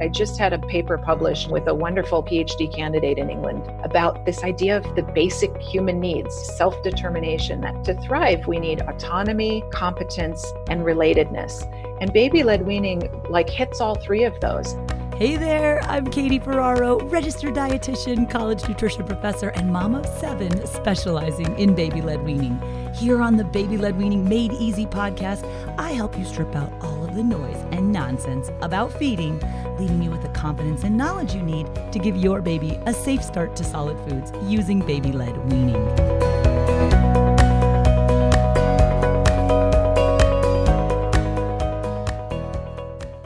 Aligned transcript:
I 0.00 0.08
just 0.08 0.38
had 0.38 0.52
a 0.52 0.58
paper 0.58 0.98
published 0.98 1.50
with 1.50 1.68
a 1.68 1.74
wonderful 1.74 2.22
PhD 2.22 2.74
candidate 2.74 3.16
in 3.16 3.30
England 3.30 3.62
about 3.84 4.24
this 4.26 4.42
idea 4.42 4.76
of 4.76 4.96
the 4.96 5.02
basic 5.02 5.56
human 5.58 6.00
needs 6.00 6.34
self 6.56 6.82
determination. 6.82 7.60
That 7.60 7.84
to 7.84 7.94
thrive, 8.00 8.46
we 8.46 8.58
need 8.58 8.82
autonomy, 8.82 9.62
competence, 9.72 10.44
and 10.68 10.82
relatedness. 10.82 11.70
And 12.00 12.12
baby 12.12 12.42
led 12.42 12.66
weaning 12.66 13.08
like 13.28 13.48
hits 13.48 13.80
all 13.80 13.94
three 13.94 14.24
of 14.24 14.38
those. 14.40 14.74
Hey 15.16 15.36
there, 15.36 15.80
I'm 15.84 16.10
Katie 16.10 16.40
Ferraro, 16.40 16.98
registered 17.06 17.54
dietitian, 17.54 18.28
college 18.28 18.66
nutrition 18.68 19.04
professor, 19.04 19.50
and 19.50 19.72
mom 19.72 19.94
of 19.94 20.04
seven 20.18 20.66
specializing 20.66 21.56
in 21.56 21.76
baby 21.76 22.02
led 22.02 22.24
weaning. 22.24 22.60
Here 22.94 23.22
on 23.22 23.36
the 23.36 23.44
Baby 23.44 23.76
Led 23.76 23.96
Weaning 23.96 24.28
Made 24.28 24.52
Easy 24.54 24.86
podcast, 24.86 25.48
I 25.78 25.92
help 25.92 26.18
you 26.18 26.24
strip 26.24 26.56
out 26.56 26.72
all 26.80 27.03
the 27.14 27.22
noise 27.22 27.64
and 27.70 27.92
nonsense 27.92 28.50
about 28.60 28.92
feeding, 28.92 29.38
leaving 29.78 30.02
you 30.02 30.10
with 30.10 30.22
the 30.22 30.28
confidence 30.30 30.82
and 30.82 30.96
knowledge 30.96 31.32
you 31.32 31.42
need 31.42 31.66
to 31.92 31.98
give 32.00 32.16
your 32.16 32.42
baby 32.42 32.78
a 32.86 32.92
safe 32.92 33.22
start 33.22 33.54
to 33.54 33.62
solid 33.62 33.96
foods 34.08 34.32
using 34.50 34.80
baby 34.80 35.12
led 35.12 35.36
weaning. 35.50 35.84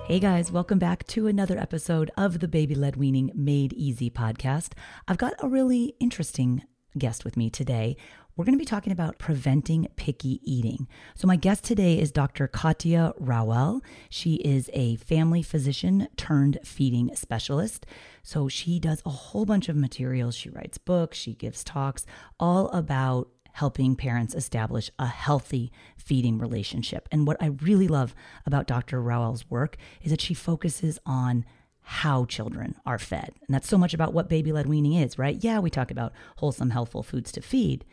Hey 0.07 0.21
guys, 0.21 0.53
welcome 0.53 0.79
back 0.79 1.07
to 1.09 1.27
another 1.27 1.59
episode 1.59 2.11
of 2.17 2.41
the 2.41 2.49
Baby 2.49 2.75
Led 2.75 2.97
Weaning 2.97 3.31
Made 3.35 3.73
Easy 3.73 4.11
podcast. 4.11 4.73
I've 5.07 5.19
got 5.19 5.35
a 5.39 5.49
really 5.49 5.95
interesting 6.01 6.65
guest 6.97 7.25
with 7.25 7.37
me 7.37 7.51
today. 7.51 7.97
We're 8.39 8.45
going 8.45 8.55
to 8.55 8.59
be 8.59 8.65
talking 8.65 8.93
about 8.93 9.19
preventing 9.19 9.89
picky 9.97 10.41
eating. 10.45 10.87
So, 11.17 11.27
my 11.27 11.35
guest 11.35 11.65
today 11.65 11.99
is 11.99 12.13
Dr. 12.13 12.47
Katja 12.47 13.13
Rowell. 13.19 13.83
She 14.09 14.37
is 14.37 14.71
a 14.73 14.95
family 14.95 15.43
physician 15.43 16.07
turned 16.17 16.57
feeding 16.63 17.11
specialist. 17.17 17.85
So, 18.23 18.47
she 18.47 18.79
does 18.79 19.03
a 19.05 19.11
whole 19.11 19.45
bunch 19.45 19.69
of 19.69 19.75
materials. 19.75 20.37
She 20.37 20.51
writes 20.51 20.79
books, 20.79 21.19
she 21.19 21.35
gives 21.35 21.65
talks 21.65 22.07
all 22.39 22.69
about 22.69 23.29
helping 23.55 23.97
parents 23.97 24.37
establish 24.37 24.89
a 25.01 25.07
healthy 25.07 25.73
feeding 25.97 26.39
relationship. 26.39 27.09
And 27.11 27.27
what 27.27 27.39
I 27.41 27.47
really 27.47 27.89
love 27.89 28.15
about 28.47 28.69
Dr. 28.69 29.03
Rowell's 29.03 29.51
work 29.51 29.77
is 30.01 30.13
that 30.13 30.21
she 30.21 30.35
focuses 30.35 31.01
on 31.05 31.45
how 31.81 32.25
children 32.25 32.77
are 32.87 33.01
fed. 33.01 33.33
And 33.49 33.53
that's 33.53 33.67
so 33.67 33.79
much 33.79 33.95
about 33.95 34.13
what 34.13 34.29
baby 34.29 34.53
led 34.53 34.69
weaning 34.69 34.93
is, 34.93 35.19
right? 35.19 35.43
Yeah, 35.43 35.59
we 35.59 35.71
talk 35.71 35.91
about 35.91 36.13
wholesome, 36.37 36.71
healthful 36.71 37.03
foods 37.03 37.33
to 37.33 37.41
feed, 37.41 37.85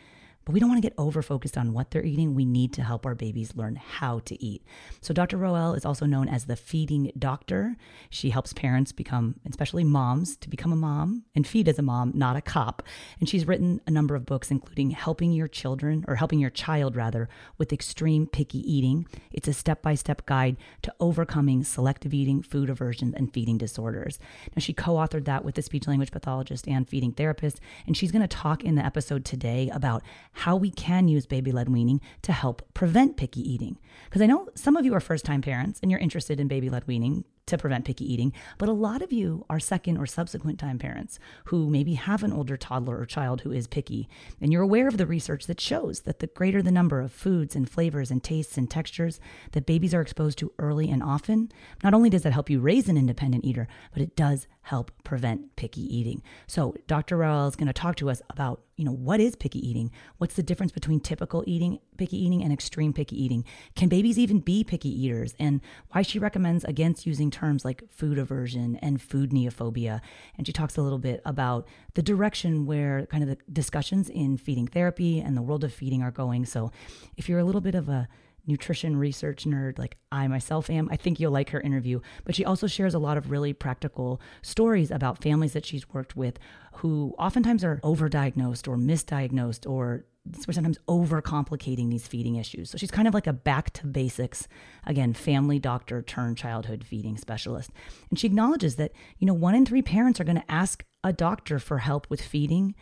but 0.46 0.54
we 0.54 0.60
don't 0.60 0.70
want 0.70 0.82
to 0.82 0.88
get 0.88 0.98
over 0.98 1.22
focused 1.22 1.58
on 1.58 1.74
what 1.74 1.92
they're 1.92 2.06
eating. 2.06 2.36
We 2.36 2.46
need 2.46 2.72
to 2.74 2.84
help 2.84 3.06
our 3.06 3.16
babies 3.16 3.56
learn 3.56 3.76
how 3.76 4.20
to 4.20 4.44
eat. 4.44 4.64
So, 5.02 5.14
Dr. 5.14 5.38
Rowell 5.38 5.74
is 5.74 5.86
also 5.86 6.06
known 6.06 6.30
as 6.30 6.46
the 6.46 6.56
feeding 6.56 7.12
doctor. 7.18 7.76
She 8.12 8.30
helps 8.30 8.54
parents 8.54 8.92
become, 8.92 9.40
especially 9.50 9.84
moms, 9.84 10.38
to 10.38 10.50
become 10.50 10.72
a 10.72 10.76
mom 10.76 11.24
and 11.36 11.48
feed 11.48 11.68
as 11.68 11.80
a 11.80 11.82
mom, 11.82 12.12
not 12.14 12.36
a 12.36 12.42
cop. 12.42 12.84
And 13.20 13.28
she's 13.28 13.48
written 13.48 13.82
a 13.88 13.92
number 13.92 14.16
of 14.16 14.26
books, 14.26 14.52
including 14.52 14.92
Helping 14.92 15.32
Your 15.32 15.48
Children, 15.48 16.06
or 16.08 16.16
Helping 16.16 16.40
Your 16.40 16.52
Child 16.52 16.96
rather, 16.96 17.28
with 17.58 17.74
Extreme 17.74 18.28
Picky 18.28 18.60
Eating. 18.72 19.08
It's 19.32 19.48
a 19.48 19.54
step 19.54 19.82
by 19.82 19.96
step 19.96 20.26
guide 20.28 20.58
to 20.84 20.94
overcoming 21.00 21.64
selective 21.64 22.14
eating, 22.14 22.44
food 22.44 22.70
aversions, 22.70 23.16
and 23.16 23.34
feeding 23.34 23.58
disorders. 23.58 24.20
Now, 24.56 24.60
she 24.60 24.74
co 24.74 24.94
authored 24.94 25.26
that 25.26 25.44
with 25.44 25.58
a 25.58 25.64
speech 25.64 25.88
language 25.88 26.12
pathologist 26.12 26.68
and 26.68 26.88
feeding 26.88 27.14
therapist. 27.14 27.60
And 27.88 27.98
she's 27.98 28.12
going 28.12 28.22
to 28.22 28.28
talk 28.28 28.64
in 28.64 28.76
the 28.76 28.86
episode 28.86 29.26
today 29.26 29.72
about 29.74 30.04
how 30.36 30.56
we 30.56 30.70
can 30.70 31.08
use 31.08 31.26
baby 31.26 31.52
led 31.52 31.70
weaning 31.70 32.02
to 32.22 32.32
help 32.32 32.62
prevent 32.74 33.18
picky 33.18 33.42
eating. 33.42 33.78
Because 34.06 34.22
I 34.22 34.26
know 34.26 34.50
some 34.54 34.76
of 34.76 34.86
you 34.86 34.94
are 34.94 35.00
first 35.00 35.26
time 35.26 35.42
parents 35.42 35.80
and 35.82 35.90
you're 35.90 36.00
interested 36.00 36.40
in 36.40 36.48
baby 36.48 36.70
led 36.70 36.86
weaning 36.88 37.24
to 37.46 37.58
prevent 37.58 37.86
picky 37.86 38.12
eating. 38.12 38.34
But 38.58 38.70
a 38.70 38.74
lot 38.74 39.02
of 39.02 39.14
you 39.14 39.46
are 39.50 39.60
second 39.60 39.98
or 39.98 40.06
subsequent 40.06 40.60
time 40.60 40.80
parents 40.80 41.20
who 41.46 41.70
maybe 41.70 41.94
have 41.94 42.24
an 42.24 42.34
older 42.34 42.58
toddler 42.58 42.98
or 43.00 43.06
child 43.06 43.42
who 43.42 43.52
is 43.52 43.68
picky. 43.68 44.10
And 44.42 44.52
you're 44.52 44.62
aware 44.62 44.88
of 44.88 44.98
the 44.98 45.06
research 45.06 45.46
that 45.48 45.62
shows 45.62 46.02
that 46.02 46.20
the 46.20 46.28
greater 46.28 46.62
the 46.62 46.72
number 46.72 47.02
of 47.02 47.12
foods 47.12 47.56
and 47.56 47.70
flavors 47.70 48.12
and 48.12 48.24
tastes 48.24 48.58
and 48.58 48.70
textures 48.70 49.20
that 49.52 49.66
babies 49.66 49.94
are 49.94 50.02
exposed 50.02 50.38
to 50.40 50.52
early 50.60 50.90
and 50.90 51.04
often, 51.04 51.52
not 51.84 51.94
only 51.94 52.10
does 52.10 52.24
that 52.24 52.34
help 52.34 52.50
you 52.50 52.60
raise 52.60 52.90
an 52.90 52.98
independent 52.98 53.46
eater, 53.46 53.68
but 53.94 54.02
it 54.02 54.16
does 54.16 54.48
help 54.64 54.92
prevent 55.04 55.56
picky 55.56 55.82
eating. 55.96 56.24
So 56.48 56.76
Dr. 56.88 57.18
Rowell 57.18 57.48
is 57.48 57.56
going 57.56 57.68
to 57.68 57.74
talk 57.74 57.96
to 57.98 58.10
us 58.10 58.22
about, 58.30 58.62
you 58.76 58.84
know, 58.84 58.92
what 58.92 59.20
is 59.20 59.36
picky 59.36 59.66
eating? 59.66 59.90
What's 60.18 60.36
the 60.36 60.44
difference 60.44 60.72
between 60.72 61.00
typical 61.00 61.44
eating, 61.48 61.80
picky 61.98 62.18
eating 62.24 62.44
and 62.44 62.52
extreme 62.52 62.92
picky 62.92 63.22
eating? 63.22 63.46
Can 63.76 63.88
babies 63.88 64.20
even 64.20 64.40
be 64.40 64.64
picky 64.64 64.90
eaters? 64.90 65.34
And 65.40 65.62
why 65.92 66.02
she 66.02 66.20
recommends 66.20 66.66
against 66.66 67.06
using 67.06 67.32
terms 67.32 67.64
like 67.64 67.84
food 67.90 68.18
aversion 68.18 68.76
and 68.78 69.02
food 69.02 69.32
neophobia. 69.32 70.02
And 70.38 70.46
she 70.46 70.52
talks 70.52 70.76
a 70.76 70.82
little 70.82 71.00
bit 71.00 71.22
about 71.26 71.68
the 71.94 72.04
direction 72.04 72.66
where 72.66 73.06
kind 73.06 73.24
of 73.24 73.30
the 73.30 73.38
discussions 73.52 74.10
in 74.10 74.38
feeding 74.38 74.68
therapy 74.68 75.20
and 75.22 75.38
the 75.38 75.42
world 75.42 75.64
of 75.64 75.74
feeding 75.74 76.04
are 76.04 76.12
going. 76.12 76.46
So 76.46 76.72
if 77.16 77.30
you're 77.30 77.40
a 77.40 77.46
little 77.46 77.62
bit 77.62 77.76
of 77.76 77.88
a 77.88 78.10
nutrition 78.48 78.98
research 78.98 79.46
nerd 79.46 79.78
like 79.78 79.98
I 80.12 80.28
myself 80.28 80.70
am, 80.70 80.90
I 80.92 80.96
think 80.96 81.20
you'll 81.20 81.32
like 81.32 81.50
her 81.50 81.62
interview. 81.62 82.00
But 82.24 82.36
she 82.36 82.46
also 82.46 82.68
shares 82.68 82.94
a 82.94 83.00
lot 83.00 83.18
of 83.18 83.32
really 83.32 83.54
practical 83.54 84.22
stories 84.42 84.92
about 84.92 85.22
families 85.22 85.54
that 85.54 85.66
she's 85.66 85.90
worked 85.90 86.16
with 86.16 86.40
who 86.76 87.16
oftentimes 87.18 87.64
are 87.64 87.80
overdiagnosed 87.84 88.68
or 88.68 88.78
misdiagnosed 88.78 89.70
or 89.70 90.06
we're 90.48 90.54
sometimes 90.54 90.80
overcomplicating 90.88 91.90
these 91.90 92.08
feeding 92.08 92.36
issues. 92.36 92.72
So 92.72 92.78
she's 92.78 92.92
kind 92.92 93.08
of 93.08 93.14
like 93.14 93.28
a 93.28 93.34
back 93.34 93.72
to 93.74 93.86
basics, 93.86 94.48
again, 94.86 95.14
family 95.14 95.60
doctor 95.60 96.02
turned 96.02 96.38
childhood 96.38 96.84
feeding 96.84 97.18
specialist. 97.18 97.72
And 98.10 98.18
she 98.18 98.28
acknowledges 98.28 98.76
that, 98.78 98.92
you 99.20 99.28
know, 99.28 99.34
one 99.34 99.56
in 99.56 99.66
three 99.66 99.84
parents 99.84 100.20
are 100.20 100.24
going 100.24 100.38
to 100.38 100.52
ask 100.52 100.84
a 101.04 101.14
doctor 101.14 101.60
for 101.60 101.78
help 101.78 102.10
with 102.10 102.22
feeding 102.22 102.74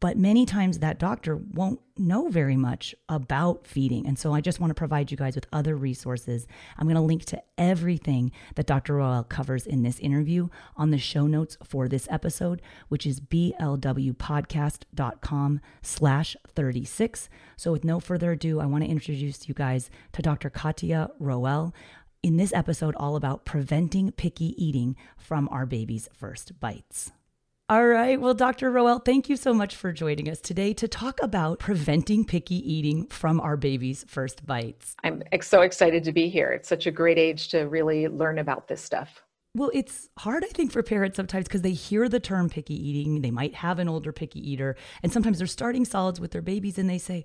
but 0.00 0.18
many 0.18 0.44
times 0.44 0.78
that 0.78 0.98
doctor 0.98 1.36
won't 1.36 1.80
know 1.96 2.28
very 2.28 2.56
much 2.56 2.94
about 3.08 3.66
feeding. 3.66 4.06
And 4.06 4.18
so 4.18 4.34
I 4.34 4.42
just 4.42 4.60
want 4.60 4.70
to 4.70 4.74
provide 4.74 5.10
you 5.10 5.16
guys 5.16 5.34
with 5.34 5.46
other 5.52 5.74
resources. 5.74 6.46
I'm 6.76 6.86
going 6.86 6.96
to 6.96 7.00
link 7.00 7.24
to 7.26 7.42
everything 7.56 8.30
that 8.56 8.66
Dr. 8.66 8.96
Rowell 8.96 9.24
covers 9.24 9.66
in 9.66 9.82
this 9.82 9.98
interview 9.98 10.48
on 10.76 10.90
the 10.90 10.98
show 10.98 11.26
notes 11.26 11.56
for 11.64 11.88
this 11.88 12.06
episode, 12.10 12.60
which 12.88 13.06
is 13.06 13.20
blwpodcast.com 13.20 15.60
slash 15.82 16.36
36. 16.54 17.30
So 17.56 17.72
with 17.72 17.84
no 17.84 18.00
further 18.00 18.32
ado, 18.32 18.60
I 18.60 18.66
want 18.66 18.84
to 18.84 18.90
introduce 18.90 19.48
you 19.48 19.54
guys 19.54 19.88
to 20.12 20.20
Dr. 20.20 20.50
Katja 20.50 21.10
Rowell 21.18 21.74
in 22.22 22.36
this 22.36 22.52
episode 22.52 22.94
all 22.96 23.16
about 23.16 23.46
preventing 23.46 24.12
picky 24.12 24.54
eating 24.62 24.94
from 25.16 25.48
our 25.50 25.64
baby's 25.64 26.06
first 26.12 26.60
bites. 26.60 27.12
All 27.70 27.86
right. 27.86 28.20
Well, 28.20 28.34
Dr. 28.34 28.68
Rowell, 28.68 28.98
thank 28.98 29.28
you 29.28 29.36
so 29.36 29.54
much 29.54 29.76
for 29.76 29.92
joining 29.92 30.28
us 30.28 30.40
today 30.40 30.74
to 30.74 30.88
talk 30.88 31.22
about 31.22 31.60
preventing 31.60 32.24
picky 32.24 32.56
eating 32.56 33.06
from 33.06 33.40
our 33.40 33.56
baby's 33.56 34.04
first 34.08 34.44
bites. 34.44 34.96
I'm 35.04 35.22
so 35.40 35.60
excited 35.60 36.02
to 36.02 36.10
be 36.10 36.28
here. 36.28 36.50
It's 36.50 36.68
such 36.68 36.88
a 36.88 36.90
great 36.90 37.16
age 37.16 37.46
to 37.50 37.68
really 37.68 38.08
learn 38.08 38.40
about 38.40 38.66
this 38.66 38.82
stuff. 38.82 39.22
Well, 39.54 39.70
it's 39.72 40.08
hard, 40.18 40.44
I 40.44 40.48
think, 40.48 40.72
for 40.72 40.82
parents 40.82 41.14
sometimes 41.14 41.44
because 41.44 41.62
they 41.62 41.70
hear 41.70 42.08
the 42.08 42.18
term 42.18 42.48
picky 42.48 42.74
eating. 42.74 43.20
They 43.20 43.30
might 43.30 43.54
have 43.54 43.78
an 43.78 43.88
older 43.88 44.10
picky 44.10 44.40
eater, 44.50 44.74
and 45.04 45.12
sometimes 45.12 45.38
they're 45.38 45.46
starting 45.46 45.84
solids 45.84 46.18
with 46.18 46.32
their 46.32 46.42
babies 46.42 46.76
and 46.76 46.90
they 46.90 46.98
say, 46.98 47.24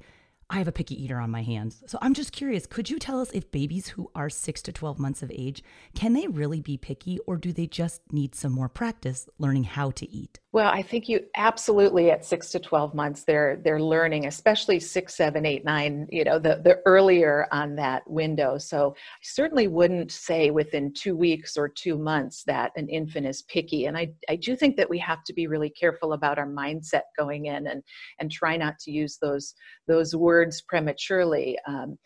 I 0.50 0.60
have 0.60 0.68
a 0.68 0.72
picky 0.72 1.02
eater 1.04 1.20
on 1.20 1.32
my 1.32 1.42
hands. 1.42 1.84
So 1.88 1.98
I'm 2.02 2.14
just 2.14 2.32
curious, 2.32 2.68
could 2.68 2.90
you 2.90 3.00
tell 3.00 3.20
us 3.20 3.32
if 3.32 3.52
babies 3.52 3.90
who 3.90 4.12
are 4.14 4.30
6 4.30 4.62
to 4.62 4.72
12 4.72 5.00
months 5.00 5.24
of 5.24 5.32
age, 5.34 5.64
can 5.96 6.14
they 6.14 6.28
really 6.28 6.62
be 6.62 6.78
picky 6.78 7.20
or 7.26 7.38
do 7.38 7.52
they 7.52 7.68
just 7.68 8.02
need 8.12 8.36
some 8.36 8.52
more 8.52 8.70
practice 8.70 9.28
learning 9.40 9.64
how 9.64 9.92
to 9.92 10.10
eat? 10.10 10.40
Well, 10.56 10.72
I 10.72 10.84
think 10.84 11.10
you 11.10 11.20
absolutely 11.36 12.12
at 12.12 12.24
six 12.24 12.50
to 12.52 12.60
twelve 12.60 12.94
months 12.96 13.26
they're 13.26 13.60
they're 13.62 13.82
learning, 13.82 14.26
especially 14.26 14.80
six, 14.80 15.14
seven, 15.14 15.46
eight, 15.46 15.66
nine. 15.66 16.08
You 16.10 16.24
know, 16.24 16.40
the 16.40 16.62
the 16.64 16.80
earlier 16.86 17.46
on 17.52 17.76
that 17.76 18.10
window. 18.10 18.58
So 18.58 18.96
I 18.96 19.22
certainly 19.22 19.68
wouldn't 19.68 20.14
say 20.14 20.52
within 20.52 20.94
two 20.94 21.14
weeks 21.14 21.58
or 21.58 21.68
two 21.68 21.98
months 21.98 22.46
that 22.46 22.72
an 22.78 22.88
infant 22.88 23.28
is 23.28 23.42
picky. 23.42 23.88
And 23.88 23.98
I 23.98 24.14
I 24.30 24.38
do 24.38 24.56
think 24.56 24.78
that 24.78 24.90
we 24.90 24.98
have 25.00 25.26
to 25.26 25.34
be 25.34 25.48
really 25.48 25.72
careful 25.72 26.14
about 26.14 26.40
our 26.40 26.48
mindset 26.48 27.04
going 27.18 27.48
in 27.48 27.68
and 27.68 27.84
and 28.22 28.32
try 28.32 28.56
not 28.56 28.80
to 28.80 28.92
use 28.92 29.18
those 29.22 29.56
those 29.90 30.16
words 30.16 30.62
prematurely. 30.62 31.58
Um, 31.68 31.98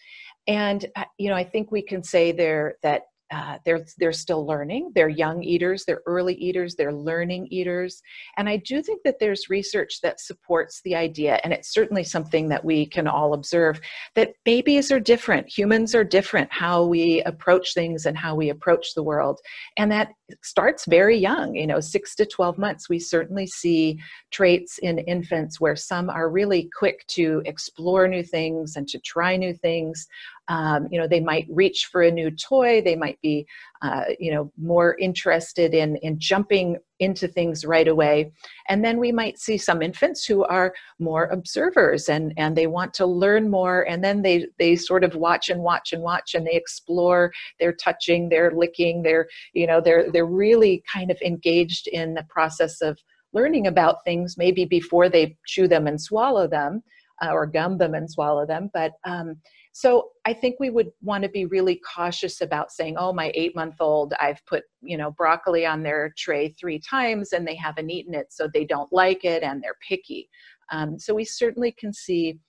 and 0.48 0.88
uh, 0.96 1.04
you 1.20 1.30
know, 1.30 1.36
I 1.36 1.44
think 1.44 1.72
we 1.72 1.84
can 1.84 2.04
say 2.04 2.32
there 2.32 2.78
that 2.82 3.04
uh, 3.32 3.58
they're 3.66 3.86
they're 3.98 4.12
still 4.12 4.46
learning. 4.46 4.92
They're 4.96 5.10
young 5.10 5.44
eaters. 5.44 5.86
They're 5.86 6.02
early 6.06 6.34
eaters. 6.36 6.76
They're 6.76 6.94
learning 6.94 7.48
eaters. 7.52 8.02
And 8.38 8.50
I 8.50 8.58
do 8.58 8.82
think 8.82 9.02
that 9.04 9.20
there's 9.20 9.50
research 9.50 10.00
that 10.02 10.20
supports 10.20 10.82
the 10.84 10.96
idea, 10.96 11.40
and 11.44 11.54
it's 11.54 11.74
certainly 11.74 12.04
something 12.04 12.50
that 12.50 12.66
we 12.66 12.86
can 12.86 13.08
all 13.08 13.34
observe 13.34 13.80
that 14.16 14.34
babies 14.46 14.92
are 14.92 15.00
different. 15.00 15.48
Humans 15.48 15.94
are 15.94 16.04
different. 16.04 16.52
How 16.52 16.86
we 16.86 17.22
approach 17.24 17.74
things 17.74 18.06
and 18.06 18.18
how 18.18 18.36
we 18.36 18.50
approach 18.50 18.94
the 18.96 19.04
world, 19.04 19.40
and 19.78 19.92
that 19.92 20.10
starts 20.44 20.86
very 20.86 21.18
young. 21.18 21.56
You 21.56 21.68
know, 21.68 21.80
six 21.80 22.16
to 22.16 22.26
twelve 22.26 22.58
months. 22.58 22.90
We 22.90 23.00
certainly 23.00 23.48
see 23.48 24.00
traits 24.32 24.80
in 24.80 25.00
infants 25.00 25.60
where 25.60 25.76
some 25.76 26.10
are 26.10 26.30
really 26.30 26.70
quick 26.78 27.06
to 27.08 27.42
explore 27.46 28.08
new 28.08 28.24
things 28.24 28.76
and 28.76 28.88
to 28.88 29.00
try 29.00 29.36
new 29.36 29.54
things 29.54 30.08
Um, 30.50 30.88
you 30.92 31.00
know, 31.00 31.08
they 31.08 31.20
might 31.20 31.46
reach 31.50 31.90
for 31.92 32.02
a 32.02 32.12
new 32.12 32.32
toy. 32.32 32.82
They 32.82 32.96
might 32.96 33.22
be, 33.22 33.46
uh, 33.84 34.06
you 34.20 34.34
know, 34.34 34.52
more 34.58 34.98
interested 34.98 35.76
in 35.76 35.96
in 35.98 36.20
jumping 36.20 36.78
into 37.00 37.28
things 37.28 37.64
right 37.64 37.88
away. 37.88 38.32
And 38.68 38.84
then 38.84 38.98
we 38.98 39.12
might 39.12 39.40
see 39.40 39.58
some 39.58 39.82
infants 39.82 40.26
who 40.26 40.44
are 40.46 40.74
more 40.98 41.26
observers 41.26 42.10
and 42.10 42.34
and 42.36 42.58
they 42.58 42.68
want 42.68 42.94
to 42.96 43.06
learn 43.06 43.50
more. 43.50 43.84
And 43.88 44.04
then 44.04 44.24
they 44.24 44.48
they 44.58 44.76
sort 44.76 45.04
of 45.04 45.16
watch 45.16 45.50
and 45.50 45.62
watch 45.62 45.94
and 45.94 46.02
watch 46.02 46.34
and 46.34 46.46
they 46.48 46.56
explore. 46.56 47.32
They're 47.60 47.74
touching, 47.74 48.30
they're 48.30 48.52
licking, 48.52 49.04
they're 49.04 49.28
you 49.54 49.68
know 49.68 49.82
they're 49.82 50.12
they're 50.12 50.26
really 50.26 50.84
kind 50.92 51.12
of 51.12 51.22
engaged 51.22 51.88
in 51.88 52.16
the 52.16 52.26
process 52.28 52.82
of 52.82 52.98
learning 53.34 53.68
about 53.68 54.04
things 54.04 54.36
maybe 54.38 54.66
before 54.66 55.08
they 55.08 55.38
chew 55.46 55.68
them 55.68 55.86
and 55.86 56.02
swallow 56.02 56.48
them 56.48 56.82
uh, 57.22 57.32
or 57.32 57.46
gum 57.46 57.78
them 57.78 57.94
and 57.94 58.10
swallow 58.10 58.46
them. 58.46 58.70
But 58.74 58.94
um, 59.06 59.38
so 59.80 60.10
I 60.26 60.34
think 60.34 60.58
we 60.60 60.70
would 60.70 60.92
want 61.02 61.24
to 61.24 61.30
be 61.30 61.46
really 61.46 61.80
cautious 61.96 62.42
about 62.42 62.70
saying, 62.70 62.98
oh, 62.98 63.14
my 63.14 63.32
eight 63.34 63.56
month 63.56 63.76
old, 63.80 64.14
I've 64.20 64.46
put, 64.46 64.64
you 64.82 64.98
know, 64.98 65.12
broccoli 65.12 65.66
on 65.66 65.84
their 65.84 66.14
tray 66.18 66.50
three 66.50 66.80
times 66.80 67.32
and 67.32 67.48
they 67.48 67.56
haven't 67.56 67.90
eaten 67.90 68.14
it, 68.14 68.26
so 68.30 68.50
they 68.54 68.66
don't 68.66 68.92
like 68.92 69.24
it 69.24 69.42
and 69.42 69.64
they're 69.64 69.78
picky. 69.88 70.28
Um, 70.70 71.00
so 71.00 71.14
we 71.16 71.24
certainly 71.24 71.72
can 71.72 71.94
see 71.94 72.40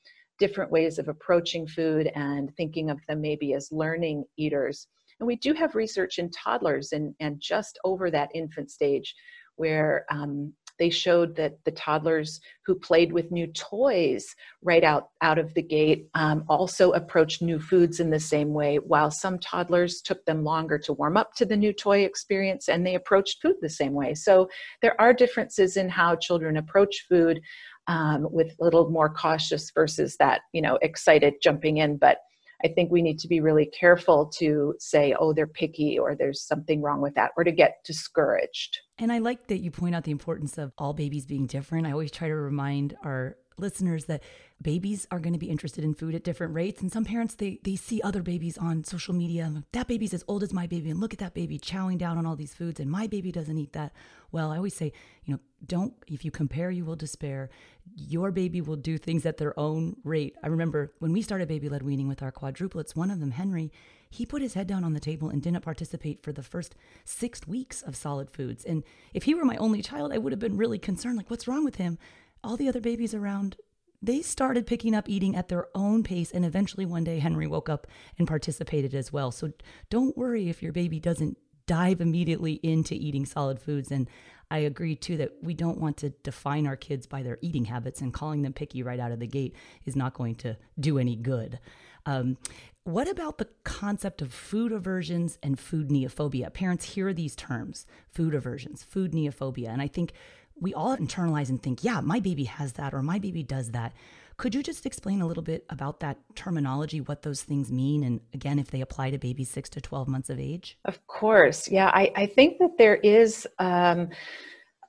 different 0.40 0.72
ways 0.72 0.98
of 0.98 1.06
approaching 1.06 1.68
food 1.68 2.10
and 2.16 2.50
thinking 2.56 2.90
of 2.90 2.98
them 3.06 3.20
maybe 3.20 3.54
as 3.54 3.68
learning 3.70 4.24
eaters. 4.36 4.88
And 5.20 5.26
we 5.28 5.36
do 5.36 5.52
have 5.52 5.76
research 5.76 6.18
in 6.18 6.32
toddlers 6.32 6.90
and, 6.90 7.14
and 7.20 7.38
just 7.38 7.78
over 7.84 8.10
that 8.10 8.30
infant 8.34 8.72
stage 8.72 9.14
where 9.54 10.04
um, 10.10 10.52
they 10.80 10.90
showed 10.90 11.36
that 11.36 11.62
the 11.64 11.70
toddlers 11.70 12.40
who 12.66 12.74
played 12.74 13.12
with 13.12 13.30
new 13.30 13.46
toys 13.48 14.34
right 14.62 14.82
out, 14.82 15.10
out 15.20 15.38
of 15.38 15.52
the 15.54 15.62
gate 15.62 16.08
um, 16.14 16.42
also 16.48 16.90
approached 16.92 17.42
new 17.42 17.60
foods 17.60 18.00
in 18.00 18.10
the 18.10 18.18
same 18.18 18.52
way, 18.54 18.78
while 18.78 19.10
some 19.10 19.38
toddlers 19.38 20.00
took 20.00 20.24
them 20.24 20.42
longer 20.42 20.78
to 20.78 20.94
warm 20.94 21.16
up 21.16 21.34
to 21.34 21.44
the 21.44 21.56
new 21.56 21.72
toy 21.72 22.00
experience 22.00 22.68
and 22.68 22.84
they 22.84 22.94
approached 22.94 23.42
food 23.42 23.56
the 23.60 23.68
same 23.68 23.92
way. 23.92 24.14
So 24.14 24.48
there 24.80 25.00
are 25.00 25.12
differences 25.12 25.76
in 25.76 25.88
how 25.90 26.16
children 26.16 26.56
approach 26.56 27.04
food 27.08 27.40
um, 27.86 28.26
with 28.30 28.54
a 28.60 28.64
little 28.64 28.88
more 28.90 29.12
cautious 29.12 29.70
versus 29.74 30.16
that, 30.18 30.40
you 30.52 30.62
know, 30.62 30.78
excited 30.80 31.34
jumping 31.42 31.76
in. 31.76 31.98
But 31.98 32.18
I 32.64 32.68
think 32.68 32.90
we 32.90 33.02
need 33.02 33.18
to 33.20 33.28
be 33.28 33.40
really 33.40 33.66
careful 33.66 34.26
to 34.38 34.74
say, 34.78 35.14
oh, 35.18 35.32
they're 35.32 35.46
picky 35.46 35.98
or 35.98 36.14
there's 36.14 36.42
something 36.42 36.82
wrong 36.82 37.00
with 37.00 37.14
that 37.14 37.32
or 37.36 37.44
to 37.44 37.52
get 37.52 37.82
discouraged. 37.84 38.78
And 38.98 39.10
I 39.10 39.18
like 39.18 39.46
that 39.46 39.58
you 39.58 39.70
point 39.70 39.94
out 39.94 40.04
the 40.04 40.10
importance 40.10 40.58
of 40.58 40.72
all 40.76 40.92
babies 40.92 41.26
being 41.26 41.46
different. 41.46 41.86
I 41.86 41.92
always 41.92 42.10
try 42.10 42.28
to 42.28 42.34
remind 42.34 42.96
our 43.02 43.36
listeners 43.56 44.06
that 44.06 44.22
babies 44.62 45.06
are 45.10 45.18
going 45.18 45.32
to 45.32 45.38
be 45.38 45.50
interested 45.50 45.84
in 45.84 45.94
food 45.94 46.14
at 46.14 46.24
different 46.24 46.54
rates 46.54 46.82
and 46.82 46.92
some 46.92 47.04
parents 47.04 47.34
they 47.34 47.58
they 47.64 47.76
see 47.76 48.00
other 48.02 48.22
babies 48.22 48.58
on 48.58 48.84
social 48.84 49.14
media 49.14 49.44
and 49.44 49.64
that 49.72 49.88
baby's 49.88 50.12
as 50.12 50.24
old 50.28 50.42
as 50.42 50.52
my 50.52 50.66
baby 50.66 50.90
and 50.90 51.00
look 51.00 51.12
at 51.12 51.18
that 51.18 51.34
baby 51.34 51.58
chowing 51.58 51.96
down 51.96 52.18
on 52.18 52.26
all 52.26 52.36
these 52.36 52.54
foods 52.54 52.78
and 52.78 52.90
my 52.90 53.06
baby 53.06 53.32
doesn't 53.32 53.58
eat 53.58 53.72
that. 53.72 53.92
Well 54.32 54.50
i 54.50 54.56
always 54.56 54.74
say 54.74 54.92
you 55.24 55.34
know 55.34 55.40
don't 55.64 55.94
if 56.06 56.24
you 56.24 56.30
compare 56.30 56.70
you 56.70 56.84
will 56.84 56.96
despair. 56.96 57.50
Your 57.96 58.30
baby 58.30 58.60
will 58.60 58.76
do 58.76 58.98
things 58.98 59.26
at 59.26 59.38
their 59.38 59.58
own 59.58 59.96
rate. 60.04 60.36
I 60.42 60.48
remember 60.48 60.92
when 60.98 61.12
we 61.12 61.22
started 61.22 61.48
baby 61.48 61.68
led 61.68 61.82
weaning 61.82 62.08
with 62.08 62.22
our 62.22 62.32
quadruplets 62.32 62.94
one 62.94 63.10
of 63.10 63.20
them 63.20 63.32
henry 63.32 63.72
he 64.12 64.26
put 64.26 64.42
his 64.42 64.54
head 64.54 64.66
down 64.66 64.82
on 64.82 64.92
the 64.92 65.00
table 65.00 65.28
and 65.28 65.40
didn't 65.40 65.62
participate 65.62 66.20
for 66.22 66.32
the 66.32 66.42
first 66.42 66.74
six 67.04 67.46
weeks 67.46 67.80
of 67.80 67.94
solid 67.94 68.28
foods 68.30 68.64
and 68.64 68.82
if 69.14 69.22
he 69.22 69.34
were 69.34 69.44
my 69.44 69.56
only 69.56 69.80
child 69.82 70.12
i 70.12 70.18
would 70.18 70.32
have 70.32 70.40
been 70.40 70.56
really 70.56 70.78
concerned 70.78 71.16
like 71.16 71.30
what's 71.30 71.48
wrong 71.48 71.64
with 71.64 71.76
him? 71.76 71.98
All 72.42 72.56
the 72.56 72.68
other 72.68 72.80
babies 72.80 73.14
around 73.14 73.56
they 74.02 74.22
started 74.22 74.66
picking 74.66 74.94
up 74.94 75.08
eating 75.08 75.36
at 75.36 75.48
their 75.48 75.66
own 75.74 76.02
pace 76.02 76.30
and 76.30 76.44
eventually 76.44 76.86
one 76.86 77.04
day 77.04 77.18
henry 77.18 77.46
woke 77.46 77.68
up 77.68 77.86
and 78.18 78.26
participated 78.26 78.94
as 78.94 79.12
well. 79.12 79.30
So 79.30 79.52
don't 79.90 80.16
worry 80.16 80.48
if 80.48 80.62
your 80.62 80.72
baby 80.72 80.98
doesn't 80.98 81.36
dive 81.66 82.00
immediately 82.00 82.54
into 82.62 82.94
eating 82.94 83.26
solid 83.26 83.60
foods. 83.60 83.90
And 83.90 84.08
i 84.50 84.58
agree 84.58 84.96
too 84.96 85.16
that 85.18 85.32
we 85.42 85.54
don't 85.54 85.78
want 85.78 85.96
to 85.98 86.10
define 86.10 86.66
our 86.66 86.76
kids 86.76 87.06
by 87.06 87.22
their 87.22 87.38
eating 87.40 87.66
habits 87.66 88.00
and 88.00 88.12
calling 88.12 88.42
them 88.42 88.52
picky 88.52 88.82
right 88.82 88.98
out 88.98 89.12
of 89.12 89.20
the 89.20 89.26
gate 89.26 89.54
is 89.84 89.94
not 89.96 90.14
going 90.14 90.34
to 90.36 90.56
do 90.78 90.98
any 90.98 91.16
good. 91.16 91.60
Um, 92.06 92.38
what 92.84 93.08
about 93.08 93.36
the 93.36 93.48
concept 93.62 94.22
of 94.22 94.32
food 94.32 94.72
aversions 94.72 95.38
and 95.42 95.60
food 95.60 95.90
neophobia? 95.90 96.52
Parents 96.52 96.84
hear 96.94 97.12
these 97.12 97.36
terms 97.36 97.86
food 98.10 98.34
aversions 98.34 98.82
food 98.82 99.12
neophobia. 99.12 99.68
And 99.68 99.82
i 99.82 99.86
think 99.86 100.12
we 100.60 100.74
all 100.74 100.96
internalize 100.96 101.48
and 101.48 101.62
think, 101.62 101.82
yeah, 101.82 102.00
my 102.00 102.20
baby 102.20 102.44
has 102.44 102.74
that 102.74 102.94
or 102.94 103.02
my 103.02 103.18
baby 103.18 103.42
does 103.42 103.70
that. 103.72 103.92
Could 104.36 104.54
you 104.54 104.62
just 104.62 104.86
explain 104.86 105.20
a 105.20 105.26
little 105.26 105.42
bit 105.42 105.66
about 105.68 106.00
that 106.00 106.16
terminology, 106.34 107.00
what 107.00 107.22
those 107.22 107.42
things 107.42 107.70
mean, 107.70 108.02
and 108.02 108.20
again, 108.32 108.58
if 108.58 108.70
they 108.70 108.80
apply 108.80 109.10
to 109.10 109.18
babies 109.18 109.50
six 109.50 109.68
to 109.70 109.82
12 109.82 110.08
months 110.08 110.30
of 110.30 110.40
age? 110.40 110.78
Of 110.86 111.06
course. 111.06 111.68
Yeah, 111.68 111.90
I, 111.92 112.10
I 112.16 112.26
think 112.26 112.58
that 112.58 112.78
there 112.78 112.96
is. 112.96 113.46
Um, 113.58 114.08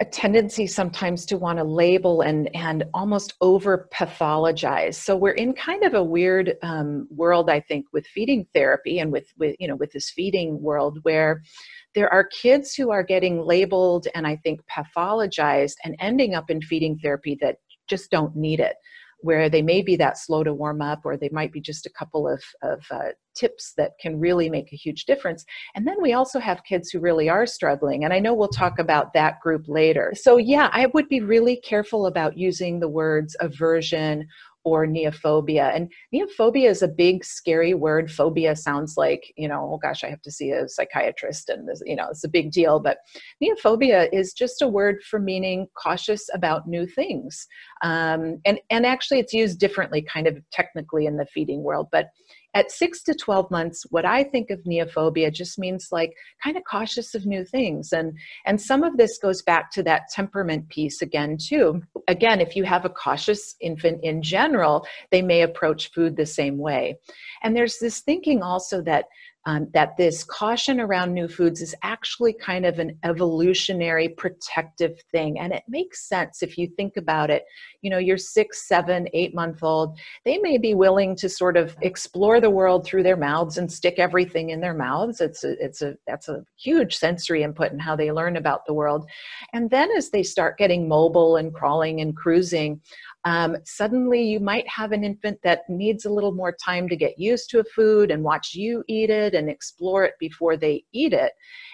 a 0.01 0.05
tendency 0.05 0.65
sometimes 0.65 1.27
to 1.27 1.37
want 1.37 1.59
to 1.59 1.63
label 1.63 2.21
and 2.21 2.53
and 2.55 2.83
almost 2.91 3.35
over 3.39 3.87
pathologize. 3.93 4.95
So 4.95 5.15
we're 5.15 5.33
in 5.33 5.53
kind 5.53 5.83
of 5.83 5.93
a 5.93 6.03
weird 6.03 6.55
um, 6.63 7.07
world 7.11 7.49
i 7.49 7.59
think 7.59 7.85
with 7.93 8.05
feeding 8.07 8.45
therapy 8.53 8.99
and 8.99 9.11
with 9.11 9.27
with 9.37 9.55
you 9.59 9.67
know 9.67 9.75
with 9.75 9.91
this 9.91 10.09
feeding 10.09 10.61
world 10.61 10.99
where 11.03 11.43
there 11.93 12.11
are 12.11 12.23
kids 12.23 12.73
who 12.73 12.89
are 12.91 13.03
getting 13.03 13.45
labeled 13.45 14.07
and 14.15 14.25
I 14.25 14.37
think 14.37 14.61
pathologized 14.65 15.75
and 15.83 15.95
ending 15.99 16.35
up 16.35 16.49
in 16.49 16.61
feeding 16.61 16.97
therapy 16.97 17.37
that 17.41 17.57
just 17.87 18.09
don't 18.11 18.35
need 18.35 18.59
it 18.59 18.75
where 19.21 19.49
they 19.49 19.61
may 19.61 19.81
be 19.81 19.95
that 19.95 20.17
slow 20.17 20.43
to 20.43 20.53
warm 20.53 20.81
up 20.81 21.01
or 21.05 21.17
they 21.17 21.29
might 21.31 21.51
be 21.51 21.61
just 21.61 21.85
a 21.85 21.91
couple 21.91 22.27
of, 22.27 22.43
of 22.61 22.83
uh, 22.91 23.09
tips 23.35 23.73
that 23.77 23.91
can 23.99 24.19
really 24.19 24.49
make 24.49 24.71
a 24.73 24.75
huge 24.75 25.05
difference. 25.05 25.45
And 25.75 25.87
then 25.87 26.01
we 26.01 26.13
also 26.13 26.39
have 26.39 26.63
kids 26.63 26.89
who 26.89 26.99
really 26.99 27.29
are 27.29 27.45
struggling 27.45 28.03
and 28.03 28.13
i 28.13 28.19
know 28.19 28.33
we'll 28.33 28.47
talk 28.47 28.79
about 28.79 29.13
that 29.13 29.39
group 29.39 29.65
later. 29.67 30.13
So 30.15 30.37
yeah 30.37 30.69
i 30.73 30.87
would 30.93 31.07
be 31.07 31.21
really 31.21 31.57
careful 31.57 32.07
about 32.07 32.37
using 32.37 32.79
the 32.79 32.89
words 32.89 33.35
aversion 33.39 34.27
or 34.63 34.85
neophobia. 34.85 35.75
And 35.75 35.91
neophobia 36.13 36.69
is 36.69 36.81
a 36.81 36.87
big, 36.87 37.23
scary 37.25 37.73
word. 37.73 38.11
Phobia 38.11 38.55
sounds 38.55 38.95
like, 38.97 39.33
you 39.35 39.47
know, 39.47 39.71
oh 39.73 39.77
gosh, 39.77 40.03
I 40.03 40.09
have 40.09 40.21
to 40.23 40.31
see 40.31 40.51
a 40.51 40.69
psychiatrist 40.69 41.49
and, 41.49 41.67
this, 41.67 41.81
you 41.85 41.95
know, 41.95 42.07
it's 42.09 42.23
a 42.23 42.29
big 42.29 42.51
deal. 42.51 42.79
But 42.79 42.97
neophobia 43.43 44.09
is 44.13 44.33
just 44.33 44.61
a 44.61 44.67
word 44.67 45.01
for 45.03 45.19
meaning 45.19 45.67
cautious 45.75 46.29
about 46.33 46.67
new 46.67 46.85
things. 46.85 47.47
Um, 47.83 48.39
and, 48.45 48.59
and 48.69 48.85
actually, 48.85 49.19
it's 49.19 49.33
used 49.33 49.59
differently, 49.59 50.01
kind 50.01 50.27
of 50.27 50.37
technically 50.51 51.05
in 51.05 51.17
the 51.17 51.25
feeding 51.25 51.63
world. 51.63 51.87
But 51.91 52.09
at 52.53 52.71
six 52.71 53.01
to 53.03 53.13
12 53.13 53.49
months, 53.49 53.85
what 53.89 54.05
I 54.05 54.23
think 54.23 54.49
of 54.49 54.59
neophobia 54.63 55.33
just 55.33 55.57
means 55.57 55.87
like 55.91 56.13
kind 56.43 56.57
of 56.57 56.63
cautious 56.69 57.15
of 57.15 57.25
new 57.25 57.45
things. 57.45 57.93
And, 57.93 58.17
and 58.45 58.59
some 58.59 58.83
of 58.83 58.97
this 58.97 59.17
goes 59.17 59.41
back 59.41 59.71
to 59.71 59.83
that 59.83 60.03
temperament 60.13 60.69
piece 60.69 61.01
again, 61.01 61.37
too. 61.37 61.81
Again, 62.07 62.41
if 62.41 62.55
you 62.55 62.63
have 62.65 62.85
a 62.85 62.89
cautious 62.89 63.55
infant 63.61 64.03
in 64.03 64.21
general, 64.21 64.85
they 65.11 65.21
may 65.21 65.41
approach 65.41 65.91
food 65.91 66.17
the 66.17 66.25
same 66.25 66.57
way. 66.57 66.97
And 67.41 67.55
there's 67.55 67.77
this 67.79 68.01
thinking 68.01 68.41
also 68.41 68.81
that 68.81 69.05
um, 69.45 69.67
that 69.73 69.97
this 69.97 70.23
caution 70.23 70.79
around 70.79 71.13
new 71.13 71.27
foods 71.27 71.61
is 71.61 71.73
actually 71.81 72.33
kind 72.33 72.65
of 72.65 72.77
an 72.77 72.97
evolutionary 73.03 74.09
protective 74.09 75.01
thing. 75.11 75.39
And 75.39 75.51
it 75.51 75.63
makes 75.67 76.07
sense 76.07 76.43
if 76.43 76.57
you 76.57 76.67
think 76.67 76.97
about 76.97 77.31
it. 77.31 77.45
You 77.81 77.89
know, 77.89 77.97
your 77.97 78.17
six, 78.17 78.67
seven, 78.67 79.07
eight 79.13 79.33
month 79.33 79.63
old, 79.63 79.97
they 80.25 80.37
may 80.37 80.57
be 80.57 80.75
willing 80.75 81.15
to 81.17 81.27
sort 81.29 81.57
of 81.57 81.75
explore 81.81 82.39
the 82.39 82.49
world 82.49 82.85
through 82.85 83.03
their 83.03 83.17
mouths 83.17 83.57
and 83.57 83.71
stick 83.71 83.95
everything 83.97 84.51
in 84.51 84.61
their 84.61 84.75
mouths. 84.75 85.21
It's 85.21 85.43
a, 85.43 85.53
it's 85.63 85.81
a, 85.81 85.95
that's 86.05 86.29
a 86.29 86.43
huge 86.57 86.95
sensory 86.95 87.41
input 87.41 87.71
in 87.71 87.79
how 87.79 87.95
they 87.95 88.11
learn 88.11 88.37
about 88.37 88.65
the 88.67 88.73
world. 88.73 89.09
And 89.53 89.69
then 89.71 89.89
as 89.97 90.11
they 90.11 90.23
start 90.23 90.59
getting 90.59 90.87
mobile 90.87 91.37
and 91.37 91.53
crawling 91.53 92.01
and 92.01 92.15
cruising, 92.15 92.81
um, 93.23 93.57
suddenly 93.65 94.23
you 94.23 94.39
might 94.39 94.67
have 94.67 94.91
an 94.91 95.03
infant 95.03 95.39
that 95.43 95.61
needs 95.69 96.05
a 96.05 96.09
little 96.09 96.31
more 96.31 96.55
time 96.63 96.89
to 96.89 96.95
get 96.95 97.19
used 97.19 97.49
to 97.51 97.59
a 97.59 97.63
food 97.63 98.09
and 98.09 98.23
watch 98.23 98.53
you 98.53 98.83
eat 98.87 99.09
it 99.09 99.35
and 99.35 99.49
explore 99.49 100.03
it 100.03 100.15
before 100.19 100.57
they 100.57 100.83
eat 100.91 101.13
it. 101.13 101.33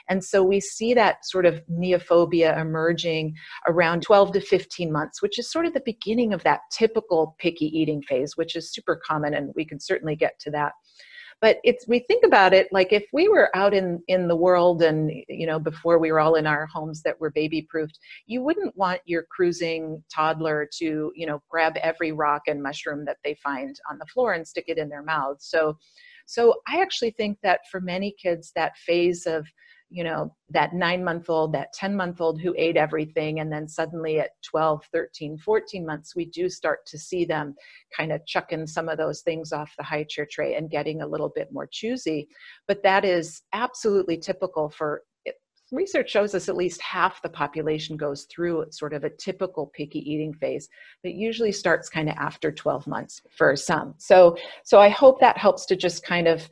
And 0.09 0.23
so 0.23 0.43
we 0.43 0.59
see 0.59 0.93
that 0.93 1.25
sort 1.25 1.45
of 1.45 1.61
neophobia 1.67 2.59
emerging 2.59 3.35
around 3.67 4.01
12 4.01 4.33
to 4.33 4.41
15 4.41 4.91
months, 4.91 5.21
which 5.21 5.39
is 5.39 5.51
sort 5.51 5.65
of 5.65 5.73
the 5.73 5.81
beginning 5.85 6.33
of 6.33 6.43
that 6.43 6.61
typical 6.71 7.35
picky 7.39 7.65
eating 7.67 8.01
phase, 8.01 8.35
which 8.35 8.55
is 8.55 8.71
super 8.71 8.99
common, 9.05 9.33
and 9.33 9.53
we 9.55 9.65
can 9.65 9.79
certainly 9.79 10.15
get 10.15 10.39
to 10.39 10.51
that 10.51 10.73
but 11.41 11.57
it's 11.63 11.87
we 11.87 11.99
think 11.99 12.23
about 12.25 12.53
it 12.53 12.67
like 12.71 12.91
if 12.91 13.05
we 13.13 13.27
were 13.27 13.55
out 13.55 13.73
in 13.73 14.01
in 14.07 14.27
the 14.27 14.35
world 14.35 14.81
and 14.81 15.11
you 15.27 15.45
know 15.45 15.59
before 15.59 15.99
we 15.99 16.11
were 16.11 16.19
all 16.19 16.35
in 16.35 16.47
our 16.47 16.65
homes 16.67 17.01
that 17.03 17.19
were 17.19 17.31
baby 17.31 17.61
proofed 17.69 17.99
you 18.25 18.41
wouldn't 18.41 18.75
want 18.75 18.99
your 19.05 19.25
cruising 19.29 20.03
toddler 20.13 20.67
to 20.71 21.11
you 21.15 21.25
know 21.25 21.41
grab 21.49 21.75
every 21.77 22.11
rock 22.11 22.43
and 22.47 22.61
mushroom 22.61 23.05
that 23.05 23.17
they 23.23 23.35
find 23.43 23.79
on 23.89 23.97
the 23.97 24.05
floor 24.07 24.33
and 24.33 24.47
stick 24.47 24.65
it 24.67 24.77
in 24.77 24.89
their 24.89 25.03
mouths 25.03 25.47
so 25.49 25.77
so 26.25 26.55
i 26.67 26.81
actually 26.81 27.11
think 27.11 27.37
that 27.43 27.61
for 27.71 27.79
many 27.79 28.13
kids 28.21 28.51
that 28.55 28.77
phase 28.77 29.25
of 29.25 29.45
you 29.89 30.03
know 30.03 30.33
that 30.49 30.73
nine 30.73 31.03
month 31.03 31.29
old 31.29 31.53
that 31.53 31.71
10 31.73 31.95
month 31.95 32.19
old 32.19 32.41
who 32.41 32.53
ate 32.57 32.75
everything 32.75 33.39
and 33.39 33.51
then 33.51 33.67
suddenly 33.67 34.19
at 34.19 34.31
12 34.43 34.83
13 34.91 35.37
14 35.37 35.85
months 35.85 36.15
we 36.15 36.25
do 36.25 36.49
start 36.49 36.85
to 36.85 36.97
see 36.97 37.23
them 37.23 37.55
kind 37.95 38.11
of 38.11 38.25
chucking 38.25 38.67
some 38.67 38.89
of 38.89 38.97
those 38.97 39.21
things 39.21 39.51
off 39.51 39.73
the 39.77 39.83
high 39.83 40.03
chair 40.03 40.27
tray 40.29 40.55
and 40.55 40.69
getting 40.69 41.01
a 41.01 41.07
little 41.07 41.31
bit 41.33 41.49
more 41.51 41.67
choosy. 41.71 42.27
But 42.67 42.83
that 42.83 43.05
is 43.05 43.41
absolutely 43.53 44.17
typical 44.17 44.69
for 44.69 45.03
research 45.73 46.09
shows 46.09 46.33
us 46.33 46.47
at 46.47 46.55
least 46.55 46.81
half 46.81 47.21
the 47.21 47.29
population 47.29 47.97
goes 47.97 48.25
through 48.31 48.65
sort 48.69 48.93
of 48.93 49.03
a 49.03 49.09
typical 49.09 49.69
picky 49.75 49.99
eating 49.99 50.33
phase 50.33 50.69
that 51.03 51.13
usually 51.13 51.51
starts 51.51 51.89
kind 51.89 52.07
of 52.07 52.15
after 52.15 52.53
12 52.53 52.87
months 52.87 53.21
for 53.37 53.55
some. 53.55 53.93
So 53.97 54.37
so 54.63 54.79
i 54.79 54.89
hope 54.89 55.19
that 55.19 55.37
helps 55.37 55.65
to 55.65 55.75
just 55.75 56.03
kind 56.03 56.27
of 56.27 56.49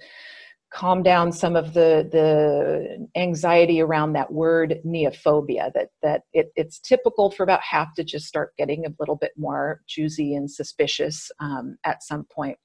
calm 0.76 1.02
down 1.02 1.32
some 1.32 1.56
of 1.56 1.74
the 1.74 2.08
the 2.12 3.08
anxiety 3.20 3.82
around 3.82 4.12
that 4.12 4.32
word 4.32 4.80
neophobia 4.86 5.72
that 5.74 5.88
that 6.04 6.24
it, 6.34 6.52
it's 6.56 6.80
typical 6.80 7.32
for 7.32 7.44
about 7.44 7.62
half 7.62 7.94
to 7.96 8.04
just 8.04 8.26
start 8.26 8.52
getting 8.58 8.86
a 8.86 8.94
little 9.00 9.16
bit 9.16 9.32
more 9.38 9.82
choosy 9.88 10.36
and 10.36 10.52
suspicious 10.52 11.32
um, 11.40 11.78
at 11.86 12.04
some 12.04 12.26
point 12.30 12.58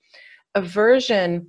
aversion 0.56 1.48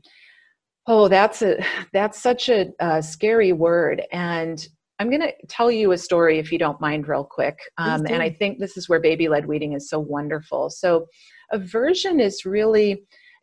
oh 0.86 1.08
that's 1.08 1.42
a 1.42 1.58
that's 1.94 2.22
such 2.22 2.48
a, 2.48 2.68
a 2.80 3.02
scary 3.02 3.52
word 3.52 4.04
and 4.12 4.68
I'm 5.00 5.10
going 5.10 5.22
to 5.22 5.34
tell 5.48 5.72
you 5.72 5.94
a 5.94 5.98
story, 5.98 6.38
if 6.38 6.52
you 6.52 6.60
don't 6.60 6.80
mind, 6.80 7.08
real 7.08 7.24
quick. 7.24 7.58
Um, 7.80 8.06
and 8.08 8.22
I 8.22 8.30
think 8.30 8.60
this 8.60 8.78
is 8.78 8.88
where 8.88 9.00
baby 9.00 9.30
led 9.30 9.48
weaning 9.48 9.74
is 9.74 9.90
so 9.90 10.00
wonderful. 10.00 10.70
So, 10.70 11.08
aversion 11.52 12.20
is 12.20 12.46
really 12.46 13.02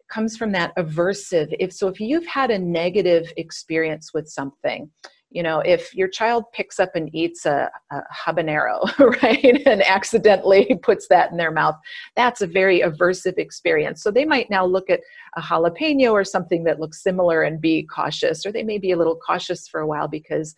comes 0.08 0.36
from 0.36 0.52
that 0.52 0.74
aversive. 0.76 1.54
If 1.58 1.72
so, 1.72 1.88
if 1.88 2.00
you've 2.00 2.26
had 2.26 2.50
a 2.50 2.58
negative 2.58 3.32
experience 3.36 4.12
with 4.12 4.28
something, 4.28 4.90
you 5.30 5.42
know, 5.42 5.60
if 5.60 5.94
your 5.94 6.08
child 6.08 6.44
picks 6.54 6.80
up 6.80 6.92
and 6.94 7.14
eats 7.14 7.44
a, 7.44 7.70
a 7.92 8.00
habanero, 8.26 8.88
right, 9.22 9.62
and 9.66 9.82
accidentally 9.82 10.78
puts 10.82 11.06
that 11.08 11.30
in 11.30 11.36
their 11.36 11.50
mouth, 11.50 11.76
that's 12.16 12.40
a 12.40 12.46
very 12.46 12.80
aversive 12.80 13.36
experience. 13.36 14.02
So 14.02 14.10
they 14.10 14.24
might 14.24 14.48
now 14.48 14.64
look 14.64 14.88
at 14.88 15.00
a 15.36 15.42
jalapeno 15.42 16.12
or 16.12 16.24
something 16.24 16.64
that 16.64 16.80
looks 16.80 17.02
similar 17.02 17.42
and 17.42 17.60
be 17.60 17.82
cautious, 17.82 18.46
or 18.46 18.52
they 18.52 18.62
may 18.62 18.78
be 18.78 18.92
a 18.92 18.96
little 18.96 19.16
cautious 19.16 19.68
for 19.68 19.80
a 19.80 19.86
while 19.86 20.08
because 20.08 20.54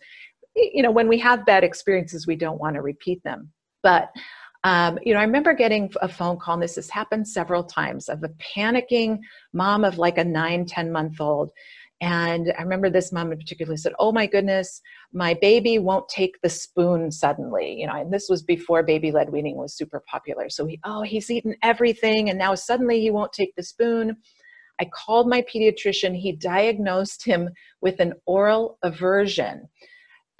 you 0.55 0.83
know 0.83 0.91
when 0.91 1.07
we 1.07 1.17
have 1.17 1.45
bad 1.45 1.63
experiences 1.63 2.27
we 2.27 2.35
don't 2.35 2.59
want 2.59 2.75
to 2.75 2.81
repeat 2.81 3.23
them 3.23 3.49
but 3.83 4.09
um, 4.63 4.99
you 5.03 5.13
know 5.13 5.19
i 5.19 5.23
remember 5.23 5.53
getting 5.53 5.91
a 6.01 6.07
phone 6.07 6.37
call 6.37 6.55
and 6.55 6.63
this 6.63 6.75
has 6.75 6.89
happened 6.89 7.27
several 7.27 7.63
times 7.63 8.09
of 8.09 8.23
a 8.23 8.29
panicking 8.55 9.19
mom 9.53 9.83
of 9.83 9.97
like 9.97 10.17
a 10.17 10.23
nine 10.23 10.65
ten 10.65 10.91
month 10.91 11.19
old. 11.19 11.51
And 11.99 12.51
i 12.57 12.61
remember 12.61 12.89
this 12.89 13.11
mom 13.11 13.31
in 13.31 13.37
particular 13.37 13.77
said 13.77 13.93
oh 13.99 14.11
my 14.11 14.25
goodness 14.27 14.81
my 15.13 15.33
baby 15.35 15.77
won't 15.79 16.09
take 16.09 16.35
the 16.41 16.49
spoon 16.49 17.11
suddenly. 17.11 17.75
You 17.79 17.87
know 17.87 17.93
and 17.93 18.13
this 18.13 18.27
was 18.29 18.43
before 18.43 18.83
baby 18.83 19.11
led 19.11 19.29
weaning 19.31 19.57
was 19.57 19.75
super 19.75 20.03
popular. 20.09 20.49
So 20.49 20.65
he 20.65 20.79
oh 20.83 21.03
he's 21.03 21.29
eaten 21.29 21.55
everything 21.63 22.29
and 22.29 22.37
now 22.39 22.55
suddenly 22.55 23.01
he 23.01 23.11
won't 23.11 23.33
take 23.33 23.55
the 23.55 23.63
spoon. 23.63 24.17
I 24.79 24.85
called 24.85 25.29
my 25.29 25.43
pediatrician. 25.43 26.15
He 26.15 26.31
diagnosed 26.31 27.23
him 27.23 27.49
with 27.81 27.99
an 27.99 28.13
oral 28.25 28.79
aversion 28.81 29.67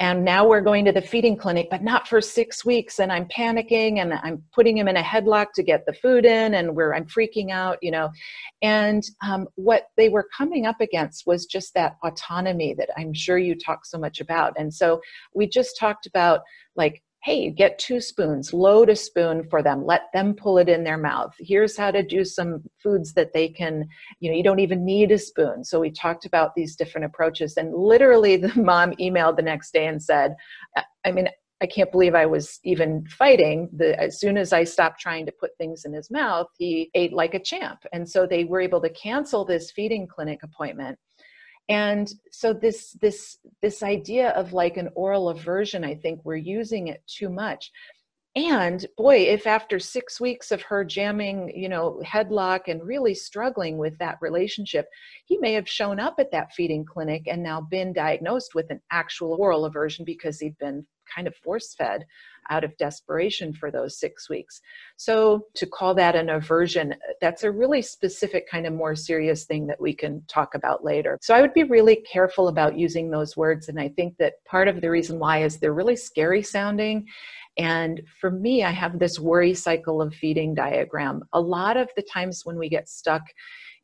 and 0.01 0.25
now 0.25 0.47
we're 0.47 0.61
going 0.61 0.83
to 0.83 0.91
the 0.91 1.01
feeding 1.01 1.37
clinic 1.37 1.67
but 1.69 1.83
not 1.83 2.07
for 2.07 2.19
six 2.19 2.65
weeks 2.65 2.99
and 2.99 3.11
i'm 3.11 3.25
panicking 3.25 3.99
and 3.99 4.13
i'm 4.23 4.43
putting 4.51 4.75
him 4.75 4.87
in 4.87 4.97
a 4.97 5.03
headlock 5.03 5.47
to 5.53 5.61
get 5.61 5.85
the 5.85 5.93
food 5.93 6.25
in 6.25 6.55
and 6.55 6.75
where 6.75 6.95
i'm 6.95 7.05
freaking 7.05 7.51
out 7.51 7.77
you 7.81 7.91
know. 7.91 8.09
And 8.61 9.03
um, 9.25 9.47
what 9.55 9.87
they 9.97 10.09
were 10.09 10.27
coming 10.35 10.65
up 10.65 10.81
against 10.81 11.25
was 11.25 11.45
just 11.45 11.73
that 11.73 11.97
autonomy 12.03 12.73
that 12.75 12.89
i'm 12.97 13.13
sure 13.13 13.37
you 13.37 13.55
talk 13.55 13.85
so 13.85 13.97
much 13.97 14.19
about. 14.19 14.53
And 14.57 14.73
so 14.73 15.01
we 15.33 15.47
just 15.47 15.77
talked 15.79 16.05
about 16.05 16.41
like 16.75 17.03
hey, 17.23 17.51
get 17.51 17.77
two 17.77 18.01
spoons, 18.01 18.51
load 18.51 18.89
a 18.89 18.95
spoon 18.95 19.47
for 19.49 19.61
them, 19.61 19.85
let 19.85 20.11
them 20.11 20.33
pull 20.33 20.57
it 20.57 20.67
in 20.67 20.83
their 20.83 20.97
mouth. 20.97 21.33
Here's 21.39 21.77
how 21.77 21.91
to 21.91 22.01
do 22.01 22.25
some 22.25 22.63
foods 22.81 23.13
that 23.13 23.31
they 23.33 23.47
can, 23.47 23.87
you 24.19 24.31
know, 24.31 24.35
you 24.35 24.43
don't 24.43 24.59
even 24.59 24.83
need 24.83 25.11
a 25.11 25.19
spoon. 25.19 25.63
So 25.63 25.79
we 25.79 25.91
talked 25.91 26.25
about 26.25 26.55
these 26.55 26.75
different 26.75 27.05
approaches. 27.05 27.57
And 27.57 27.75
literally, 27.75 28.37
the 28.37 28.53
mom 28.55 28.93
emailed 28.93 29.35
the 29.35 29.43
next 29.43 29.71
day 29.71 29.85
and 29.87 30.01
said, 30.01 30.35
I 31.05 31.11
mean, 31.11 31.29
I 31.61 31.67
can't 31.67 31.91
believe 31.91 32.15
I 32.15 32.25
was 32.25 32.59
even 32.63 33.05
fighting. 33.05 33.69
The, 33.71 33.99
as 34.01 34.19
soon 34.19 34.35
as 34.35 34.51
I 34.51 34.63
stopped 34.63 34.99
trying 34.99 35.27
to 35.27 35.31
put 35.31 35.51
things 35.59 35.85
in 35.85 35.93
his 35.93 36.09
mouth, 36.09 36.47
he 36.57 36.89
ate 36.95 37.13
like 37.13 37.35
a 37.35 37.39
champ. 37.39 37.85
And 37.93 38.09
so 38.09 38.25
they 38.25 38.45
were 38.45 38.61
able 38.61 38.81
to 38.81 38.89
cancel 38.89 39.45
this 39.45 39.69
feeding 39.69 40.07
clinic 40.07 40.41
appointment 40.41 40.97
and 41.69 42.13
so 42.31 42.53
this 42.53 42.93
this 43.01 43.37
this 43.61 43.83
idea 43.83 44.29
of 44.29 44.53
like 44.53 44.77
an 44.77 44.89
oral 44.95 45.29
aversion 45.29 45.83
i 45.83 45.95
think 45.95 46.19
we're 46.23 46.35
using 46.35 46.87
it 46.87 47.01
too 47.07 47.29
much. 47.29 47.71
And 48.33 48.85
boy 48.95 49.17
if 49.17 49.45
after 49.45 49.77
six 49.77 50.21
weeks 50.21 50.51
of 50.51 50.61
her 50.61 50.85
jamming 50.85 51.51
you 51.53 51.67
know 51.67 52.01
headlock 52.05 52.61
and 52.67 52.81
really 52.81 53.13
struggling 53.13 53.77
with 53.77 53.97
that 53.97 54.19
relationship 54.21 54.85
he 55.25 55.37
may 55.37 55.51
have 55.51 55.67
shown 55.67 55.99
up 55.99 56.15
at 56.17 56.31
that 56.31 56.53
feeding 56.53 56.85
clinic 56.85 57.23
and 57.27 57.43
now 57.43 57.59
been 57.59 57.91
diagnosed 57.91 58.55
with 58.55 58.71
an 58.71 58.79
actual 58.89 59.35
oral 59.37 59.65
aversion 59.65 60.05
because 60.05 60.39
he'd 60.39 60.57
been 60.59 60.87
kind 61.13 61.27
of 61.27 61.35
force 61.35 61.75
fed 61.75 62.05
out 62.49 62.63
of 62.63 62.75
desperation 62.77 63.53
for 63.53 63.71
those 63.71 63.99
six 63.99 64.29
weeks. 64.29 64.61
So, 64.97 65.47
to 65.55 65.65
call 65.65 65.93
that 65.95 66.15
an 66.15 66.29
aversion, 66.29 66.95
that's 67.21 67.43
a 67.43 67.51
really 67.51 67.81
specific, 67.81 68.49
kind 68.49 68.65
of 68.65 68.73
more 68.73 68.95
serious 68.95 69.45
thing 69.45 69.67
that 69.67 69.79
we 69.79 69.93
can 69.93 70.23
talk 70.27 70.55
about 70.55 70.83
later. 70.83 71.17
So, 71.21 71.33
I 71.35 71.41
would 71.41 71.53
be 71.53 71.63
really 71.63 71.97
careful 72.11 72.47
about 72.47 72.77
using 72.77 73.09
those 73.09 73.37
words. 73.37 73.69
And 73.69 73.79
I 73.79 73.89
think 73.89 74.17
that 74.17 74.33
part 74.45 74.67
of 74.67 74.81
the 74.81 74.89
reason 74.89 75.19
why 75.19 75.43
is 75.43 75.57
they're 75.57 75.73
really 75.73 75.95
scary 75.95 76.43
sounding. 76.43 77.07
And 77.57 78.01
for 78.19 78.31
me, 78.31 78.63
I 78.63 78.71
have 78.71 78.97
this 78.97 79.19
worry 79.19 79.53
cycle 79.53 80.01
of 80.01 80.13
feeding 80.13 80.55
diagram. 80.55 81.23
A 81.33 81.41
lot 81.41 81.77
of 81.77 81.89
the 81.95 82.01
times 82.03 82.41
when 82.45 82.57
we 82.57 82.69
get 82.69 82.87
stuck 82.87 83.23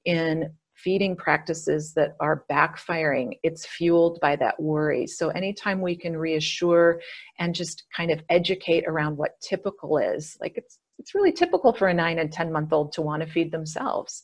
in 0.06 0.50
feeding 0.78 1.16
practices 1.16 1.94
that 1.96 2.16
are 2.20 2.46
backfiring, 2.50 3.38
it's 3.44 3.66
fueled 3.66 4.20
by 4.22 4.36
that 4.36 4.60
worry. 4.62 5.08
So, 5.08 5.30
anytime 5.30 5.82
we 5.82 5.96
can 5.96 6.16
reassure 6.16 7.02
and 7.40 7.56
just 7.56 7.84
kind 7.96 8.12
of 8.12 8.22
educate 8.30 8.86
around 8.88 9.18
what 9.18 9.40
typical 9.42 9.98
is, 9.98 10.38
like 10.40 10.54
it's, 10.56 10.80
it's 11.00 11.16
really 11.16 11.32
typical 11.32 11.74
for 11.74 11.88
a 11.88 11.94
nine 11.94 12.20
and 12.20 12.32
10 12.32 12.52
month 12.52 12.72
old 12.72 12.92
to 12.94 13.02
want 13.02 13.24
to 13.24 13.30
feed 13.30 13.52
themselves. 13.52 14.22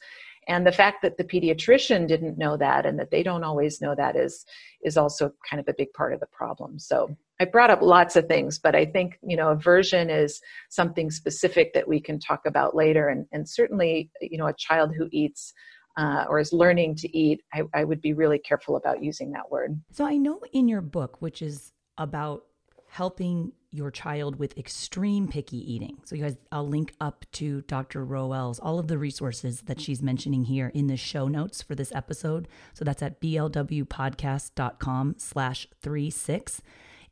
And 0.48 0.68
the 0.68 0.74
fact 0.74 1.02
that 1.04 1.18
the 1.18 1.24
pediatrician 1.24 2.06
didn't 2.08 2.38
know 2.38 2.58
that 2.58 2.86
and 2.86 3.00
that 3.00 3.12
they 3.12 3.24
don't 3.24 3.46
always 3.46 3.80
know 3.80 3.96
that 3.96 4.18
is, 4.18 4.46
is 4.84 4.98
also 4.98 5.32
kind 5.50 5.62
of 5.62 5.68
a 5.70 5.76
big 5.78 5.94
part 5.94 6.14
of 6.14 6.20
the 6.20 6.28
problem. 6.28 6.80
So, 6.80 7.16
I 7.40 7.46
brought 7.46 7.72
up 7.72 7.82
lots 7.82 8.16
of 8.16 8.28
things, 8.28 8.60
but 8.60 8.76
I 8.76 8.86
think 8.86 9.18
you 9.22 9.36
know 9.36 9.50
aversion 9.50 10.10
is 10.10 10.40
something 10.70 11.10
specific 11.10 11.74
that 11.74 11.88
we 11.88 12.00
can 12.00 12.20
talk 12.20 12.42
about 12.46 12.76
later, 12.76 13.10
and, 13.10 13.26
and 13.32 13.50
certainly 13.50 14.12
you 14.22 14.38
know 14.38 14.48
a 14.48 14.54
child 14.54 14.94
who 14.96 15.10
eats 15.12 15.52
uh, 15.98 16.26
or 16.28 16.40
is 16.40 16.54
learning 16.54 16.96
to 16.96 17.18
eat, 17.18 17.42
I, 17.54 17.64
I 17.74 17.84
would 17.84 18.02
be 18.02 18.14
really 18.14 18.40
careful 18.40 18.76
about 18.76 19.04
using 19.04 19.32
that 19.32 19.52
word. 19.52 19.80
So 19.92 20.06
I 20.06 20.18
know 20.18 20.42
in 20.52 20.68
your 20.68 20.82
book, 20.82 21.22
which 21.22 21.42
is 21.42 21.72
about 21.98 22.44
helping 22.88 23.52
your 23.72 23.90
child 23.90 24.38
with 24.38 24.56
extreme 24.56 25.28
picky 25.28 25.58
eating. 25.58 25.98
So 26.06 26.16
you 26.16 26.22
guys 26.22 26.38
I'll 26.52 26.68
link 26.68 26.94
up 27.02 27.26
to 27.34 27.62
Dr. 27.62 28.06
Rowell's 28.06 28.60
all 28.60 28.78
of 28.78 28.88
the 28.88 29.00
resources 29.00 29.62
that 29.62 29.82
she's 29.82 30.04
mentioning 30.04 30.44
here 30.46 30.72
in 30.76 30.86
the 30.86 30.96
show 30.96 31.28
notes 31.28 31.64
for 31.64 31.74
this 31.74 31.92
episode. 31.92 32.48
So 32.76 32.86
that's 32.86 33.02
at 33.02 33.20
blwpodcast.com 33.20 35.16
slash 35.18 35.68
three 35.82 36.12
six. 36.12 36.62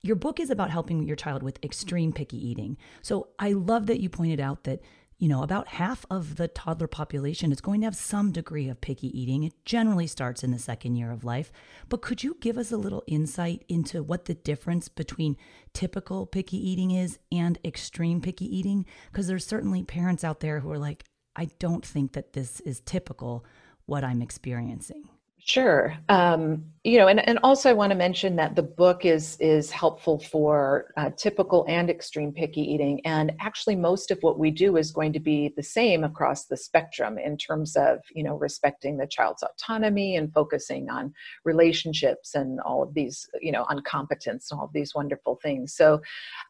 Your 0.03 0.15
book 0.15 0.39
is 0.39 0.51
about 0.51 0.69
helping 0.69 1.03
your 1.03 1.15
child 1.15 1.41
with 1.41 1.63
extreme 1.63 2.13
picky 2.13 2.37
eating. 2.37 2.77
So 3.01 3.29
I 3.39 3.53
love 3.53 3.87
that 3.87 3.99
you 3.99 4.09
pointed 4.09 4.39
out 4.39 4.63
that 4.65 4.81
you 5.21 5.27
know, 5.27 5.43
about 5.43 5.67
half 5.67 6.03
of 6.09 6.37
the 6.37 6.47
toddler 6.47 6.87
population 6.87 7.51
is 7.51 7.61
going 7.61 7.81
to 7.81 7.85
have 7.85 7.95
some 7.95 8.31
degree 8.31 8.67
of 8.67 8.81
picky 8.81 9.07
eating. 9.17 9.43
It 9.43 9.53
generally 9.65 10.07
starts 10.07 10.43
in 10.43 10.49
the 10.49 10.57
second 10.57 10.95
year 10.95 11.11
of 11.11 11.23
life. 11.23 11.51
But 11.89 12.01
could 12.01 12.23
you 12.23 12.37
give 12.41 12.57
us 12.57 12.71
a 12.71 12.77
little 12.77 13.03
insight 13.05 13.63
into 13.69 14.01
what 14.01 14.25
the 14.25 14.33
difference 14.33 14.89
between 14.89 15.37
typical 15.75 16.25
picky 16.25 16.57
eating 16.57 16.89
is 16.89 17.19
and 17.31 17.59
extreme 17.63 18.19
picky 18.19 18.45
eating? 18.45 18.83
Because 19.11 19.27
there's 19.27 19.45
certainly 19.45 19.83
parents 19.83 20.23
out 20.23 20.39
there 20.39 20.61
who 20.61 20.71
are 20.71 20.79
like, 20.79 21.03
I 21.35 21.49
don't 21.59 21.85
think 21.85 22.13
that 22.13 22.33
this 22.33 22.59
is 22.61 22.79
typical 22.79 23.45
what 23.85 24.03
I'm 24.03 24.23
experiencing. 24.23 25.07
Sure. 25.43 25.97
Um, 26.07 26.65
you 26.83 26.97
know, 26.97 27.07
and, 27.07 27.27
and 27.27 27.39
also 27.43 27.69
I 27.69 27.73
want 27.73 27.91
to 27.91 27.97
mention 27.97 28.35
that 28.35 28.55
the 28.55 28.63
book 28.63 29.05
is 29.05 29.37
is 29.39 29.69
helpful 29.71 30.19
for 30.19 30.93
uh, 30.97 31.11
typical 31.15 31.65
and 31.67 31.89
extreme 31.89 32.31
picky 32.31 32.61
eating, 32.61 33.01
and 33.05 33.31
actually 33.39 33.75
most 33.75 34.09
of 34.11 34.17
what 34.21 34.39
we 34.39 34.49
do 34.49 34.77
is 34.77 34.91
going 34.91 35.13
to 35.13 35.19
be 35.19 35.53
the 35.55 35.63
same 35.63 36.03
across 36.03 36.45
the 36.45 36.57
spectrum 36.57 37.17
in 37.19 37.37
terms 37.37 37.75
of 37.75 37.99
you 38.15 38.23
know 38.23 38.35
respecting 38.35 38.97
the 38.97 39.05
child's 39.05 39.43
autonomy 39.43 40.15
and 40.15 40.33
focusing 40.33 40.89
on 40.89 41.13
relationships 41.43 42.33
and 42.33 42.59
all 42.61 42.81
of 42.81 42.93
these 42.93 43.27
you 43.41 43.51
know 43.51 43.65
on 43.69 43.81
competence 43.81 44.51
and 44.51 44.59
all 44.59 44.65
of 44.65 44.73
these 44.73 44.93
wonderful 44.95 45.39
things. 45.41 45.73
So, 45.73 46.01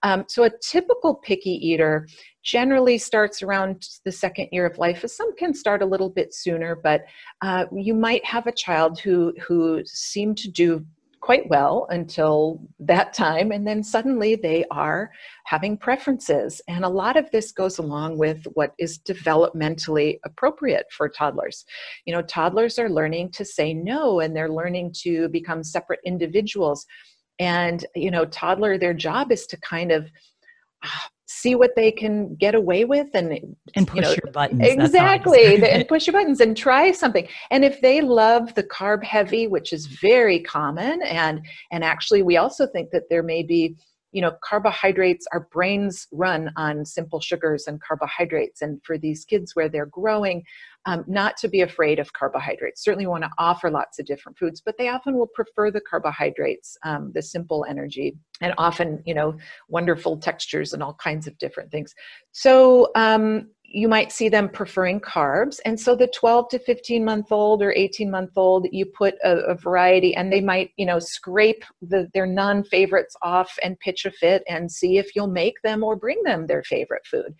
um, 0.03 0.25
so 0.27 0.43
a 0.43 0.51
typical 0.61 1.15
picky 1.15 1.51
eater 1.65 2.07
generally 2.43 2.97
starts 2.97 3.41
around 3.41 3.87
the 4.05 4.11
second 4.11 4.49
year 4.51 4.65
of 4.65 4.77
life. 4.77 5.03
Some 5.07 5.35
can 5.35 5.53
start 5.53 5.81
a 5.81 5.85
little 5.85 6.09
bit 6.09 6.33
sooner, 6.33 6.75
but 6.75 7.05
uh, 7.41 7.65
you 7.73 7.93
might 7.93 8.25
have 8.25 8.47
a 8.47 8.51
child 8.51 8.99
who 8.99 9.33
who 9.47 9.83
seem 9.85 10.35
to 10.35 10.49
do 10.49 10.85
quite 11.21 11.47
well 11.49 11.85
until 11.91 12.59
that 12.79 13.13
time. 13.13 13.51
And 13.51 13.65
then 13.65 13.83
suddenly 13.83 14.35
they 14.35 14.65
are 14.71 15.11
having 15.45 15.77
preferences. 15.77 16.61
And 16.67 16.83
a 16.83 16.89
lot 16.89 17.15
of 17.15 17.29
this 17.31 17.51
goes 17.51 17.77
along 17.77 18.17
with 18.17 18.43
what 18.55 18.73
is 18.79 18.99
developmentally 18.99 20.17
appropriate 20.25 20.87
for 20.91 21.07
toddlers. 21.07 21.63
You 22.05 22.13
know, 22.13 22.23
toddlers 22.23 22.79
are 22.79 22.89
learning 22.89 23.31
to 23.33 23.45
say 23.45 23.73
no 23.73 24.19
and 24.19 24.35
they're 24.35 24.51
learning 24.51 24.93
to 25.03 25.29
become 25.29 25.63
separate 25.63 25.99
individuals. 26.03 26.85
And, 27.37 27.85
you 27.95 28.09
know, 28.09 28.25
toddler, 28.25 28.77
their 28.77 28.93
job 28.93 29.31
is 29.31 29.45
to 29.47 29.57
kind 29.57 29.91
of 29.91 30.09
ah, 30.83 31.07
see 31.33 31.55
what 31.55 31.71
they 31.75 31.91
can 31.91 32.35
get 32.35 32.55
away 32.55 32.83
with 32.83 33.07
and 33.13 33.55
and 33.75 33.87
push 33.87 33.95
you 33.95 34.01
know, 34.01 34.09
your 34.09 34.31
buttons 34.33 34.61
exactly 34.61 35.63
and 35.63 35.87
push 35.87 36.05
your 36.05 36.13
buttons 36.13 36.41
and 36.41 36.57
try 36.57 36.91
something. 36.91 37.27
And 37.49 37.63
if 37.63 37.79
they 37.81 38.01
love 38.01 38.53
the 38.55 38.63
carb 38.63 39.03
heavy 39.03 39.47
which 39.47 39.71
is 39.71 39.85
very 39.85 40.39
common 40.41 41.01
and 41.03 41.45
and 41.71 41.83
actually 41.83 42.21
we 42.21 42.37
also 42.37 42.67
think 42.67 42.91
that 42.91 43.03
there 43.09 43.23
may 43.23 43.43
be 43.43 43.75
you 44.11 44.21
know 44.21 44.33
carbohydrates 44.43 45.25
our 45.31 45.47
brains 45.51 46.07
run 46.11 46.51
on 46.57 46.85
simple 46.85 47.21
sugars 47.21 47.65
and 47.67 47.81
carbohydrates. 47.81 48.61
And 48.61 48.81
for 48.83 48.97
these 48.97 49.23
kids 49.23 49.55
where 49.55 49.69
they're 49.69 49.85
growing 49.85 50.43
um, 50.85 51.03
not 51.07 51.37
to 51.37 51.47
be 51.47 51.61
afraid 51.61 51.99
of 51.99 52.11
carbohydrates 52.13 52.83
certainly 52.83 53.07
want 53.07 53.23
to 53.23 53.29
offer 53.37 53.69
lots 53.69 53.99
of 53.99 54.05
different 54.05 54.37
foods 54.37 54.61
but 54.61 54.77
they 54.77 54.89
often 54.89 55.17
will 55.17 55.27
prefer 55.27 55.71
the 55.71 55.81
carbohydrates 55.81 56.77
um, 56.83 57.11
the 57.13 57.21
simple 57.21 57.65
energy 57.69 58.15
and 58.41 58.53
often 58.57 59.01
you 59.05 59.13
know 59.13 59.35
wonderful 59.67 60.17
textures 60.17 60.73
and 60.73 60.81
all 60.81 60.93
kinds 60.95 61.27
of 61.27 61.37
different 61.37 61.71
things 61.71 61.93
so 62.31 62.91
um, 62.95 63.47
you 63.73 63.87
might 63.87 64.11
see 64.11 64.29
them 64.29 64.49
preferring 64.49 64.99
carbs. 64.99 65.59
And 65.65 65.79
so 65.79 65.95
the 65.95 66.07
12 66.07 66.49
to 66.49 66.59
15 66.59 67.03
month 67.03 67.31
old 67.31 67.61
or 67.61 67.71
18 67.71 68.11
month 68.11 68.31
old, 68.35 68.67
you 68.71 68.85
put 68.85 69.15
a, 69.23 69.37
a 69.37 69.55
variety 69.55 70.15
and 70.15 70.31
they 70.31 70.41
might, 70.41 70.71
you 70.77 70.85
know, 70.85 70.99
scrape 70.99 71.63
the, 71.81 72.09
their 72.13 72.25
non 72.25 72.63
favorites 72.63 73.15
off 73.21 73.57
and 73.63 73.79
pitch 73.79 74.05
a 74.05 74.11
fit 74.11 74.43
and 74.47 74.71
see 74.71 74.97
if 74.97 75.15
you'll 75.15 75.27
make 75.27 75.61
them 75.63 75.83
or 75.83 75.95
bring 75.95 76.21
them 76.23 76.47
their 76.47 76.63
favorite 76.63 77.05
food. 77.05 77.33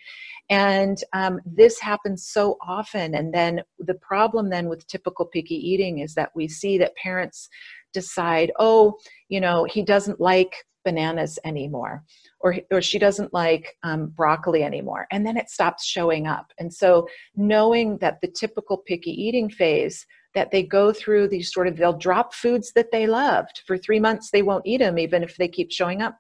And 0.52 1.02
um, 1.14 1.40
this 1.46 1.80
happens 1.80 2.28
so 2.28 2.58
often. 2.62 3.16
And 3.16 3.34
then 3.34 3.62
the 3.80 3.94
problem 3.96 4.50
then 4.50 4.68
with 4.68 4.86
typical 4.86 5.26
picky 5.26 5.56
eating 5.56 6.00
is 6.00 6.14
that 6.16 6.32
we 6.36 6.50
see 6.50 6.78
that 6.78 6.96
parents 6.98 7.48
decide, 7.94 8.52
oh, 8.60 8.98
you 9.30 9.40
know, 9.40 9.64
he 9.64 9.82
doesn't 9.82 10.20
like 10.20 10.54
bananas 10.84 11.40
anymore 11.46 12.04
or, 12.42 12.58
or 12.70 12.82
she 12.82 13.00
doesn't 13.00 13.34
like 13.34 13.78
um, 13.84 14.08
broccoli 14.08 14.64
anymore. 14.64 15.08
And 15.10 15.26
then 15.26 15.38
it 15.38 15.50
stops 15.50 15.86
showing 15.86 16.28
up. 16.28 16.52
And 16.60 16.74
so 16.74 17.08
knowing 17.36 17.98
that 18.00 18.20
the 18.22 18.28
typical 18.28 18.78
picky 18.78 19.12
eating 19.12 19.50
phase 19.50 20.06
that 20.36 20.52
they 20.52 20.64
go 20.64 20.92
through 20.92 21.28
these 21.28 21.54
sort 21.54 21.68
of 21.68 21.78
they'll 21.78 21.98
drop 21.98 22.34
foods 22.34 22.74
that 22.74 22.92
they 22.92 23.08
loved. 23.08 23.62
For 23.66 23.78
three 23.78 24.00
months 24.02 24.32
they 24.32 24.42
won't 24.42 24.66
eat 24.66 24.80
them 24.80 25.00
even 25.00 25.24
if 25.24 25.38
they 25.38 25.48
keep 25.48 25.72
showing 25.72 26.02
up 26.02 26.18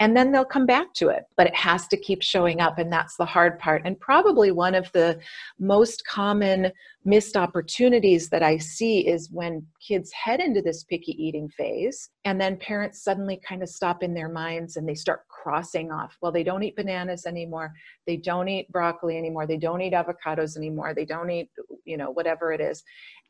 and 0.00 0.16
then 0.16 0.30
they'll 0.30 0.44
come 0.44 0.66
back 0.66 0.92
to 0.94 1.08
it 1.08 1.24
but 1.36 1.46
it 1.46 1.54
has 1.54 1.86
to 1.88 1.96
keep 1.96 2.22
showing 2.22 2.60
up 2.60 2.78
and 2.78 2.92
that's 2.92 3.16
the 3.16 3.24
hard 3.24 3.58
part 3.58 3.82
and 3.84 3.98
probably 3.98 4.50
one 4.50 4.74
of 4.74 4.90
the 4.92 5.18
most 5.58 6.06
common 6.06 6.70
missed 7.06 7.36
opportunities 7.36 8.28
that 8.28 8.42
i 8.42 8.58
see 8.58 9.06
is 9.06 9.30
when 9.30 9.64
kids 9.86 10.12
head 10.12 10.40
into 10.40 10.60
this 10.60 10.84
picky 10.84 11.12
eating 11.12 11.48
phase 11.48 12.10
and 12.24 12.40
then 12.40 12.56
parents 12.56 13.02
suddenly 13.02 13.40
kind 13.48 13.62
of 13.62 13.68
stop 13.68 14.02
in 14.02 14.12
their 14.12 14.28
minds 14.28 14.76
and 14.76 14.88
they 14.88 14.94
start 14.94 15.20
crossing 15.46 15.92
off. 15.92 16.16
Well 16.20 16.32
they 16.32 16.42
don't 16.42 16.64
eat 16.64 16.74
bananas 16.74 17.24
anymore. 17.24 17.72
They 18.04 18.16
don't 18.16 18.48
eat 18.48 18.70
broccoli 18.72 19.16
anymore. 19.16 19.46
They 19.46 19.56
don't 19.56 19.80
eat 19.80 19.92
avocados 19.92 20.56
anymore. 20.56 20.92
They 20.92 21.04
don't 21.04 21.30
eat 21.30 21.50
you 21.84 21.96
know 21.96 22.10
whatever 22.10 22.52
it 22.52 22.60
is. 22.60 22.82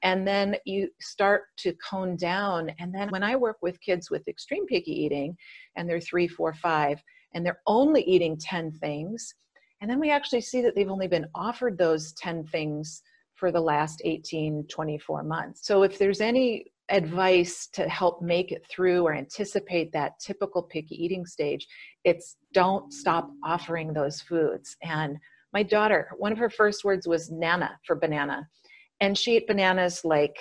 And 0.03 0.27
then 0.27 0.57
you 0.65 0.89
start 0.99 1.43
to 1.59 1.75
cone 1.75 2.17
down. 2.17 2.71
And 2.79 2.95
then 2.95 3.11
when 3.11 3.23
i 3.23 3.37
work 3.37 3.59
with 3.61 3.81
kids 3.83 4.11
with 4.11 4.29
extreme 4.29 4.65
picky 4.67 4.93
eating 4.93 5.37
and 5.77 5.87
they're 5.87 6.01
three 6.01 6.27
four 6.27 6.55
five 6.55 7.03
and 7.35 7.45
they're 7.45 7.61
only 7.67 8.03
eating 8.05 8.39
10 8.39 8.73
things 8.73 9.35
and 9.83 9.91
then 9.91 10.01
we 10.01 10.11
actually 10.11 10.41
see 10.41 10.63
that 10.63 10.75
they've 10.75 10.91
only 10.91 11.09
been 11.09 11.27
offered 11.35 11.77
those 11.77 12.13
10 12.15 12.47
things 12.47 13.03
for 13.37 13.53
the 13.53 13.61
last 13.61 14.03
18 14.05 14.67
24 14.69 15.23
months. 15.23 15.67
So 15.67 15.83
if 15.83 15.99
there's 15.99 16.21
any 16.21 16.67
advice 16.89 17.69
to 17.73 17.89
help 17.89 18.23
make 18.23 18.53
it 18.53 18.65
through 18.71 19.03
or 19.03 19.15
anticipate 19.15 19.93
that 19.93 20.13
typical 20.21 20.63
picky 20.63 20.95
eating 20.95 21.27
stage 21.27 21.67
it's 22.05 22.37
don't 22.53 22.93
stop 22.93 23.29
offering 23.45 23.93
those 23.93 24.21
foods. 24.21 24.77
And 24.83 25.17
my 25.53 25.63
daughter 25.63 26.11
one 26.19 26.33
of 26.33 26.39
her 26.39 26.51
first 26.51 26.85
words 26.85 27.07
was 27.07 27.31
nana 27.31 27.79
for 27.87 27.97
banana. 27.97 28.49
And 29.01 29.19
she 29.19 29.37
ate 29.37 29.47
bananas 29.47 30.03
like 30.05 30.37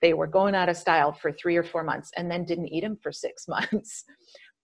they 0.00 0.14
were 0.14 0.26
going 0.26 0.54
out 0.54 0.68
of 0.68 0.76
style 0.76 1.12
for 1.12 1.32
three 1.32 1.56
or 1.56 1.64
four 1.64 1.84
months 1.84 2.10
and 2.16 2.30
then 2.30 2.44
didn't 2.44 2.68
eat 2.68 2.82
them 2.82 2.98
for 3.02 3.12
six 3.12 3.46
months. 3.48 4.04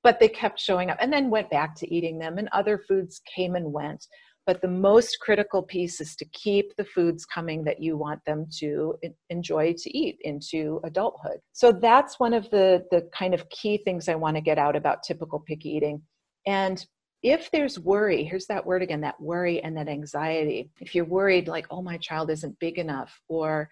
But 0.02 0.20
they 0.20 0.28
kept 0.28 0.60
showing 0.60 0.90
up 0.90 0.98
and 1.00 1.12
then 1.12 1.30
went 1.30 1.50
back 1.50 1.74
to 1.76 1.94
eating 1.94 2.18
them 2.18 2.38
and 2.38 2.48
other 2.52 2.78
foods 2.78 3.20
came 3.34 3.56
and 3.56 3.72
went 3.72 4.06
but 4.46 4.62
the 4.62 4.68
most 4.68 5.18
critical 5.20 5.60
piece 5.60 6.00
is 6.00 6.14
to 6.16 6.24
keep 6.26 6.74
the 6.76 6.84
foods 6.84 7.26
coming 7.26 7.64
that 7.64 7.82
you 7.82 7.96
want 7.96 8.24
them 8.24 8.46
to 8.58 8.94
enjoy 9.28 9.74
to 9.76 9.98
eat 9.98 10.18
into 10.22 10.80
adulthood. 10.84 11.40
So 11.52 11.72
that's 11.72 12.20
one 12.20 12.32
of 12.32 12.48
the 12.50 12.84
the 12.92 13.08
kind 13.12 13.34
of 13.34 13.48
key 13.50 13.78
things 13.78 14.08
i 14.08 14.14
want 14.14 14.36
to 14.36 14.40
get 14.40 14.58
out 14.58 14.76
about 14.76 15.02
typical 15.02 15.40
picky 15.40 15.70
eating. 15.70 16.00
And 16.46 16.84
if 17.22 17.50
there's 17.50 17.78
worry 17.78 18.22
here's 18.22 18.46
that 18.46 18.64
word 18.64 18.82
again 18.82 19.00
that 19.00 19.20
worry 19.20 19.60
and 19.62 19.76
that 19.76 19.88
anxiety. 19.88 20.70
If 20.80 20.94
you're 20.94 21.04
worried 21.04 21.48
like 21.48 21.66
oh 21.70 21.82
my 21.82 21.98
child 21.98 22.30
isn't 22.30 22.58
big 22.60 22.78
enough 22.78 23.20
or 23.28 23.68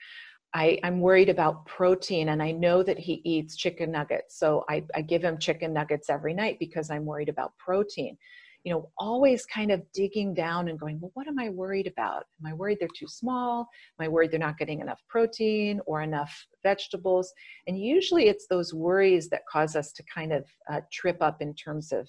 I, 0.57 0.79
am 0.85 1.01
worried 1.01 1.31
about 1.31 1.67
protein 1.67 2.29
and 2.29 2.41
I 2.41 2.53
know 2.53 2.85
that 2.85 2.97
he 2.97 3.21
eats 3.25 3.57
chicken 3.57 3.91
nuggets. 3.91 4.39
So 4.39 4.65
I, 4.69 4.85
I 4.95 5.03
give 5.03 5.23
him 5.23 5.37
chicken 5.37 5.73
nuggets 5.73 6.09
every 6.09 6.33
night 6.33 6.59
because 6.61 6.91
I'm 6.91 7.05
worried 7.05 7.29
about 7.29 7.59
protein 7.59 8.17
you 8.65 8.73
know, 8.73 8.91
always 8.97 9.45
kind 9.45 9.71
of 9.71 9.83
digging 9.93 10.33
down 10.33 10.69
and 10.69 10.81
going, 10.81 10.99
well, 10.99 11.11
what 11.15 11.29
am 11.29 11.39
I 11.39 11.51
worried 11.51 11.87
about? 11.87 12.25
Am 12.41 12.51
I 12.51 12.55
worried 12.55 12.79
they're 12.81 12.89
too 12.99 13.07
small? 13.07 13.69
Am 14.01 14.07
I 14.07 14.09
worried 14.09 14.31
they're 14.31 14.41
not 14.41 14.59
getting 14.59 14.81
enough 14.81 15.03
protein 15.07 15.81
or 15.87 16.01
enough 16.01 16.35
vegetables? 16.63 17.33
And 17.67 17.79
usually 17.79 18.29
it's 18.29 18.47
those 18.49 18.73
worries 18.73 19.29
that 19.29 19.43
cause 19.51 19.77
us 19.77 19.93
to 19.93 20.03
kind 20.13 20.33
of 20.33 20.47
uh, 20.71 20.81
trip 20.91 21.19
up 21.21 21.43
in 21.43 21.55
terms 21.55 21.93
of 21.93 22.09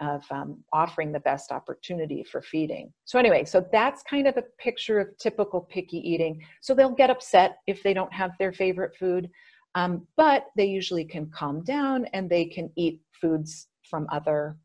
of 0.00 0.24
um, 0.30 0.64
offering 0.72 1.12
the 1.12 1.20
best 1.20 1.52
opportunity 1.52 2.24
for 2.24 2.40
feeding. 2.40 2.90
So, 3.04 3.18
anyway, 3.18 3.44
so 3.44 3.66
that's 3.70 4.02
kind 4.02 4.26
of 4.26 4.34
a 4.38 4.44
picture 4.58 4.98
of 4.98 5.08
typical 5.18 5.60
picky 5.60 5.98
eating. 5.98 6.42
So, 6.62 6.74
they'll 6.74 6.88
get 6.88 7.10
upset 7.10 7.58
if 7.66 7.82
they 7.82 7.92
don't 7.92 8.12
have 8.12 8.30
their 8.38 8.52
favorite 8.52 8.96
food, 8.98 9.28
um, 9.74 10.06
but 10.16 10.46
they 10.56 10.64
usually 10.64 11.04
can 11.04 11.30
calm 11.30 11.62
down 11.64 12.06
and 12.14 12.30
they 12.30 12.46
can 12.46 12.70
eat 12.76 13.02
foods 13.20 13.68
from 13.90 14.06
other 14.10 14.56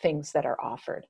things 0.00 0.32
that 0.32 0.46
are 0.46 0.60
offered. 0.60 1.06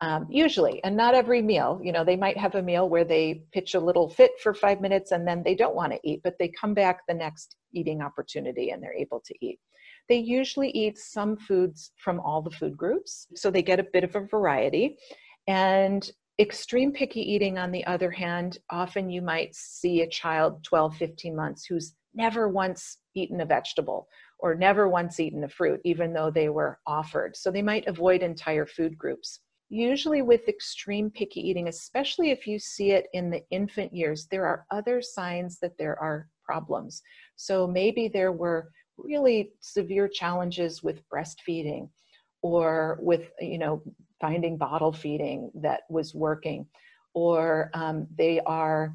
Um, 0.00 0.26
usually, 0.28 0.82
and 0.84 0.96
not 0.96 1.14
every 1.14 1.40
meal. 1.40 1.80
You 1.82 1.92
know, 1.92 2.04
they 2.04 2.16
might 2.16 2.36
have 2.36 2.56
a 2.56 2.62
meal 2.62 2.88
where 2.88 3.04
they 3.04 3.44
pitch 3.52 3.74
a 3.74 3.80
little 3.80 4.10
fit 4.10 4.32
for 4.42 4.52
five 4.52 4.80
minutes 4.80 5.12
and 5.12 5.26
then 5.26 5.42
they 5.42 5.54
don't 5.54 5.76
want 5.76 5.92
to 5.92 6.00
eat, 6.04 6.20
but 6.22 6.34
they 6.38 6.48
come 6.48 6.74
back 6.74 7.00
the 7.06 7.14
next 7.14 7.56
eating 7.72 8.02
opportunity 8.02 8.70
and 8.70 8.82
they're 8.82 8.96
able 8.96 9.22
to 9.24 9.34
eat. 9.40 9.58
They 10.08 10.16
usually 10.18 10.70
eat 10.70 10.98
some 10.98 11.36
foods 11.36 11.92
from 11.96 12.20
all 12.20 12.42
the 12.42 12.50
food 12.50 12.76
groups, 12.76 13.26
so 13.34 13.50
they 13.50 13.62
get 13.62 13.80
a 13.80 13.86
bit 13.92 14.04
of 14.04 14.14
a 14.16 14.26
variety. 14.26 14.98
And 15.46 16.10
extreme 16.38 16.92
picky 16.92 17.20
eating, 17.20 17.58
on 17.58 17.70
the 17.70 17.86
other 17.86 18.10
hand, 18.10 18.58
often 18.70 19.08
you 19.08 19.22
might 19.22 19.54
see 19.54 20.02
a 20.02 20.08
child 20.08 20.64
12, 20.64 20.96
15 20.96 21.36
months 21.36 21.64
who's 21.64 21.94
never 22.14 22.48
once 22.48 22.98
eaten 23.14 23.40
a 23.40 23.46
vegetable 23.46 24.08
or 24.38 24.54
never 24.54 24.88
once 24.88 25.20
eaten 25.20 25.44
a 25.44 25.48
fruit, 25.48 25.80
even 25.84 26.12
though 26.12 26.30
they 26.30 26.48
were 26.48 26.78
offered. 26.86 27.36
So 27.36 27.50
they 27.50 27.62
might 27.62 27.86
avoid 27.86 28.22
entire 28.22 28.66
food 28.66 28.96
groups. 28.98 29.40
Usually, 29.70 30.22
with 30.22 30.48
extreme 30.48 31.10
picky 31.10 31.40
eating, 31.40 31.68
especially 31.68 32.30
if 32.30 32.46
you 32.46 32.58
see 32.58 32.92
it 32.92 33.06
in 33.12 33.30
the 33.30 33.42
infant 33.50 33.94
years, 33.94 34.26
there 34.30 34.46
are 34.46 34.66
other 34.70 35.00
signs 35.00 35.58
that 35.60 35.76
there 35.78 35.98
are 36.00 36.28
problems. 36.44 37.02
So 37.36 37.66
maybe 37.66 38.08
there 38.08 38.32
were 38.32 38.70
really 38.98 39.52
severe 39.60 40.06
challenges 40.06 40.82
with 40.82 41.02
breastfeeding 41.08 41.88
or 42.42 42.98
with, 43.00 43.30
you 43.40 43.58
know, 43.58 43.82
finding 44.20 44.56
bottle 44.56 44.92
feeding 44.92 45.50
that 45.54 45.80
was 45.88 46.14
working, 46.14 46.66
or 47.14 47.70
um, 47.74 48.06
they 48.16 48.40
are 48.46 48.94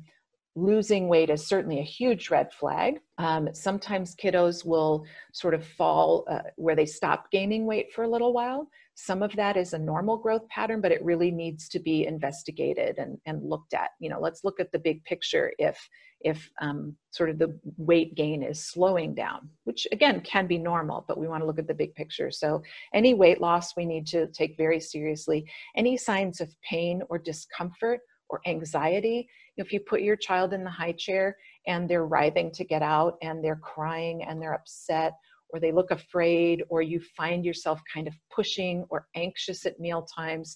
losing 0.61 1.07
weight 1.07 1.29
is 1.29 1.47
certainly 1.47 1.79
a 1.79 1.83
huge 1.83 2.29
red 2.29 2.51
flag. 2.53 2.99
Um, 3.17 3.49
sometimes 3.53 4.15
kiddos 4.15 4.65
will 4.65 5.05
sort 5.33 5.53
of 5.53 5.65
fall 5.65 6.25
uh, 6.29 6.39
where 6.55 6.75
they 6.75 6.85
stop 6.85 7.31
gaining 7.31 7.65
weight 7.65 7.91
for 7.93 8.03
a 8.03 8.09
little 8.09 8.33
while. 8.33 8.67
Some 8.95 9.23
of 9.23 9.33
that 9.37 9.55
is 9.55 9.73
a 9.73 9.79
normal 9.79 10.17
growth 10.17 10.47
pattern, 10.49 10.81
but 10.81 10.91
it 10.91 11.03
really 11.03 11.31
needs 11.31 11.69
to 11.69 11.79
be 11.79 12.05
investigated 12.05 12.97
and, 12.97 13.17
and 13.25 13.41
looked 13.41 13.73
at. 13.73 13.91
You 13.99 14.09
know, 14.09 14.19
let's 14.19 14.43
look 14.43 14.59
at 14.59 14.71
the 14.71 14.79
big 14.79 15.03
picture 15.05 15.53
if 15.57 15.79
if 16.21 16.51
um, 16.61 16.97
sort 17.11 17.29
of 17.29 17.39
the 17.39 17.57
weight 17.77 18.13
gain 18.13 18.43
is 18.43 18.59
slowing 18.61 19.15
down, 19.15 19.47
which 19.63 19.87
again 19.93 20.19
can 20.19 20.47
be 20.47 20.57
normal, 20.57 21.05
but 21.07 21.17
we 21.17 21.29
want 21.29 21.41
to 21.41 21.47
look 21.47 21.59
at 21.59 21.67
the 21.67 21.73
big 21.73 21.95
picture. 21.95 22.29
So 22.29 22.61
any 22.93 23.13
weight 23.13 23.39
loss 23.39 23.77
we 23.77 23.85
need 23.85 24.05
to 24.07 24.27
take 24.27 24.57
very 24.57 24.81
seriously. 24.81 25.49
Any 25.77 25.95
signs 25.95 26.41
of 26.41 26.53
pain 26.61 27.01
or 27.09 27.19
discomfort 27.19 28.01
or 28.29 28.41
anxiety 28.45 29.27
if 29.57 29.73
you 29.73 29.79
put 29.79 30.01
your 30.01 30.15
child 30.15 30.53
in 30.53 30.63
the 30.63 30.69
high 30.69 30.91
chair 30.93 31.35
and 31.67 31.89
they're 31.89 32.05
writhing 32.05 32.51
to 32.51 32.63
get 32.63 32.81
out 32.81 33.17
and 33.21 33.43
they're 33.43 33.57
crying 33.57 34.23
and 34.23 34.41
they're 34.41 34.53
upset 34.53 35.13
or 35.49 35.59
they 35.59 35.71
look 35.71 35.91
afraid 35.91 36.63
or 36.69 36.81
you 36.81 37.01
find 37.17 37.43
yourself 37.43 37.81
kind 37.91 38.07
of 38.07 38.13
pushing 38.33 38.85
or 38.89 39.07
anxious 39.15 39.65
at 39.65 39.79
meal 39.79 40.03
times 40.03 40.55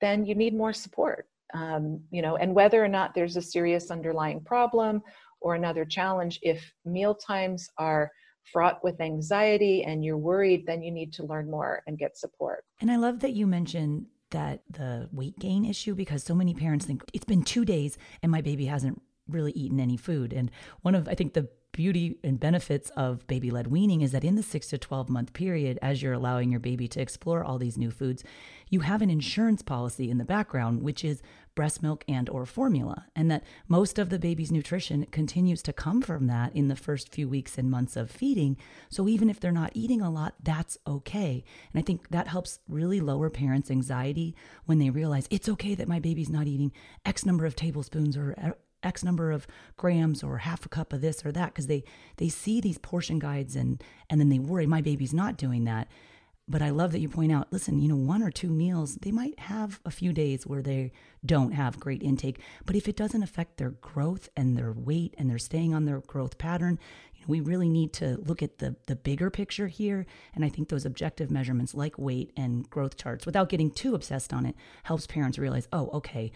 then 0.00 0.24
you 0.24 0.34
need 0.34 0.54
more 0.54 0.72
support. 0.72 1.26
Um, 1.52 2.00
you 2.12 2.22
know 2.22 2.36
and 2.36 2.54
whether 2.54 2.82
or 2.82 2.88
not 2.88 3.12
there's 3.12 3.36
a 3.36 3.42
serious 3.42 3.90
underlying 3.90 4.40
problem 4.40 5.02
or 5.40 5.56
another 5.56 5.84
challenge 5.84 6.38
if 6.42 6.72
meal 6.84 7.14
times 7.14 7.68
are 7.76 8.10
fraught 8.52 8.82
with 8.84 9.00
anxiety 9.00 9.82
and 9.82 10.04
you're 10.04 10.16
worried 10.16 10.64
then 10.64 10.80
you 10.80 10.92
need 10.92 11.12
to 11.14 11.26
learn 11.26 11.50
more 11.50 11.82
and 11.88 11.98
get 11.98 12.16
support. 12.16 12.64
And 12.80 12.90
i 12.90 12.96
love 12.96 13.18
that 13.20 13.32
you 13.32 13.48
mentioned 13.48 14.06
that 14.30 14.62
the 14.70 15.08
weight 15.12 15.38
gain 15.38 15.64
issue 15.64 15.94
because 15.94 16.22
so 16.22 16.34
many 16.34 16.54
parents 16.54 16.84
think 16.86 17.02
it's 17.12 17.24
been 17.24 17.42
two 17.42 17.64
days 17.64 17.98
and 18.22 18.30
my 18.30 18.40
baby 18.40 18.66
hasn't 18.66 19.00
really 19.28 19.52
eaten 19.52 19.80
any 19.80 19.96
food. 19.96 20.32
And 20.32 20.50
one 20.82 20.94
of, 20.94 21.08
I 21.08 21.14
think, 21.14 21.34
the 21.34 21.48
beauty 21.72 22.18
and 22.24 22.40
benefits 22.40 22.90
of 22.90 23.26
baby 23.26 23.50
led 23.50 23.68
weaning 23.68 24.00
is 24.00 24.12
that 24.12 24.24
in 24.24 24.34
the 24.34 24.42
six 24.42 24.68
to 24.68 24.78
12 24.78 25.08
month 25.08 25.32
period, 25.32 25.78
as 25.80 26.02
you're 26.02 26.12
allowing 26.12 26.50
your 26.50 26.60
baby 26.60 26.88
to 26.88 27.00
explore 27.00 27.44
all 27.44 27.58
these 27.58 27.78
new 27.78 27.90
foods, 27.90 28.24
you 28.68 28.80
have 28.80 29.02
an 29.02 29.10
insurance 29.10 29.62
policy 29.62 30.10
in 30.10 30.18
the 30.18 30.24
background, 30.24 30.82
which 30.82 31.04
is 31.04 31.22
breast 31.54 31.82
milk 31.82 32.04
and 32.08 32.28
or 32.28 32.46
formula 32.46 33.06
and 33.14 33.30
that 33.30 33.44
most 33.68 33.98
of 33.98 34.10
the 34.10 34.18
baby's 34.18 34.52
nutrition 34.52 35.06
continues 35.10 35.62
to 35.62 35.72
come 35.72 36.00
from 36.00 36.26
that 36.26 36.54
in 36.54 36.68
the 36.68 36.76
first 36.76 37.12
few 37.12 37.28
weeks 37.28 37.58
and 37.58 37.70
months 37.70 37.96
of 37.96 38.10
feeding 38.10 38.56
so 38.88 39.08
even 39.08 39.28
if 39.28 39.40
they're 39.40 39.52
not 39.52 39.72
eating 39.74 40.00
a 40.00 40.10
lot 40.10 40.34
that's 40.42 40.78
okay 40.86 41.44
and 41.72 41.80
i 41.80 41.84
think 41.84 42.08
that 42.10 42.28
helps 42.28 42.60
really 42.68 43.00
lower 43.00 43.30
parents 43.30 43.70
anxiety 43.70 44.34
when 44.66 44.78
they 44.78 44.90
realize 44.90 45.26
it's 45.30 45.48
okay 45.48 45.74
that 45.74 45.88
my 45.88 45.98
baby's 45.98 46.30
not 46.30 46.46
eating 46.46 46.72
x 47.04 47.26
number 47.26 47.46
of 47.46 47.56
tablespoons 47.56 48.16
or 48.16 48.34
uh, 48.42 48.50
X 48.82 49.04
number 49.04 49.30
of 49.30 49.46
grams 49.76 50.22
or 50.22 50.38
half 50.38 50.64
a 50.64 50.68
cup 50.68 50.92
of 50.92 51.00
this 51.00 51.24
or 51.24 51.32
that 51.32 51.48
because 51.48 51.66
they 51.66 51.84
they 52.16 52.28
see 52.28 52.60
these 52.60 52.78
portion 52.78 53.18
guides 53.18 53.56
and 53.56 53.82
and 54.08 54.20
then 54.20 54.30
they 54.30 54.38
worry 54.38 54.66
my 54.66 54.80
baby's 54.80 55.12
not 55.12 55.36
doing 55.36 55.64
that. 55.64 55.88
But 56.50 56.62
I 56.62 56.70
love 56.70 56.90
that 56.90 56.98
you 56.98 57.08
point 57.08 57.30
out, 57.30 57.52
listen, 57.52 57.78
you 57.78 57.86
know, 57.86 57.94
one 57.94 58.24
or 58.24 58.30
two 58.32 58.50
meals, 58.50 58.96
they 58.96 59.12
might 59.12 59.38
have 59.38 59.78
a 59.84 59.90
few 59.90 60.12
days 60.12 60.48
where 60.48 60.62
they 60.62 60.90
don't 61.24 61.52
have 61.52 61.78
great 61.78 62.02
intake. 62.02 62.40
But 62.66 62.74
if 62.74 62.88
it 62.88 62.96
doesn't 62.96 63.22
affect 63.22 63.56
their 63.56 63.70
growth 63.70 64.28
and 64.36 64.56
their 64.56 64.72
weight 64.72 65.14
and 65.16 65.30
they're 65.30 65.38
staying 65.38 65.74
on 65.74 65.84
their 65.84 66.00
growth 66.00 66.38
pattern, 66.38 66.80
you 67.14 67.20
know, 67.20 67.26
we 67.28 67.38
really 67.38 67.68
need 67.68 67.92
to 67.94 68.16
look 68.26 68.42
at 68.42 68.58
the 68.58 68.74
the 68.88 68.96
bigger 68.96 69.30
picture 69.30 69.68
here. 69.68 70.06
And 70.34 70.44
I 70.44 70.48
think 70.48 70.70
those 70.70 70.84
objective 70.84 71.30
measurements 71.30 71.72
like 71.72 71.96
weight 71.98 72.32
and 72.36 72.68
growth 72.68 72.96
charts, 72.96 73.26
without 73.26 73.48
getting 73.48 73.70
too 73.70 73.94
obsessed 73.94 74.32
on 74.32 74.44
it, 74.44 74.56
helps 74.82 75.06
parents 75.06 75.38
realize, 75.38 75.68
oh, 75.72 75.88
okay, 75.92 76.32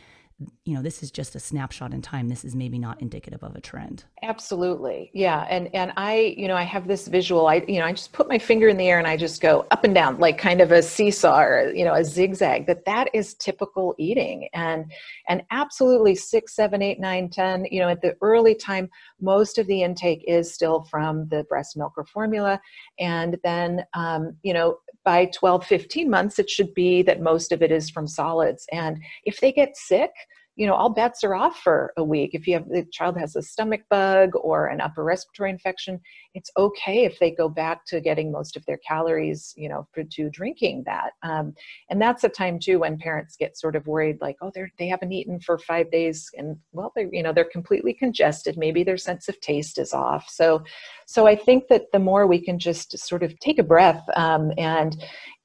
you 0.64 0.74
know 0.74 0.82
this 0.82 1.02
is 1.02 1.10
just 1.10 1.36
a 1.36 1.40
snapshot 1.40 1.92
in 1.92 2.02
time. 2.02 2.28
This 2.28 2.44
is 2.44 2.56
maybe 2.56 2.78
not 2.78 3.00
indicative 3.00 3.44
of 3.44 3.54
a 3.54 3.60
trend. 3.60 4.04
Absolutely. 4.22 5.10
Yeah. 5.14 5.46
And 5.48 5.72
and 5.74 5.92
i 5.96 6.34
you 6.36 6.48
know 6.48 6.56
i 6.56 6.64
have 6.64 6.88
this 6.88 7.06
visual. 7.06 7.46
I 7.46 7.64
you 7.68 7.78
know 7.78 7.84
i 7.84 7.92
just 7.92 8.12
put 8.12 8.28
my 8.28 8.38
finger 8.38 8.68
in 8.68 8.76
the 8.76 8.88
air 8.88 8.98
and 8.98 9.06
i 9.06 9.16
just 9.16 9.40
go 9.40 9.66
up 9.70 9.84
and 9.84 9.94
down 9.94 10.18
like 10.18 10.36
kind 10.36 10.60
of 10.60 10.72
a 10.72 10.82
seesaw 10.82 11.40
or 11.40 11.72
you 11.72 11.84
know 11.84 11.94
a 11.94 12.04
zigzag 12.04 12.66
that 12.66 12.84
that 12.84 13.10
is 13.14 13.34
typical 13.34 13.94
eating. 13.98 14.48
And 14.54 14.90
and 15.28 15.42
absolutely 15.50 16.16
six 16.16 16.54
seven 16.56 16.82
eight 16.82 16.98
nine 16.98 17.28
ten 17.28 17.66
you 17.70 17.80
know 17.80 17.88
at 17.88 18.02
the 18.02 18.16
early 18.20 18.54
time 18.54 18.90
most 19.20 19.58
of 19.58 19.66
the 19.68 19.82
intake 19.82 20.24
is 20.26 20.52
still 20.52 20.82
from 20.90 21.28
the 21.28 21.44
breast 21.44 21.76
milk 21.76 21.92
or 21.96 22.04
formula. 22.06 22.60
And 22.98 23.38
then 23.44 23.84
um, 23.94 24.36
you 24.42 24.52
know 24.52 24.78
by 25.04 25.26
12 25.26 25.66
15 25.66 26.10
months 26.10 26.38
it 26.38 26.48
should 26.48 26.72
be 26.74 27.02
that 27.02 27.20
most 27.20 27.52
of 27.52 27.62
it 27.62 27.70
is 27.70 27.90
from 27.90 28.06
solids. 28.06 28.66
And 28.72 29.02
if 29.24 29.40
they 29.40 29.52
get 29.52 29.76
sick 29.76 30.10
you 30.56 30.66
know 30.66 30.74
all 30.74 30.90
bets 30.90 31.24
are 31.24 31.34
off 31.34 31.58
for 31.58 31.92
a 31.96 32.04
week. 32.04 32.30
If 32.32 32.46
you 32.46 32.54
have 32.54 32.68
the 32.68 32.86
child 32.92 33.18
has 33.18 33.36
a 33.36 33.42
stomach 33.42 33.82
bug 33.90 34.30
or 34.34 34.66
an 34.66 34.80
upper 34.80 35.04
respiratory 35.04 35.50
infection 35.50 36.00
it's 36.34 36.50
okay 36.56 37.04
if 37.04 37.18
they 37.20 37.30
go 37.30 37.48
back 37.48 37.84
to 37.86 38.00
getting 38.00 38.32
most 38.32 38.56
of 38.56 38.64
their 38.66 38.78
calories 38.78 39.54
you 39.56 39.68
know 39.68 39.86
for, 39.92 40.04
to 40.04 40.30
drinking 40.30 40.82
that. 40.86 41.12
Um, 41.22 41.54
and 41.90 42.00
that's 42.00 42.24
a 42.24 42.28
time 42.28 42.58
too 42.58 42.80
when 42.80 42.98
parents 42.98 43.36
get 43.36 43.56
sort 43.56 43.76
of 43.76 43.86
worried 43.86 44.18
like 44.20 44.36
oh 44.42 44.50
they're 44.54 44.70
they 44.78 44.88
haven't 44.88 45.12
eaten 45.12 45.40
for 45.40 45.58
five 45.58 45.90
days 45.90 46.28
and 46.36 46.56
well 46.72 46.92
they 46.94 47.08
you 47.10 47.22
know 47.22 47.32
they're 47.32 47.44
completely 47.44 47.94
congested. 47.94 48.56
Maybe 48.56 48.84
their 48.84 48.96
sense 48.96 49.28
of 49.28 49.40
taste 49.40 49.78
is 49.78 49.92
off. 49.92 50.28
So 50.28 50.62
so 51.06 51.26
i 51.26 51.36
think 51.36 51.68
that 51.68 51.92
the 51.92 51.98
more 51.98 52.26
we 52.26 52.40
can 52.40 52.58
just 52.58 52.98
sort 52.98 53.22
of 53.22 53.38
take 53.40 53.58
a 53.58 53.62
breath 53.62 54.02
um, 54.16 54.52
and 54.56 54.96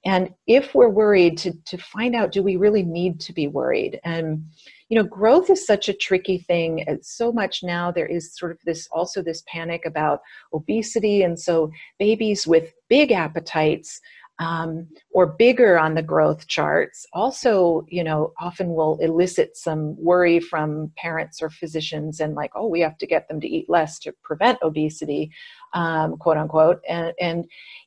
and 0.06 0.34
if 0.48 0.74
we're 0.74 0.89
worried 0.89 1.38
to 1.39 1.54
to 1.65 1.78
find 1.78 2.15
out 2.15 2.32
do 2.32 2.41
we 2.41 2.56
really 2.56 2.84
need 2.84 3.19
to 3.22 3.34
be 3.34 3.48
worried? 3.48 4.00
And 4.04 4.45
you 4.89 4.95
know 4.95 5.04
growth 5.04 5.49
is 5.49 5.65
such 5.65 5.88
a 5.88 5.93
tricky 5.93 6.39
thing 6.39 6.84
it's 6.88 7.15
so 7.15 7.32
much 7.32 7.63
now 7.63 7.91
there 7.91 8.08
is 8.08 8.36
sort 8.36 8.52
of 8.52 8.58
this 8.65 8.88
also 8.91 9.21
this 9.21 9.43
panic 9.47 9.84
about 9.86 10.19
obesity 10.54 11.21
and 11.21 11.39
so 11.39 11.71
babies 11.99 12.45
with 12.45 12.73
big 12.89 13.12
appetites 13.12 14.02
um, 14.39 14.88
or 15.12 15.28
bigger 15.28 15.78
on 15.78 15.95
the 15.95 16.02
growth 16.02 16.47
charts 16.47 17.06
also 17.13 17.86
you 17.89 18.04
know 18.04 18.34
often 18.39 18.73
will 18.73 18.97
elicit 18.99 19.56
some 19.56 19.95
worry 20.02 20.39
from 20.39 20.91
parents 20.97 21.41
or 21.41 21.49
physicians 21.49 22.19
and 22.19 22.36
like 22.36 22.52
oh 22.56 22.67
we 22.67 22.80
have 22.80 22.97
to 22.97 23.08
get 23.08 23.28
them 23.28 23.39
to 23.39 23.47
eat 23.47 23.69
less 23.69 23.99
to 23.99 24.13
prevent 24.23 24.58
obesity 24.63 25.32
um, 25.73 26.17
quote 26.17 26.38
unquote 26.38 26.82
and 26.88 27.13
and 27.19 27.45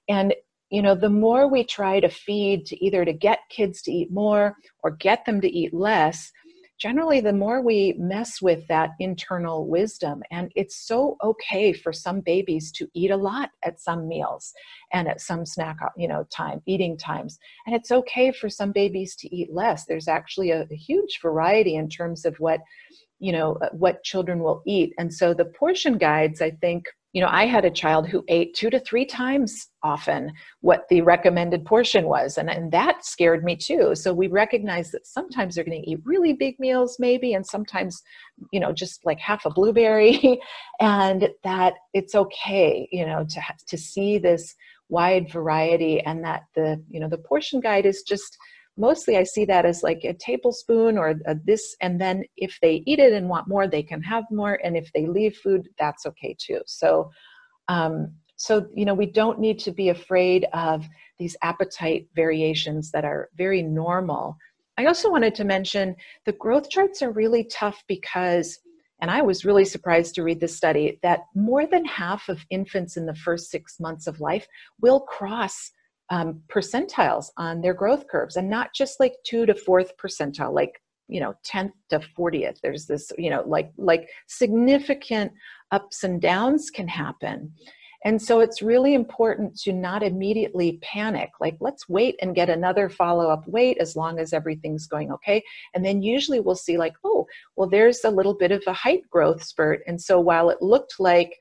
and 0.09 0.35
you 0.71 0.81
know 0.81 0.95
the 0.95 1.11
more 1.11 1.49
we 1.49 1.65
try 1.65 2.01
to 2.01 2.09
feed 2.09 2.65
to 2.67 2.85
either 2.85 3.05
to 3.05 3.13
get 3.13 3.41
kids 3.51 3.83
to 3.83 3.93
eat 3.93 4.11
more 4.11 4.55
or 4.83 4.91
get 4.91 5.25
them 5.25 5.41
to 5.41 5.49
eat 5.49 5.73
less 5.75 6.33
generally 6.83 7.21
the 7.21 7.33
more 7.33 7.63
we 7.63 7.95
mess 7.97 8.43
with 8.43 8.67
that 8.67 8.91
internal 8.99 9.69
wisdom 9.69 10.21
and 10.33 10.51
it's 10.57 10.89
so 10.89 11.17
okay 11.23 11.73
for 11.73 11.93
some 11.93 12.21
babies 12.21 12.73
to 12.73 12.89
eat 12.93 13.13
a 13.13 13.17
lot 13.17 13.51
at 13.65 13.81
some 13.81 14.09
meals 14.09 14.53
and 14.93 15.07
at 15.07 15.21
some 15.21 15.47
snack 15.47 15.77
uh, 15.81 15.89
you 15.97 16.09
know 16.09 16.27
time 16.31 16.61
eating 16.67 16.97
times. 16.97 17.39
And 17.67 17.77
it's 17.77 17.93
okay 17.93 18.33
for 18.33 18.49
some 18.49 18.73
babies 18.73 19.15
to 19.17 19.35
eat 19.35 19.53
less. 19.53 19.85
There's 19.85 20.09
actually 20.09 20.51
a, 20.51 20.67
a 20.71 20.75
huge 20.75 21.21
variety 21.23 21.77
in 21.77 21.89
terms 21.89 22.25
of 22.25 22.35
what 22.41 22.61
you 23.21 23.31
know 23.31 23.59
uh, 23.63 23.69
what 23.73 24.03
children 24.03 24.43
will 24.43 24.63
eat. 24.67 24.93
And 24.99 25.15
so 25.15 25.35
the 25.35 25.45
portion 25.45 25.99
guides 25.99 26.41
i 26.43 26.51
think 26.51 26.87
you 27.13 27.21
know, 27.21 27.29
I 27.31 27.45
had 27.45 27.67
a 27.67 27.71
child 27.71 28.09
who 28.09 28.25
ate 28.29 28.55
two 28.55 28.71
to 28.71 28.81
three 28.81 29.05
times 29.05 29.69
often 29.83 30.33
what 30.61 30.85
the 30.89 31.03
recommended 31.03 31.65
portion 31.67 32.07
was, 32.07 32.39
and, 32.39 32.49
and 32.49 32.73
that 32.73 33.05
scared 33.05 33.45
me 33.45 33.55
too. 33.55 33.95
So 33.95 34.15
we 34.15 34.29
recognize 34.29 34.91
that 34.93 35.07
sometimes 35.07 35.55
they're 35.55 35.65
going 35.65 35.83
to 35.83 35.91
eat 35.91 36.01
really 36.05 36.33
big 36.33 36.59
meals, 36.59 36.97
maybe, 36.99 37.35
and 37.35 37.47
sometimes, 37.47 38.03
you 38.51 38.61
know, 38.61 38.73
just 38.73 39.05
like 39.05 39.19
half 39.19 39.45
a 39.45 39.51
blueberry, 39.51 40.41
and 40.81 41.29
that 41.45 41.75
it's 41.93 42.15
okay, 42.15 42.89
you 42.91 43.05
know, 43.05 43.27
to 43.29 43.43
to 43.69 43.77
see 43.77 44.17
this 44.19 44.55
wide 44.89 45.31
variety, 45.31 46.01
and 46.01 46.25
that 46.25 46.45
the 46.55 46.83
you 46.89 46.99
know 46.99 47.09
the 47.09 47.19
portion 47.19 47.61
guide 47.61 47.85
is 47.85 48.03
just 48.03 48.39
mostly 48.77 49.17
I 49.17 49.25
see 49.25 49.45
that 49.47 49.65
as 49.65 49.83
like 49.83 50.03
a 50.05 50.15
tablespoon 50.15 50.97
or 50.97 51.15
a 51.27 51.35
this, 51.35 51.77
and 51.81 52.01
then 52.01 52.25
if 52.37 52.59
they 52.63 52.83
eat 52.87 52.99
it 52.99 53.13
and 53.13 53.29
want 53.29 53.49
more, 53.49 53.67
they 53.67 53.83
can 53.83 54.03
have 54.03 54.25
more, 54.31 54.59
and 54.65 54.77
if 54.77 54.91
they 54.93 55.07
leave 55.07 55.37
food, 55.37 55.69
that's 55.79 56.07
okay 56.07 56.37
too. 56.39 56.61
So, 56.67 57.11
um, 57.69 58.13
so 58.37 58.67
you 58.75 58.85
know, 58.85 58.95
we 58.95 59.07
don't 59.07 59.39
need 59.39 59.59
to 59.61 59.73
be 59.73 59.91
afraid 59.91 60.47
of 60.53 60.87
these 61.19 61.37
appetite 61.43 62.09
variations 62.17 62.91
that 62.93 63.05
are 63.05 63.29
very 63.37 63.63
normal. 63.63 64.37
I 64.79 64.87
also 64.87 65.11
wanted 65.11 65.35
to 65.37 65.45
mention 65.45 65.95
the 66.25 66.33
growth 66.33 66.71
charts 66.71 67.03
are 67.03 67.13
really 67.13 67.45
tough 67.45 67.83
because. 67.89 68.59
And 69.01 69.11
I 69.11 69.21
was 69.21 69.45
really 69.45 69.65
surprised 69.65 70.15
to 70.15 70.23
read 70.23 70.39
this 70.39 70.57
study 70.57 71.01
that 71.03 71.23
more 71.35 71.67
than 71.67 71.85
half 71.85 72.29
of 72.29 72.47
infants 72.51 72.97
in 72.97 73.05
the 73.05 73.17
first 73.17 73.51
six 73.51 73.81
months 73.81 74.07
of 74.07 74.21
life 74.21 74.47
will 74.81 75.01
cross 75.01 75.73
um, 76.13 76.43
percentiles 76.49 77.31
on 77.39 77.63
their 77.63 77.73
growth 77.73 78.07
curves 78.07 78.37
and 78.37 78.49
not 78.49 78.75
just 78.75 79.01
like 79.01 79.15
two 79.25 79.47
to 79.47 79.55
fourth 79.55 79.93
percentile 79.97 80.53
like 80.53 80.81
you 81.09 81.19
know 81.19 81.35
10th 81.51 81.73
to 81.89 82.01
40th 82.17 82.59
there's 82.63 82.87
this 82.87 83.11
you 83.17 83.31
know 83.31 83.43
like 83.47 83.73
like 83.79 84.09
significant 84.29 85.33
ups 85.73 86.05
and 86.05 86.21
downs 86.21 86.71
can 86.71 86.87
happen. 86.87 87.53
And 88.05 88.21
so 88.21 88.41
it's 88.41 88.63
really 88.63 88.95
important 88.95 89.57
to 89.61 89.73
not 89.73 90.03
immediately 90.03 90.81
panic 90.83 91.31
like 91.41 91.57
let's 91.61 91.89
wait 91.89 92.17
and 92.21 92.35
get 92.35 92.51
another 92.51 92.91
follow-up 92.91 93.45
wait 93.47 93.79
as 93.79 93.97
long 93.97 94.19
as 94.19 94.35
everything's 94.35 94.87
going 94.87 95.11
okay. 95.13 95.43
And 95.73 95.85
then 95.85 96.03
usually 96.03 96.41
we'll 96.41 96.55
see 96.57 96.77
like 96.77 96.95
oh 97.05 97.27
well 97.57 97.71
there's 97.71 98.05
a 98.05 98.11
little 98.11 98.35
bit 98.35 98.53
of 98.53 98.63
a 98.67 98.73
height 98.75 99.03
growth 99.09 99.43
spurt. 99.43 99.81
And 99.87 99.99
so 99.99 100.21
while 100.21 100.51
it 100.51 100.61
looked 100.61 100.97
like 100.99 101.39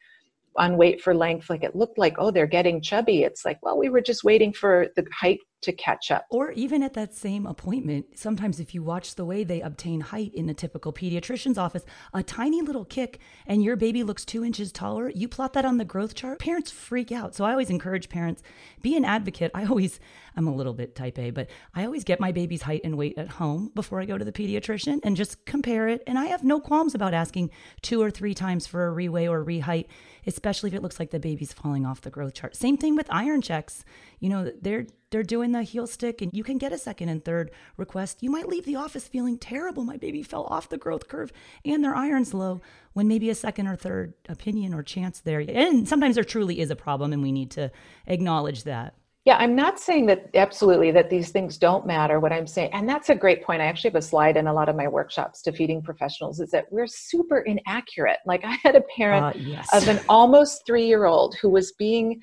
on 0.57 0.77
weight 0.77 1.01
for 1.01 1.13
length 1.15 1.49
like 1.49 1.63
it 1.63 1.75
looked 1.75 1.97
like 1.97 2.15
oh 2.17 2.31
they're 2.31 2.47
getting 2.47 2.81
chubby. 2.81 3.23
It's 3.23 3.45
like 3.45 3.59
well 3.63 3.77
we 3.77 3.89
were 3.89 4.01
just 4.01 4.23
waiting 4.23 4.53
for 4.53 4.87
the 4.95 5.05
height 5.13 5.39
to 5.61 5.71
catch 5.71 6.11
up. 6.11 6.25
Or 6.29 6.51
even 6.51 6.83
at 6.83 6.93
that 6.93 7.13
same 7.13 7.45
appointment, 7.45 8.17
sometimes 8.17 8.59
if 8.59 8.73
you 8.73 8.83
watch 8.83 9.15
the 9.15 9.25
way 9.25 9.43
they 9.43 9.61
obtain 9.61 10.01
height 10.01 10.33
in 10.33 10.49
a 10.49 10.53
typical 10.53 10.91
pediatrician's 10.91 11.57
office, 11.57 11.85
a 12.13 12.23
tiny 12.23 12.61
little 12.61 12.85
kick 12.85 13.19
and 13.45 13.63
your 13.63 13.75
baby 13.75 14.03
looks 14.03 14.25
two 14.25 14.43
inches 14.43 14.71
taller, 14.71 15.09
you 15.09 15.27
plot 15.27 15.53
that 15.53 15.65
on 15.65 15.77
the 15.77 15.85
growth 15.85 16.15
chart, 16.15 16.39
parents 16.39 16.71
freak 16.71 17.11
out. 17.11 17.35
So 17.35 17.45
I 17.45 17.51
always 17.51 17.69
encourage 17.69 18.09
parents, 18.09 18.41
be 18.81 18.95
an 18.95 19.05
advocate. 19.05 19.51
I 19.53 19.65
always, 19.65 19.99
I'm 20.35 20.47
a 20.47 20.55
little 20.55 20.73
bit 20.73 20.95
type 20.95 21.19
A, 21.19 21.29
but 21.29 21.49
I 21.75 21.85
always 21.85 22.03
get 22.03 22.19
my 22.19 22.31
baby's 22.31 22.63
height 22.63 22.81
and 22.83 22.97
weight 22.97 23.17
at 23.17 23.29
home 23.29 23.71
before 23.75 24.01
I 24.01 24.05
go 24.05 24.17
to 24.17 24.25
the 24.25 24.31
pediatrician 24.31 24.99
and 25.03 25.15
just 25.15 25.45
compare 25.45 25.87
it. 25.87 26.03
And 26.07 26.17
I 26.17 26.25
have 26.25 26.43
no 26.43 26.59
qualms 26.59 26.95
about 26.95 27.13
asking 27.13 27.51
two 27.81 28.01
or 28.01 28.09
three 28.09 28.33
times 28.33 28.65
for 28.65 28.87
a 28.87 28.91
reweigh 28.91 29.29
or 29.29 29.43
reheight 29.43 29.85
especially 30.27 30.69
if 30.69 30.73
it 30.73 30.81
looks 30.81 30.99
like 30.99 31.11
the 31.11 31.19
baby's 31.19 31.53
falling 31.53 31.85
off 31.85 32.01
the 32.01 32.09
growth 32.09 32.33
chart. 32.33 32.55
Same 32.55 32.77
thing 32.77 32.95
with 32.95 33.07
iron 33.09 33.41
checks. 33.41 33.83
You 34.19 34.29
know, 34.29 34.51
they're 34.61 34.85
they're 35.11 35.23
doing 35.23 35.51
the 35.51 35.63
heel 35.63 35.85
stick 35.85 36.21
and 36.21 36.31
you 36.33 36.43
can 36.43 36.57
get 36.57 36.73
a 36.73 36.77
second 36.77 37.09
and 37.09 37.23
third 37.23 37.51
request. 37.77 38.23
You 38.23 38.31
might 38.31 38.47
leave 38.47 38.65
the 38.65 38.77
office 38.77 39.07
feeling 39.07 39.37
terrible. 39.37 39.83
My 39.83 39.97
baby 39.97 40.23
fell 40.23 40.45
off 40.45 40.69
the 40.69 40.77
growth 40.77 41.07
curve 41.07 41.31
and 41.63 41.83
their 41.83 41.95
iron's 41.95 42.33
low 42.33 42.61
when 42.93 43.07
maybe 43.07 43.29
a 43.29 43.35
second 43.35 43.67
or 43.67 43.75
third 43.75 44.13
opinion 44.27 44.73
or 44.73 44.83
chance 44.83 45.19
there. 45.19 45.39
And 45.47 45.87
sometimes 45.87 46.15
there 46.15 46.23
truly 46.23 46.59
is 46.59 46.71
a 46.71 46.75
problem 46.75 47.13
and 47.13 47.21
we 47.21 47.31
need 47.31 47.51
to 47.51 47.71
acknowledge 48.07 48.63
that. 48.63 48.95
Yeah, 49.23 49.37
I'm 49.37 49.55
not 49.55 49.79
saying 49.79 50.07
that 50.07 50.31
absolutely 50.33 50.89
that 50.91 51.11
these 51.11 51.29
things 51.29 51.59
don't 51.59 51.85
matter. 51.85 52.19
What 52.19 52.33
I'm 52.33 52.47
saying, 52.47 52.71
and 52.73 52.89
that's 52.89 53.09
a 53.09 53.15
great 53.15 53.43
point. 53.43 53.61
I 53.61 53.65
actually 53.65 53.91
have 53.91 53.97
a 53.97 54.01
slide 54.01 54.35
in 54.35 54.47
a 54.47 54.53
lot 54.53 54.67
of 54.67 54.75
my 54.75 54.87
workshops 54.87 55.43
to 55.43 55.51
feeding 55.51 55.79
professionals 55.83 56.39
is 56.39 56.49
that 56.51 56.65
we're 56.71 56.87
super 56.87 57.41
inaccurate. 57.41 58.17
Like 58.25 58.43
I 58.43 58.57
had 58.63 58.75
a 58.75 58.81
parent 58.97 59.23
uh, 59.23 59.33
yes. 59.39 59.69
of 59.75 59.87
an 59.87 59.99
almost 60.09 60.65
three 60.65 60.87
year 60.87 61.05
old 61.05 61.35
who 61.39 61.49
was 61.49 61.71
being 61.73 62.19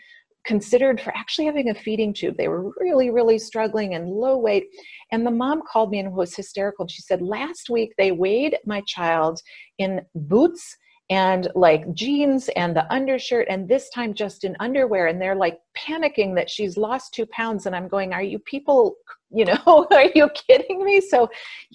considered 0.49 0.99
for 0.99 1.15
actually 1.15 1.45
having 1.45 1.69
a 1.69 1.75
feeding 1.75 2.15
tube. 2.15 2.37
They 2.39 2.49
were 2.49 2.73
really, 2.81 3.11
really 3.11 3.39
struggling 3.39 3.95
and 3.95 4.09
low 4.09 4.39
weight. 4.39 4.65
And 5.13 5.25
the 5.25 5.31
mom 5.31 5.61
called 5.71 5.91
me 5.91 5.99
and 5.99 6.15
was 6.15 6.35
hysterical. 6.35 6.85
And 6.85 6.91
she 6.91 7.03
said, 7.03 7.21
Last 7.21 7.69
week 7.69 7.93
they 7.99 8.13
weighed 8.13 8.57
my 8.65 8.83
child 8.87 9.41
in 9.77 10.01
boots 10.15 10.75
and 11.11 11.49
like 11.55 11.93
jeans 11.95 12.49
and 12.57 12.75
the 12.75 12.91
undershirt 12.93 13.47
and 13.51 13.69
this 13.69 13.91
time 13.91 14.13
just 14.15 14.45
in 14.45 14.57
underwear 14.61 15.07
and 15.07 15.21
they're 15.21 15.35
like 15.35 15.59
panicking 15.77 16.35
that 16.35 16.51
she's 16.51 16.77
lost 16.77 17.15
two 17.15 17.25
pounds 17.27 17.65
and 17.65 17.75
i'm 17.75 17.89
going 17.89 18.13
are 18.13 18.23
you 18.23 18.39
people 18.41 18.95
you 19.31 19.45
know 19.45 19.87
are 19.91 20.11
you 20.15 20.29
kidding 20.31 20.85
me? 20.85 21.01
So 21.01 21.31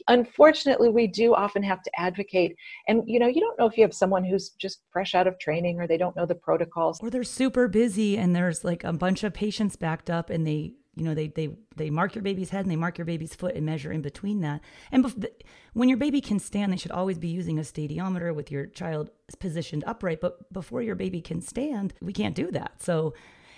unfortunately 0.07 0.89
we 0.89 1.07
do 1.07 1.33
often 1.33 1.63
have 1.63 1.81
to 1.83 1.91
advocate. 1.97 2.55
And 2.87 3.03
you 3.05 3.19
know 3.19 3.27
you 3.27 3.41
don't 3.41 3.57
know 3.59 3.67
if 3.67 3.77
you 3.77 3.83
have 3.83 3.93
someone 3.93 4.23
who's 4.23 4.49
just 4.51 4.81
fresh 4.91 5.15
out 5.15 5.27
of 5.27 5.39
training 5.39 5.79
or 5.79 5.87
they 5.87 5.97
don't 5.97 6.15
know 6.15 6.25
the 6.25 6.35
protocols. 6.35 6.99
Or 7.01 7.09
they're 7.09 7.23
super 7.23 7.67
busy 7.67 8.17
and 8.17 8.35
there's 8.35 8.63
like 8.63 8.83
a 8.83 8.93
bunch 8.93 9.23
of 9.23 9.33
patients 9.33 9.75
backed 9.75 10.09
up 10.09 10.29
and 10.29 10.45
they 10.45 10.73
you 10.95 11.03
know 11.03 11.13
they 11.13 11.27
they 11.27 11.49
they 11.75 11.89
mark 11.89 12.15
your 12.15 12.21
baby's 12.21 12.49
head 12.49 12.61
and 12.61 12.71
they 12.71 12.75
mark 12.75 12.97
your 12.97 13.05
baby's 13.05 13.33
foot 13.35 13.55
and 13.55 13.65
measure 13.65 13.91
in 13.91 14.01
between 14.01 14.41
that. 14.41 14.61
And 14.91 15.05
bef- 15.05 15.27
when 15.73 15.89
your 15.89 15.97
baby 15.97 16.21
can 16.21 16.39
stand 16.39 16.71
they 16.71 16.77
should 16.77 16.91
always 16.91 17.17
be 17.17 17.29
using 17.29 17.59
a 17.59 17.63
stadiometer 17.63 18.33
with 18.33 18.51
your 18.51 18.67
child 18.67 19.09
positioned 19.39 19.83
upright. 19.87 20.21
But 20.21 20.51
before 20.53 20.81
your 20.81 20.95
baby 20.95 21.21
can 21.21 21.41
stand 21.41 21.93
we 22.01 22.13
can't 22.13 22.35
do 22.35 22.51
that. 22.51 22.81
So 22.81 23.13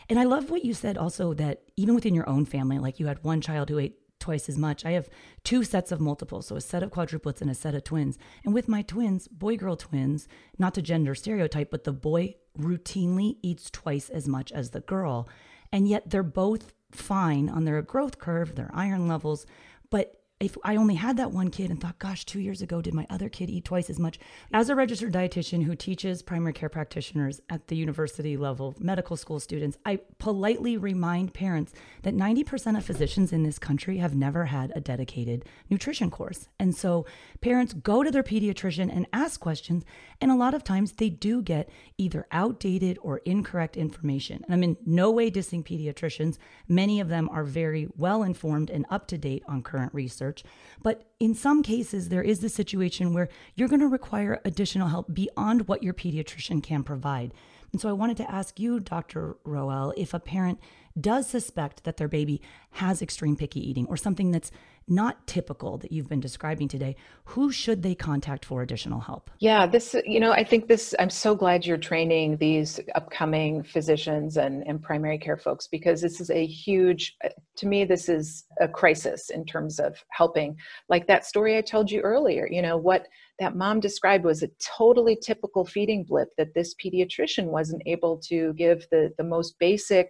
and 0.09 0.19
i 0.19 0.23
love 0.23 0.49
what 0.49 0.65
you 0.65 0.73
said 0.73 0.97
also 0.97 1.33
that 1.33 1.61
even 1.75 1.95
within 1.95 2.15
your 2.15 2.27
own 2.29 2.45
family 2.45 2.79
like 2.79 2.99
you 2.99 3.07
had 3.07 3.23
one 3.23 3.41
child 3.41 3.69
who 3.69 3.79
ate 3.79 3.97
twice 4.25 4.49
as 4.49 4.57
much. 4.57 4.83
I 4.85 4.91
have 4.91 5.09
two 5.43 5.63
sets 5.63 5.91
of 5.91 5.99
multiples 5.99 6.47
so 6.47 6.55
a 6.55 6.61
set 6.61 6.81
of 6.81 6.89
quadruplets 6.89 7.41
and 7.41 7.51
a 7.51 7.53
set 7.53 7.75
of 7.75 7.83
twins. 7.83 8.17
And 8.43 8.53
with 8.53 8.67
my 8.67 8.81
twins 8.81 9.27
boy 9.27 9.55
girl 9.55 9.75
twins 9.75 10.27
not 10.57 10.73
to 10.73 10.81
gender 10.81 11.13
stereotype 11.13 11.69
but 11.69 11.83
the 11.83 11.93
boy 11.93 12.35
routinely 12.57 13.37
eats 13.43 13.69
twice 13.69 14.09
as 14.09 14.27
much 14.27 14.51
as 14.51 14.71
the 14.71 14.79
girl. 14.79 15.29
And 15.71 15.87
yet 15.87 16.09
they're 16.09 16.23
both 16.23 16.73
fine 16.91 17.49
on 17.49 17.65
their 17.65 17.81
growth 17.81 18.17
curve, 18.17 18.55
their 18.55 18.71
iron 18.73 19.07
levels, 19.07 19.45
but 19.91 20.21
if 20.45 20.55
I 20.63 20.75
only 20.75 20.93
had 20.93 21.17
that 21.17 21.31
one 21.31 21.49
kid 21.49 21.71
and 21.71 21.81
thought, 21.81 21.97
gosh, 21.97 22.23
two 22.23 22.39
years 22.39 22.61
ago, 22.61 22.79
did 22.79 22.93
my 22.93 23.07
other 23.09 23.29
kid 23.29 23.49
eat 23.49 23.65
twice 23.65 23.89
as 23.89 23.97
much? 23.97 24.19
As 24.53 24.69
a 24.69 24.75
registered 24.75 25.11
dietitian 25.11 25.63
who 25.63 25.75
teaches 25.75 26.21
primary 26.21 26.53
care 26.53 26.69
practitioners 26.69 27.41
at 27.49 27.67
the 27.67 27.75
university 27.75 28.37
level, 28.37 28.75
medical 28.77 29.17
school 29.17 29.39
students, 29.39 29.75
I 29.87 30.01
politely 30.19 30.77
remind 30.77 31.33
parents 31.33 31.73
that 32.03 32.13
90% 32.13 32.77
of 32.77 32.85
physicians 32.85 33.33
in 33.33 33.41
this 33.41 33.57
country 33.57 33.97
have 33.97 34.13
never 34.13 34.45
had 34.45 34.71
a 34.75 34.81
dedicated 34.81 35.45
nutrition 35.71 36.11
course. 36.11 36.47
And 36.59 36.75
so 36.75 37.07
parents 37.41 37.73
go 37.73 38.03
to 38.03 38.11
their 38.11 38.21
pediatrician 38.21 38.95
and 38.95 39.07
ask 39.11 39.39
questions. 39.39 39.83
And 40.21 40.29
a 40.29 40.35
lot 40.35 40.53
of 40.53 40.63
times 40.63 40.91
they 40.91 41.09
do 41.09 41.41
get 41.41 41.69
either 41.97 42.27
outdated 42.31 42.99
or 43.01 43.17
incorrect 43.25 43.77
information. 43.77 44.43
And 44.45 44.53
I'm 44.53 44.61
in 44.61 44.77
no 44.85 45.09
way 45.09 45.31
dissing 45.31 45.65
pediatricians. 45.65 46.37
Many 46.67 46.99
of 46.99 47.09
them 47.09 47.29
are 47.29 47.43
very 47.43 47.87
well 47.97 48.21
informed 48.21 48.69
and 48.69 48.85
up 48.91 49.07
to 49.07 49.17
date 49.17 49.41
on 49.47 49.63
current 49.63 49.91
research 49.91 50.34
But 50.81 51.03
in 51.19 51.33
some 51.33 51.63
cases, 51.63 52.09
there 52.09 52.21
is 52.21 52.39
the 52.39 52.49
situation 52.49 53.13
where 53.13 53.29
you're 53.55 53.67
going 53.67 53.79
to 53.79 53.87
require 53.87 54.41
additional 54.45 54.89
help 54.89 55.13
beyond 55.13 55.67
what 55.67 55.83
your 55.83 55.93
pediatrician 55.93 56.61
can 56.61 56.83
provide. 56.83 57.33
And 57.71 57.81
so 57.81 57.89
I 57.89 57.93
wanted 57.93 58.17
to 58.17 58.31
ask 58.31 58.59
you, 58.59 58.79
Dr. 58.79 59.35
Rowell, 59.43 59.93
if 59.97 60.13
a 60.13 60.19
parent 60.19 60.59
does 60.99 61.27
suspect 61.27 61.83
that 61.83 61.97
their 61.97 62.07
baby 62.07 62.41
has 62.71 63.01
extreme 63.01 63.35
picky 63.35 63.59
eating 63.59 63.85
or 63.87 63.97
something 63.97 64.31
that's 64.31 64.51
not 64.87 65.25
typical 65.25 65.77
that 65.79 65.91
you've 65.91 66.07
been 66.07 66.19
describing 66.19 66.67
today, 66.67 66.95
who 67.25 67.51
should 67.51 67.81
they 67.81 67.95
contact 67.95 68.45
for 68.45 68.61
additional 68.61 68.99
help? 68.99 69.31
Yeah, 69.39 69.65
this, 69.65 69.95
you 70.05 70.19
know, 70.19 70.31
I 70.31 70.43
think 70.43 70.67
this, 70.67 70.93
I'm 70.99 71.09
so 71.09 71.33
glad 71.33 71.65
you're 71.65 71.77
training 71.77 72.37
these 72.37 72.79
upcoming 72.93 73.63
physicians 73.63 74.37
and, 74.37 74.63
and 74.67 74.81
primary 74.81 75.17
care 75.17 75.37
folks 75.37 75.67
because 75.67 76.01
this 76.01 76.21
is 76.21 76.29
a 76.29 76.45
huge, 76.45 77.17
to 77.57 77.67
me, 77.67 77.83
this 77.83 78.09
is 78.09 78.45
a 78.61 78.67
crisis 78.67 79.31
in 79.31 79.45
terms 79.45 79.79
of 79.79 79.97
helping. 80.09 80.55
Like 80.87 81.07
that 81.07 81.25
story 81.25 81.57
I 81.57 81.61
told 81.61 81.89
you 81.89 82.01
earlier, 82.01 82.47
you 82.49 82.61
know, 82.61 82.77
what 82.77 83.07
that 83.39 83.55
mom 83.55 83.79
described 83.79 84.23
was 84.23 84.43
a 84.43 84.49
totally 84.77 85.17
typical 85.21 85.65
feeding 85.65 86.03
blip 86.03 86.29
that 86.37 86.53
this 86.53 86.75
pediatrician 86.75 87.45
wasn't 87.45 87.81
able 87.87 88.17
to 88.27 88.53
give 88.53 88.85
the, 88.91 89.11
the 89.17 89.23
most 89.23 89.55
basic 89.59 90.09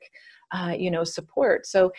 uh, 0.52 0.74
you 0.78 0.92
know 0.92 1.04
support 1.04 1.66
so 1.66 1.92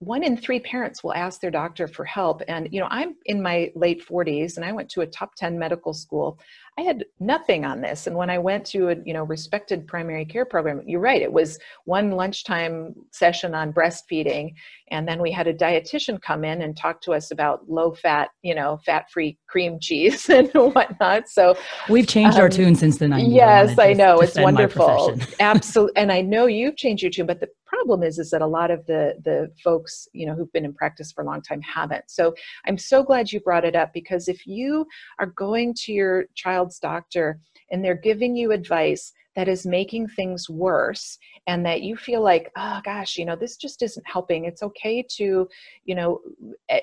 one 0.00 0.24
in 0.24 0.34
three 0.34 0.58
parents 0.58 1.04
will 1.04 1.12
ask 1.12 1.42
their 1.42 1.50
doctor 1.50 1.86
for 1.86 2.06
help. 2.06 2.42
And 2.48 2.68
you 2.72 2.80
know 2.80 2.88
i'm 2.90 3.14
in 3.26 3.40
my 3.40 3.70
late 3.76 4.04
40s 4.04 4.56
and 4.56 4.64
i 4.64 4.72
went 4.72 4.88
to 4.90 5.02
a 5.02 5.06
top 5.06 5.34
10 5.36 5.58
medical 5.58 5.92
school. 5.92 6.38
I 6.78 6.82
had 6.82 7.04
nothing 7.18 7.66
on 7.66 7.82
this. 7.82 8.06
And 8.06 8.16
when 8.16 8.30
i 8.30 8.38
went 8.38 8.64
to 8.66 8.88
a 8.88 8.96
you 9.04 9.12
know 9.12 9.24
respected 9.24 9.86
primary 9.86 10.24
care 10.24 10.46
program 10.46 10.82
you're 10.86 11.00
right 11.00 11.20
it 11.20 11.32
was 11.32 11.58
one 11.84 12.12
lunchtime 12.12 12.94
session 13.12 13.54
on 13.54 13.72
breastfeeding. 13.74 14.54
And 14.90 15.06
then 15.06 15.20
we 15.20 15.30
had 15.30 15.46
a 15.46 15.54
dietitian 15.54 16.20
come 16.20 16.44
in 16.44 16.62
and 16.62 16.76
talk 16.76 17.00
to 17.02 17.12
us 17.12 17.30
about 17.30 17.68
low 17.68 17.92
fat 17.92 18.30
you 18.42 18.54
know 18.54 18.78
fat 18.86 19.10
free 19.10 19.38
cream 19.48 19.78
cheese 19.80 20.30
and 20.30 20.50
whatnot. 20.54 21.28
So 21.28 21.56
we've 21.90 22.08
changed 22.08 22.36
um, 22.36 22.42
our 22.42 22.48
tune 22.48 22.74
since 22.74 22.96
the 22.96 23.04
90s 23.04 23.34
yes 23.34 23.78
i, 23.78 23.90
I 23.90 23.92
know. 23.92 24.20
It's 24.20 24.38
wonderful. 24.38 25.18
absolutely 25.40 26.00
and 26.00 26.10
i 26.10 26.22
know 26.22 26.46
you've 26.46 26.76
changed 26.76 27.02
your 27.02 27.10
tune 27.10 27.26
but 27.26 27.40
the 27.40 27.50
problem 27.70 28.02
is 28.02 28.18
is 28.18 28.30
that 28.30 28.42
a 28.42 28.46
lot 28.46 28.70
of 28.70 28.84
the 28.86 29.14
the 29.24 29.50
folks 29.62 30.08
you 30.12 30.26
know 30.26 30.34
who've 30.34 30.52
been 30.52 30.64
in 30.64 30.74
practice 30.74 31.12
for 31.12 31.22
a 31.22 31.26
long 31.26 31.40
time 31.42 31.60
haven't. 31.62 32.04
So 32.08 32.34
i'm 32.66 32.78
so 32.78 33.02
glad 33.02 33.32
you 33.32 33.40
brought 33.40 33.64
it 33.64 33.76
up 33.76 33.92
because 33.94 34.28
if 34.28 34.46
you 34.46 34.86
are 35.18 35.26
going 35.26 35.74
to 35.82 35.92
your 35.92 36.26
child's 36.34 36.78
doctor 36.78 37.38
and 37.70 37.84
they're 37.84 37.94
giving 37.94 38.36
you 38.36 38.52
advice 38.52 39.12
that 39.36 39.48
is 39.48 39.64
making 39.64 40.08
things 40.08 40.50
worse 40.50 41.18
and 41.46 41.64
that 41.64 41.82
you 41.82 41.96
feel 41.96 42.22
like 42.22 42.50
oh 42.56 42.80
gosh 42.84 43.16
you 43.16 43.24
know 43.24 43.36
this 43.36 43.56
just 43.56 43.82
isn't 43.82 44.06
helping. 44.06 44.44
It's 44.44 44.62
okay 44.62 45.04
to 45.16 45.48
you 45.84 45.94
know 45.94 46.20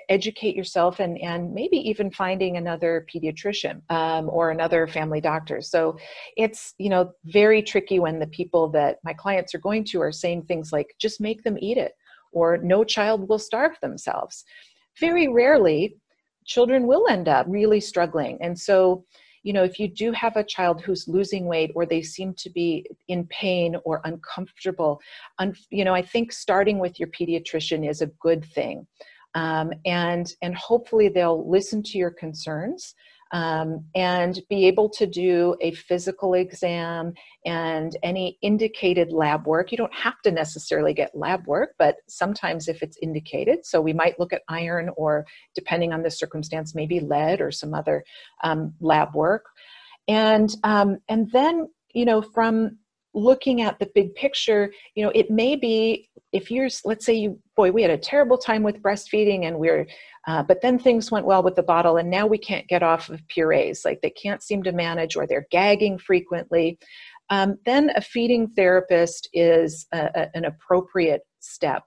educate 0.09 0.55
yourself 0.55 0.99
and 0.99 1.17
and 1.19 1.53
maybe 1.53 1.77
even 1.77 2.11
finding 2.11 2.57
another 2.57 3.05
pediatrician 3.13 3.81
um, 3.89 4.29
or 4.29 4.51
another 4.51 4.87
family 4.87 5.21
doctor. 5.21 5.61
So 5.61 5.97
it's 6.35 6.73
you 6.77 6.89
know 6.89 7.11
very 7.25 7.61
tricky 7.61 7.99
when 7.99 8.19
the 8.19 8.27
people 8.27 8.69
that 8.69 8.97
my 9.03 9.13
clients 9.13 9.53
are 9.53 9.59
going 9.59 9.83
to 9.85 10.01
are 10.01 10.11
saying 10.11 10.43
things 10.43 10.71
like 10.71 10.95
just 10.99 11.21
make 11.21 11.43
them 11.43 11.57
eat 11.59 11.77
it 11.77 11.93
or 12.31 12.57
no 12.57 12.83
child 12.83 13.27
will 13.27 13.39
starve 13.39 13.79
themselves. 13.81 14.45
Very 14.99 15.27
rarely 15.27 15.97
children 16.45 16.87
will 16.87 17.07
end 17.09 17.27
up 17.27 17.45
really 17.49 17.79
struggling. 17.79 18.37
And 18.41 18.57
so 18.57 19.05
you 19.47 19.53
know, 19.53 19.63
if 19.63 19.79
you 19.79 19.87
do 19.87 20.11
have 20.11 20.35
a 20.35 20.43
child 20.43 20.81
who's 20.81 21.07
losing 21.07 21.45
weight 21.45 21.71
or 21.73 21.85
they 21.85 22.01
seem 22.01 22.33
to 22.33 22.49
be 22.49 22.85
in 23.07 23.25
pain 23.27 23.77
or 23.85 24.01
uncomfortable, 24.03 24.99
un- 25.39 25.55
you 25.69 25.85
know, 25.85 25.95
I 25.95 26.01
think 26.01 26.33
starting 26.33 26.79
with 26.79 26.99
your 26.99 27.07
pediatrician 27.17 27.89
is 27.89 28.01
a 28.01 28.07
good 28.07 28.43
thing. 28.43 28.85
Um, 29.35 29.71
and 29.85 30.25
and 30.41 30.53
hopefully 30.53 31.07
they'll 31.07 31.49
listen 31.49 31.81
to 31.83 31.97
your 31.97 32.11
concerns 32.11 32.93
um, 33.31 33.83
and 33.95 34.39
be 34.49 34.67
able 34.67 34.89
to 34.89 35.05
do 35.05 35.55
a 35.61 35.71
physical 35.71 36.33
exam 36.33 37.13
and 37.45 37.95
any 38.03 38.37
indicated 38.41 39.11
lab 39.11 39.45
work. 39.45 39.71
You 39.71 39.77
don't 39.77 39.93
have 39.93 40.21
to 40.23 40.31
necessarily 40.31 40.93
get 40.93 41.15
lab 41.15 41.45
work, 41.47 41.71
but 41.77 41.97
sometimes 42.07 42.67
if 42.67 42.81
it's 42.81 42.97
indicated, 43.01 43.65
so 43.65 43.81
we 43.81 43.93
might 43.93 44.19
look 44.19 44.33
at 44.33 44.43
iron 44.47 44.89
or 44.95 45.25
depending 45.55 45.93
on 45.93 46.03
the 46.03 46.11
circumstance, 46.11 46.75
maybe 46.75 46.99
lead 46.99 47.41
or 47.41 47.51
some 47.51 47.73
other 47.73 48.03
um, 48.43 48.73
lab 48.79 49.13
work. 49.15 49.45
And 50.07 50.49
um, 50.63 50.99
and 51.09 51.29
then 51.31 51.67
you 51.93 52.05
know 52.05 52.21
from 52.21 52.77
looking 53.17 53.61
at 53.61 53.79
the 53.79 53.89
big 53.95 54.13
picture, 54.15 54.71
you 54.95 55.03
know, 55.03 55.11
it 55.15 55.31
may 55.31 55.55
be 55.55 56.09
if 56.31 56.51
you're 56.51 56.69
let's 56.85 57.05
say 57.05 57.13
you 57.13 57.39
boy 57.55 57.71
we 57.71 57.81
had 57.81 57.91
a 57.91 57.97
terrible 57.97 58.37
time 58.37 58.63
with 58.63 58.81
breastfeeding 58.81 59.45
and 59.45 59.57
we're 59.57 59.87
uh, 60.27 60.43
but 60.43 60.61
then 60.61 60.77
things 60.77 61.09
went 61.09 61.25
well 61.25 61.41
with 61.41 61.55
the 61.55 61.63
bottle 61.63 61.97
and 61.97 62.09
now 62.09 62.27
we 62.27 62.37
can't 62.37 62.67
get 62.67 62.83
off 62.83 63.09
of 63.09 63.25
purees 63.27 63.85
like 63.85 64.01
they 64.01 64.09
can't 64.09 64.43
seem 64.43 64.61
to 64.63 64.71
manage 64.71 65.15
or 65.15 65.25
they're 65.25 65.47
gagging 65.51 65.97
frequently 65.97 66.77
um, 67.29 67.57
then 67.65 67.91
a 67.95 68.01
feeding 68.01 68.47
therapist 68.55 69.29
is 69.33 69.85
a, 69.93 70.09
a, 70.15 70.27
an 70.37 70.45
appropriate 70.45 71.21
step 71.39 71.83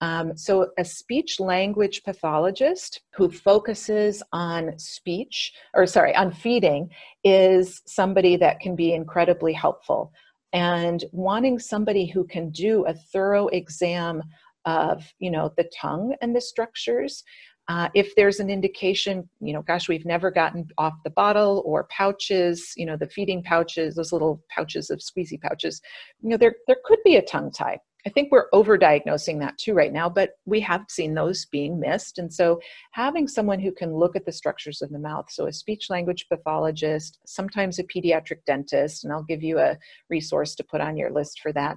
um, 0.00 0.36
so, 0.36 0.70
a 0.78 0.84
speech 0.84 1.40
language 1.40 2.02
pathologist 2.04 3.00
who 3.16 3.30
focuses 3.30 4.22
on 4.32 4.78
speech, 4.78 5.52
or 5.74 5.86
sorry, 5.86 6.14
on 6.14 6.30
feeding, 6.30 6.90
is 7.24 7.82
somebody 7.84 8.36
that 8.36 8.60
can 8.60 8.76
be 8.76 8.92
incredibly 8.92 9.52
helpful. 9.52 10.12
And 10.52 11.04
wanting 11.12 11.58
somebody 11.58 12.06
who 12.06 12.24
can 12.24 12.50
do 12.50 12.84
a 12.86 12.94
thorough 12.94 13.48
exam 13.48 14.22
of, 14.64 15.04
you 15.18 15.30
know, 15.30 15.52
the 15.56 15.70
tongue 15.78 16.14
and 16.20 16.34
the 16.34 16.40
structures. 16.40 17.22
Uh, 17.68 17.88
if 17.94 18.14
there's 18.16 18.40
an 18.40 18.48
indication, 18.48 19.28
you 19.40 19.52
know, 19.52 19.60
gosh, 19.60 19.88
we've 19.88 20.06
never 20.06 20.30
gotten 20.30 20.66
off 20.78 20.94
the 21.04 21.10
bottle 21.10 21.62
or 21.66 21.86
pouches, 21.90 22.72
you 22.76 22.86
know, 22.86 22.96
the 22.96 23.08
feeding 23.08 23.42
pouches, 23.42 23.94
those 23.94 24.10
little 24.10 24.42
pouches 24.54 24.88
of 24.88 25.00
squeezy 25.00 25.38
pouches, 25.40 25.82
you 26.22 26.30
know, 26.30 26.38
there 26.38 26.54
there 26.66 26.78
could 26.86 26.98
be 27.04 27.16
a 27.16 27.22
tongue 27.22 27.50
tie 27.50 27.78
I 28.06 28.10
think 28.10 28.30
we're 28.30 28.48
overdiagnosing 28.50 29.40
that 29.40 29.58
too 29.58 29.74
right 29.74 29.92
now, 29.92 30.08
but 30.08 30.30
we 30.44 30.60
have 30.60 30.84
seen 30.88 31.14
those 31.14 31.46
being 31.46 31.80
missed. 31.80 32.18
And 32.18 32.32
so 32.32 32.60
having 32.92 33.26
someone 33.26 33.58
who 33.58 33.72
can 33.72 33.94
look 33.94 34.14
at 34.14 34.24
the 34.24 34.32
structures 34.32 34.82
of 34.82 34.90
the 34.90 34.98
mouth, 34.98 35.26
so 35.30 35.46
a 35.46 35.52
speech 35.52 35.90
language 35.90 36.26
pathologist, 36.28 37.18
sometimes 37.26 37.78
a 37.78 37.84
pediatric 37.84 38.44
dentist, 38.46 39.04
and 39.04 39.12
I'll 39.12 39.24
give 39.24 39.42
you 39.42 39.58
a 39.58 39.76
resource 40.08 40.54
to 40.56 40.64
put 40.64 40.80
on 40.80 40.96
your 40.96 41.10
list 41.10 41.40
for 41.40 41.52
that. 41.52 41.76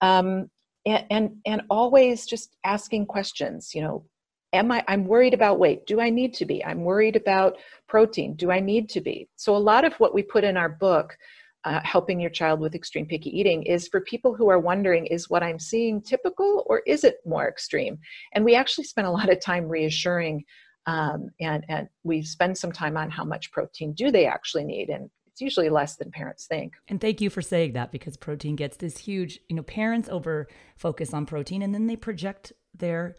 Um, 0.00 0.50
and, 0.86 1.06
and, 1.10 1.36
and 1.46 1.62
always 1.70 2.26
just 2.26 2.56
asking 2.64 3.06
questions, 3.06 3.74
you 3.74 3.80
know, 3.80 4.04
am 4.52 4.70
I, 4.70 4.84
I'm 4.86 5.06
worried 5.06 5.34
about 5.34 5.58
weight. 5.58 5.86
Do 5.86 6.00
I 6.00 6.10
need 6.10 6.34
to 6.34 6.44
be? 6.44 6.64
I'm 6.64 6.84
worried 6.84 7.16
about 7.16 7.56
protein. 7.88 8.34
Do 8.34 8.50
I 8.50 8.60
need 8.60 8.88
to 8.90 9.00
be? 9.00 9.28
So 9.36 9.56
a 9.56 9.58
lot 9.58 9.84
of 9.84 9.94
what 9.94 10.14
we 10.14 10.22
put 10.22 10.44
in 10.44 10.56
our 10.56 10.68
book 10.68 11.16
uh, 11.64 11.80
helping 11.82 12.20
your 12.20 12.30
child 12.30 12.60
with 12.60 12.74
extreme 12.74 13.06
picky 13.06 13.30
eating 13.30 13.62
is 13.62 13.88
for 13.88 14.00
people 14.00 14.34
who 14.34 14.48
are 14.48 14.58
wondering 14.58 15.06
is 15.06 15.30
what 15.30 15.42
i'm 15.42 15.58
seeing 15.58 16.00
typical 16.00 16.64
or 16.66 16.82
is 16.86 17.04
it 17.04 17.16
more 17.26 17.48
extreme 17.48 17.98
and 18.32 18.44
we 18.44 18.54
actually 18.54 18.84
spend 18.84 19.06
a 19.06 19.10
lot 19.10 19.30
of 19.30 19.40
time 19.40 19.68
reassuring 19.68 20.44
um, 20.86 21.30
and, 21.40 21.64
and 21.68 21.88
we 22.02 22.22
spend 22.22 22.58
some 22.58 22.70
time 22.70 22.96
on 22.96 23.10
how 23.10 23.24
much 23.24 23.50
protein 23.52 23.94
do 23.94 24.10
they 24.10 24.26
actually 24.26 24.64
need 24.64 24.90
and 24.90 25.10
it's 25.34 25.40
usually 25.40 25.68
less 25.68 25.96
than 25.96 26.12
parents 26.12 26.46
think. 26.46 26.74
And 26.86 27.00
thank 27.00 27.20
you 27.20 27.28
for 27.28 27.42
saying 27.42 27.72
that 27.72 27.90
because 27.90 28.16
protein 28.16 28.54
gets 28.54 28.76
this 28.76 28.98
huge, 28.98 29.40
you 29.48 29.56
know, 29.56 29.64
parents 29.64 30.08
over 30.08 30.46
focus 30.76 31.12
on 31.12 31.26
protein 31.26 31.60
and 31.62 31.74
then 31.74 31.88
they 31.88 31.96
project 31.96 32.52
their 32.72 33.16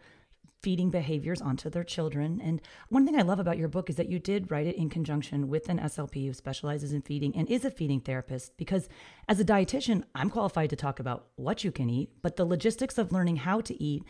feeding 0.62 0.90
behaviors 0.90 1.40
onto 1.40 1.70
their 1.70 1.84
children. 1.84 2.40
And 2.42 2.60
one 2.88 3.04
thing 3.04 3.16
I 3.16 3.22
love 3.22 3.38
about 3.38 3.58
your 3.58 3.68
book 3.68 3.88
is 3.88 3.96
that 3.96 4.08
you 4.08 4.18
did 4.18 4.50
write 4.50 4.66
it 4.66 4.76
in 4.76 4.88
conjunction 4.88 5.48
with 5.48 5.68
an 5.68 5.78
SLP 5.78 6.26
who 6.26 6.32
specializes 6.32 6.92
in 6.92 7.02
feeding 7.02 7.36
and 7.36 7.48
is 7.48 7.64
a 7.64 7.70
feeding 7.70 8.00
therapist. 8.00 8.56
Because 8.56 8.88
as 9.28 9.38
a 9.38 9.44
dietitian, 9.44 10.04
I'm 10.14 10.30
qualified 10.30 10.70
to 10.70 10.76
talk 10.76 10.98
about 10.98 11.28
what 11.36 11.64
you 11.64 11.70
can 11.70 11.90
eat, 11.90 12.10
but 12.22 12.36
the 12.36 12.44
logistics 12.44 12.98
of 12.98 13.12
learning 13.12 13.36
how 13.36 13.60
to 13.60 13.82
eat, 13.82 14.02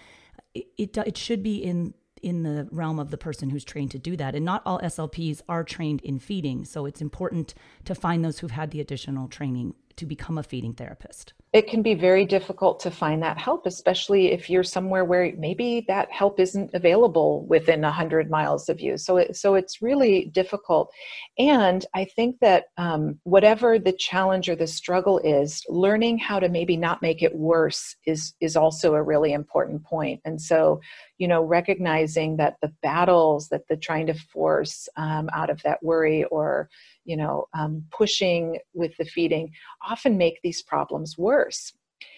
it, 0.54 0.66
it, 0.78 0.96
it 0.96 1.18
should 1.18 1.42
be 1.42 1.56
in 1.56 1.94
in 2.22 2.42
the 2.42 2.66
realm 2.72 2.98
of 2.98 3.10
the 3.10 3.18
person 3.18 3.50
who's 3.50 3.62
trained 3.62 3.90
to 3.90 3.98
do 3.98 4.16
that. 4.16 4.34
And 4.34 4.44
not 4.44 4.62
all 4.64 4.80
SLPs 4.80 5.42
are 5.50 5.62
trained 5.62 6.00
in 6.00 6.18
feeding. 6.18 6.64
So 6.64 6.86
it's 6.86 7.02
important 7.02 7.54
to 7.84 7.94
find 7.94 8.24
those 8.24 8.38
who've 8.38 8.50
had 8.50 8.70
the 8.70 8.80
additional 8.80 9.28
training 9.28 9.74
to 9.96 10.06
become 10.06 10.38
a 10.38 10.42
feeding 10.42 10.72
therapist 10.72 11.34
it 11.56 11.66
can 11.66 11.80
be 11.80 11.94
very 11.94 12.26
difficult 12.26 12.78
to 12.80 12.90
find 12.90 13.22
that 13.22 13.38
help, 13.38 13.64
especially 13.64 14.30
if 14.30 14.50
you're 14.50 14.62
somewhere 14.62 15.06
where 15.06 15.32
maybe 15.38 15.86
that 15.88 16.12
help 16.12 16.38
isn't 16.38 16.70
available 16.74 17.46
within 17.46 17.80
100 17.80 18.28
miles 18.28 18.68
of 18.68 18.78
you. 18.78 18.98
So, 18.98 19.16
it, 19.16 19.36
so 19.36 19.54
it's 19.54 19.80
really 19.80 20.26
difficult. 20.26 20.92
And 21.38 21.86
I 21.94 22.04
think 22.04 22.40
that 22.40 22.66
um, 22.76 23.18
whatever 23.22 23.78
the 23.78 23.94
challenge 23.94 24.50
or 24.50 24.54
the 24.54 24.66
struggle 24.66 25.18
is, 25.20 25.64
learning 25.70 26.18
how 26.18 26.40
to 26.40 26.50
maybe 26.50 26.76
not 26.76 27.00
make 27.00 27.22
it 27.22 27.34
worse 27.34 27.96
is 28.04 28.34
is 28.38 28.54
also 28.54 28.94
a 28.94 29.02
really 29.02 29.32
important 29.32 29.82
point. 29.82 30.20
And 30.26 30.38
so, 30.38 30.82
you 31.16 31.26
know, 31.26 31.42
recognizing 31.42 32.36
that 32.36 32.56
the 32.60 32.74
battles 32.82 33.48
that 33.48 33.62
they're 33.66 33.78
trying 33.78 34.08
to 34.08 34.14
force 34.14 34.90
um, 34.98 35.30
out 35.32 35.48
of 35.48 35.62
that 35.62 35.82
worry 35.82 36.24
or 36.24 36.68
you 37.06 37.16
know, 37.16 37.46
um, 37.54 37.84
pushing 37.90 38.58
with 38.74 38.96
the 38.98 39.04
feeding 39.04 39.50
often 39.88 40.18
make 40.18 40.40
these 40.42 40.62
problems 40.62 41.16
worse. 41.16 41.72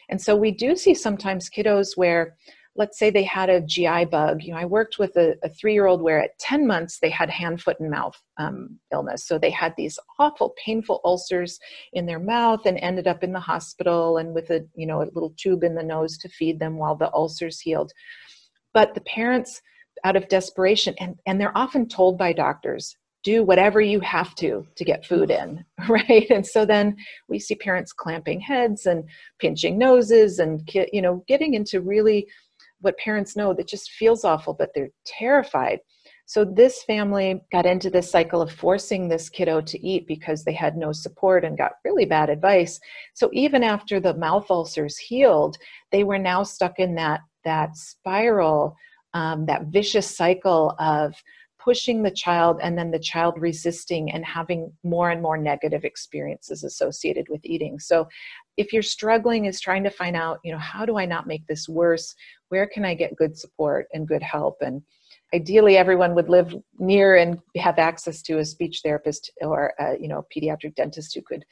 And 0.08 0.20
so 0.20 0.34
we 0.34 0.50
do 0.50 0.74
see 0.74 0.94
sometimes 0.94 1.50
kiddos 1.50 1.96
where, 1.96 2.36
let's 2.74 2.98
say 2.98 3.10
they 3.10 3.24
had 3.24 3.50
a 3.50 3.60
GI 3.60 4.06
bug. 4.06 4.42
You 4.42 4.52
know, 4.52 4.58
I 4.58 4.64
worked 4.64 4.98
with 4.98 5.16
a, 5.16 5.34
a 5.42 5.48
three 5.48 5.74
year 5.74 5.86
old 5.86 6.00
where 6.00 6.20
at 6.20 6.38
10 6.38 6.66
months 6.66 6.98
they 6.98 7.10
had 7.10 7.28
hand, 7.28 7.60
foot, 7.60 7.78
and 7.80 7.90
mouth 7.90 8.16
um, 8.38 8.78
illness. 8.92 9.26
So 9.26 9.38
they 9.38 9.50
had 9.50 9.74
these 9.76 9.98
awful, 10.18 10.54
painful 10.64 11.00
ulcers 11.04 11.58
in 11.92 12.06
their 12.06 12.20
mouth 12.20 12.64
and 12.64 12.78
ended 12.78 13.06
up 13.06 13.22
in 13.22 13.32
the 13.32 13.40
hospital 13.40 14.16
and 14.16 14.34
with 14.34 14.50
a, 14.50 14.64
you 14.74 14.86
know, 14.86 15.02
a 15.02 15.10
little 15.12 15.34
tube 15.36 15.64
in 15.64 15.74
the 15.74 15.82
nose 15.82 16.16
to 16.18 16.28
feed 16.28 16.58
them 16.58 16.78
while 16.78 16.94
the 16.94 17.12
ulcers 17.12 17.60
healed. 17.60 17.92
But 18.72 18.94
the 18.94 19.02
parents, 19.02 19.60
out 20.04 20.14
of 20.14 20.28
desperation, 20.28 20.94
and, 21.00 21.16
and 21.26 21.40
they're 21.40 21.56
often 21.58 21.88
told 21.88 22.16
by 22.16 22.32
doctors, 22.32 22.96
do 23.28 23.44
whatever 23.44 23.78
you 23.78 24.00
have 24.00 24.34
to 24.34 24.66
to 24.74 24.84
get 24.86 25.04
food 25.04 25.30
in 25.30 25.62
right? 25.88 26.26
And 26.30 26.46
so 26.46 26.64
then 26.64 26.96
we 27.28 27.38
see 27.38 27.54
parents 27.56 27.92
clamping 27.92 28.40
heads 28.40 28.86
and 28.86 29.04
pinching 29.38 29.76
noses 29.76 30.38
and 30.38 30.66
you 30.92 31.02
know 31.02 31.22
getting 31.28 31.52
into 31.52 31.82
really 31.82 32.26
what 32.80 32.96
parents 32.96 33.36
know 33.36 33.52
that 33.52 33.68
just 33.68 33.90
feels 33.90 34.24
awful 34.24 34.54
but 34.54 34.70
they're 34.74 34.94
terrified. 35.04 35.80
So 36.24 36.42
this 36.42 36.82
family 36.84 37.42
got 37.52 37.66
into 37.66 37.90
this 37.90 38.10
cycle 38.10 38.40
of 38.40 38.52
forcing 38.52 39.08
this 39.08 39.28
kiddo 39.28 39.60
to 39.62 39.86
eat 39.86 40.06
because 40.06 40.44
they 40.44 40.52
had 40.52 40.76
no 40.76 40.92
support 40.92 41.44
and 41.44 41.56
got 41.56 41.72
really 41.86 42.04
bad 42.04 42.28
advice. 42.30 42.78
So 43.14 43.30
even 43.32 43.62
after 43.62 43.98
the 44.00 44.14
mouth 44.14 44.50
ulcers 44.50 44.96
healed 44.96 45.58
they 45.92 46.02
were 46.02 46.18
now 46.18 46.44
stuck 46.44 46.78
in 46.78 46.94
that 46.94 47.20
that 47.44 47.76
spiral 47.76 48.74
um, 49.12 49.44
that 49.46 49.66
vicious 49.66 50.16
cycle 50.16 50.74
of 50.78 51.14
pushing 51.68 52.02
the 52.02 52.10
child 52.10 52.58
and 52.62 52.78
then 52.78 52.90
the 52.90 52.98
child 52.98 53.34
resisting 53.36 54.10
and 54.10 54.24
having 54.24 54.72
more 54.82 55.10
and 55.10 55.20
more 55.20 55.36
negative 55.36 55.84
experiences 55.84 56.64
associated 56.64 57.26
with 57.28 57.44
eating 57.44 57.78
so 57.78 58.08
if 58.56 58.72
you're 58.72 58.80
struggling 58.82 59.44
is 59.44 59.60
trying 59.60 59.84
to 59.84 59.90
find 59.90 60.16
out 60.16 60.38
you 60.42 60.50
know 60.50 60.58
how 60.58 60.86
do 60.86 60.96
i 60.96 61.04
not 61.04 61.26
make 61.26 61.46
this 61.46 61.68
worse 61.68 62.14
where 62.48 62.66
can 62.66 62.86
i 62.86 62.94
get 62.94 63.14
good 63.16 63.36
support 63.36 63.86
and 63.92 64.08
good 64.08 64.22
help 64.22 64.56
and 64.62 64.80
ideally 65.34 65.76
everyone 65.76 66.14
would 66.14 66.30
live 66.30 66.54
near 66.78 67.16
and 67.16 67.38
have 67.54 67.78
access 67.78 68.22
to 68.22 68.38
a 68.38 68.44
speech 68.46 68.80
therapist 68.82 69.30
or 69.42 69.74
a, 69.78 69.94
you 70.00 70.08
know 70.08 70.24
pediatric 70.34 70.74
dentist 70.74 71.14
who 71.14 71.20
could 71.20 71.44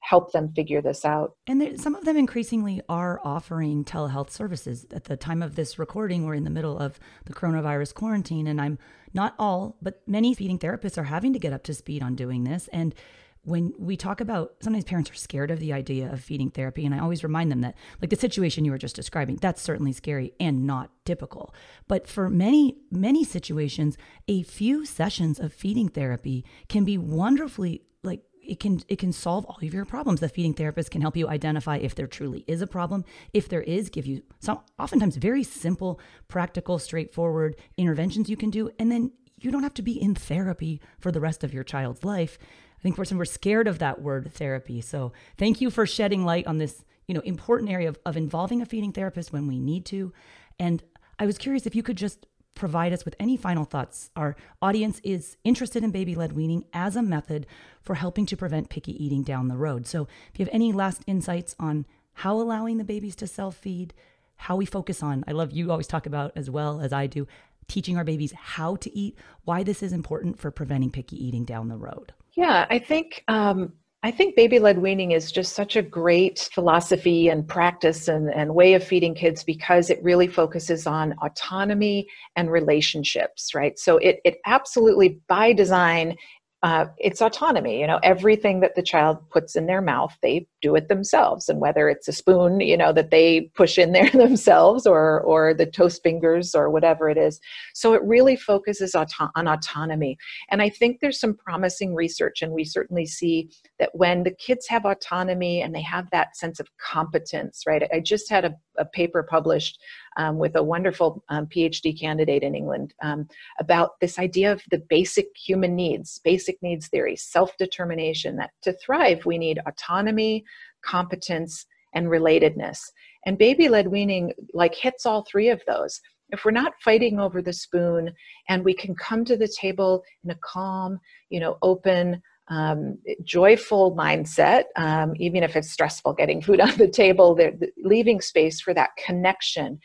help 0.00 0.30
them 0.30 0.52
figure 0.54 0.80
this 0.80 1.04
out. 1.04 1.32
And 1.48 1.60
there, 1.60 1.76
some 1.76 1.96
of 1.96 2.04
them 2.04 2.16
increasingly 2.16 2.80
are 2.88 3.20
offering 3.24 3.84
telehealth 3.84 4.30
services. 4.30 4.86
At 4.92 5.04
the 5.04 5.16
time 5.16 5.42
of 5.42 5.56
this 5.56 5.76
recording, 5.76 6.24
we're 6.24 6.34
in 6.34 6.44
the 6.44 6.50
middle 6.50 6.78
of 6.78 7.00
the 7.24 7.34
coronavirus 7.34 7.94
quarantine, 7.94 8.46
and 8.46 8.60
I'm 8.60 8.78
not 9.12 9.34
all, 9.38 9.76
but 9.82 10.02
many 10.06 10.34
feeding 10.34 10.58
therapists 10.58 10.98
are 10.98 11.04
having 11.04 11.32
to 11.32 11.38
get 11.38 11.52
up 11.52 11.62
to 11.64 11.74
speed 11.74 12.02
on 12.02 12.14
doing 12.14 12.44
this. 12.44 12.68
And 12.68 12.94
when 13.42 13.72
we 13.78 13.96
talk 13.96 14.20
about 14.20 14.54
sometimes 14.60 14.84
parents 14.84 15.10
are 15.10 15.14
scared 15.14 15.50
of 15.50 15.58
the 15.58 15.72
idea 15.72 16.12
of 16.12 16.20
feeding 16.20 16.50
therapy 16.50 16.84
and 16.84 16.94
i 16.94 16.98
always 16.98 17.22
remind 17.22 17.50
them 17.50 17.60
that 17.60 17.74
like 18.00 18.10
the 18.10 18.16
situation 18.16 18.64
you 18.64 18.70
were 18.70 18.78
just 18.78 18.96
describing 18.96 19.36
that's 19.36 19.62
certainly 19.62 19.92
scary 19.92 20.32
and 20.38 20.66
not 20.66 20.90
typical 21.04 21.54
but 21.86 22.06
for 22.06 22.28
many 22.28 22.76
many 22.90 23.24
situations 23.24 23.96
a 24.26 24.42
few 24.42 24.84
sessions 24.84 25.38
of 25.38 25.52
feeding 25.52 25.88
therapy 25.88 26.44
can 26.68 26.84
be 26.84 26.98
wonderfully 26.98 27.82
like 28.02 28.22
it 28.48 28.58
can 28.58 28.80
it 28.88 28.98
can 28.98 29.12
solve 29.12 29.44
all 29.44 29.58
of 29.62 29.74
your 29.74 29.84
problems. 29.84 30.20
The 30.20 30.28
feeding 30.28 30.54
therapist 30.54 30.90
can 30.90 31.02
help 31.02 31.16
you 31.16 31.28
identify 31.28 31.76
if 31.76 31.94
there 31.94 32.06
truly 32.06 32.44
is 32.46 32.62
a 32.62 32.66
problem. 32.66 33.04
If 33.32 33.48
there 33.48 33.62
is, 33.62 33.90
give 33.90 34.06
you 34.06 34.22
some 34.40 34.60
oftentimes 34.78 35.16
very 35.16 35.44
simple, 35.44 36.00
practical, 36.26 36.78
straightforward 36.78 37.56
interventions 37.76 38.28
you 38.28 38.36
can 38.36 38.50
do, 38.50 38.70
and 38.78 38.90
then 38.90 39.12
you 39.38 39.50
don't 39.50 39.62
have 39.62 39.74
to 39.74 39.82
be 39.82 40.00
in 40.00 40.14
therapy 40.14 40.80
for 40.98 41.12
the 41.12 41.20
rest 41.20 41.44
of 41.44 41.54
your 41.54 41.62
child's 41.62 42.04
life. 42.04 42.38
I 42.78 42.82
think 42.82 42.96
we're 42.96 43.04
we're 43.16 43.24
scared 43.24 43.68
of 43.68 43.78
that 43.80 44.00
word 44.00 44.32
therapy. 44.32 44.80
So 44.80 45.12
thank 45.36 45.60
you 45.60 45.70
for 45.70 45.86
shedding 45.86 46.24
light 46.24 46.46
on 46.46 46.58
this, 46.58 46.84
you 47.06 47.14
know, 47.14 47.20
important 47.20 47.70
area 47.70 47.88
of, 47.88 47.98
of 48.06 48.16
involving 48.16 48.62
a 48.62 48.66
feeding 48.66 48.92
therapist 48.92 49.32
when 49.32 49.46
we 49.46 49.58
need 49.58 49.84
to. 49.86 50.12
And 50.58 50.82
I 51.18 51.26
was 51.26 51.38
curious 51.38 51.66
if 51.66 51.74
you 51.74 51.82
could 51.82 51.96
just 51.96 52.26
provide 52.58 52.92
us 52.92 53.04
with 53.04 53.16
any 53.18 53.36
final 53.36 53.64
thoughts. 53.64 54.10
Our 54.16 54.36
audience 54.60 55.00
is 55.02 55.36
interested 55.44 55.82
in 55.82 55.90
baby 55.90 56.14
led 56.14 56.32
weaning 56.32 56.64
as 56.72 56.96
a 56.96 57.02
method 57.02 57.46
for 57.80 57.94
helping 57.94 58.26
to 58.26 58.36
prevent 58.36 58.68
picky 58.68 59.02
eating 59.02 59.22
down 59.22 59.48
the 59.48 59.56
road. 59.56 59.86
So, 59.86 60.08
if 60.32 60.38
you 60.38 60.44
have 60.44 60.54
any 60.54 60.72
last 60.72 61.02
insights 61.06 61.54
on 61.58 61.86
how 62.14 62.34
allowing 62.40 62.78
the 62.78 62.84
babies 62.84 63.16
to 63.16 63.26
self 63.26 63.56
feed, 63.56 63.94
how 64.36 64.56
we 64.56 64.66
focus 64.66 65.02
on, 65.02 65.24
I 65.26 65.32
love 65.32 65.52
you 65.52 65.70
always 65.70 65.86
talk 65.86 66.06
about 66.06 66.32
as 66.36 66.50
well 66.50 66.80
as 66.80 66.92
I 66.92 67.06
do, 67.06 67.26
teaching 67.68 67.96
our 67.96 68.04
babies 68.04 68.32
how 68.32 68.76
to 68.76 68.96
eat, 68.96 69.16
why 69.44 69.62
this 69.62 69.82
is 69.82 69.92
important 69.92 70.38
for 70.38 70.50
preventing 70.50 70.90
picky 70.90 71.24
eating 71.24 71.44
down 71.44 71.68
the 71.68 71.76
road. 71.76 72.12
Yeah, 72.34 72.66
I 72.68 72.78
think 72.78 73.24
um, 73.28 73.72
I 74.04 74.12
think 74.12 74.36
baby 74.36 74.60
led 74.60 74.78
weaning 74.78 75.10
is 75.10 75.32
just 75.32 75.56
such 75.56 75.74
a 75.74 75.82
great 75.82 76.48
philosophy 76.52 77.30
and 77.30 77.46
practice 77.46 78.06
and, 78.06 78.32
and 78.32 78.54
way 78.54 78.74
of 78.74 78.84
feeding 78.84 79.12
kids 79.12 79.42
because 79.42 79.90
it 79.90 80.00
really 80.04 80.28
focuses 80.28 80.86
on 80.86 81.16
autonomy 81.20 82.06
and 82.36 82.48
relationships, 82.48 83.56
right? 83.56 83.76
So 83.76 83.96
it, 83.96 84.20
it 84.24 84.38
absolutely, 84.46 85.18
by 85.26 85.52
design, 85.52 86.16
uh, 86.62 86.86
it's 86.98 87.22
autonomy 87.22 87.80
you 87.80 87.86
know 87.86 88.00
everything 88.02 88.60
that 88.60 88.74
the 88.74 88.82
child 88.82 89.18
puts 89.30 89.54
in 89.54 89.66
their 89.66 89.80
mouth 89.80 90.16
they 90.22 90.46
do 90.60 90.74
it 90.74 90.88
themselves. 90.88 91.48
And 91.48 91.60
whether 91.60 91.88
it's 91.88 92.08
a 92.08 92.12
spoon 92.12 92.60
you 92.60 92.76
know 92.76 92.92
that 92.92 93.10
they 93.10 93.42
push 93.54 93.78
in 93.78 93.92
there 93.92 94.10
themselves 94.12 94.86
or 94.86 95.20
or 95.20 95.54
the 95.54 95.66
toast 95.66 96.02
fingers 96.02 96.54
or 96.54 96.70
whatever 96.70 97.08
it 97.08 97.16
is. 97.16 97.40
So 97.74 97.94
it 97.94 98.02
really 98.02 98.36
focuses 98.36 98.94
auto- 98.94 99.30
on 99.36 99.46
autonomy. 99.46 100.18
And 100.50 100.60
i 100.60 100.68
think 100.68 101.00
there's 101.00 101.20
some 101.20 101.34
promising 101.34 101.94
research 101.94 102.42
and 102.42 102.52
we 102.52 102.64
certainly 102.64 103.06
see 103.06 103.50
that 103.78 103.90
when 103.92 104.24
the 104.24 104.32
kids 104.32 104.66
have 104.68 104.84
autonomy 104.84 105.62
and 105.62 105.74
they 105.74 105.82
have 105.82 106.10
that 106.10 106.36
sense 106.36 106.58
of 106.60 106.68
competence 106.78 107.64
right? 107.66 107.82
I 107.92 108.00
just 108.00 108.30
had 108.30 108.44
a, 108.44 108.54
a 108.78 108.84
paper 108.84 109.22
published 109.22 109.80
um, 110.18 110.36
with 110.36 110.56
a 110.56 110.62
wonderful 110.62 111.24
um, 111.28 111.46
PhD 111.46 111.98
candidate 111.98 112.42
in 112.42 112.54
England 112.54 112.92
um, 113.02 113.28
about 113.60 113.98
this 114.00 114.18
idea 114.18 114.52
of 114.52 114.62
the 114.70 114.82
basic 114.90 115.28
human 115.36 115.74
needs, 115.74 116.20
basic 116.22 116.60
needs 116.60 116.88
theory, 116.88 117.16
self 117.16 117.56
determination, 117.56 118.36
that 118.36 118.50
to 118.62 118.72
thrive, 118.74 119.24
we 119.24 119.38
need 119.38 119.60
autonomy, 119.66 120.44
competence, 120.84 121.64
and 121.94 122.08
relatedness. 122.08 122.80
And 123.24 123.38
baby 123.38 123.68
led 123.68 123.88
weaning 123.88 124.32
like 124.52 124.74
hits 124.74 125.06
all 125.06 125.24
three 125.24 125.48
of 125.48 125.62
those. 125.66 126.00
If 126.30 126.44
we're 126.44 126.50
not 126.50 126.74
fighting 126.84 127.18
over 127.18 127.40
the 127.40 127.52
spoon 127.52 128.12
and 128.48 128.64
we 128.64 128.74
can 128.74 128.94
come 128.94 129.24
to 129.24 129.36
the 129.36 129.48
table 129.48 130.02
in 130.24 130.30
a 130.30 130.36
calm, 130.42 130.98
you 131.30 131.40
know, 131.40 131.56
open, 131.62 132.22
um, 132.48 132.98
joyful 133.24 133.94
mindset, 133.96 134.64
um, 134.76 135.14
even 135.16 135.42
if 135.42 135.56
it's 135.56 135.70
stressful 135.70 136.14
getting 136.14 136.42
food 136.42 136.60
on 136.60 136.76
the 136.76 136.88
table, 136.88 137.38
leaving 137.82 138.20
space 138.20 138.60
for 138.60 138.74
that 138.74 138.90
connection 139.04 139.78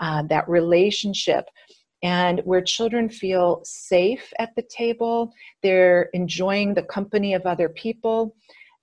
uh, 0.00 0.22
that 0.24 0.48
relationship 0.48 1.44
and 2.02 2.40
where 2.44 2.62
children 2.62 3.08
feel 3.08 3.60
safe 3.64 4.32
at 4.38 4.54
the 4.56 4.62
table, 4.62 5.32
they're 5.62 6.08
enjoying 6.14 6.74
the 6.74 6.82
company 6.82 7.34
of 7.34 7.44
other 7.44 7.68
people. 7.68 8.34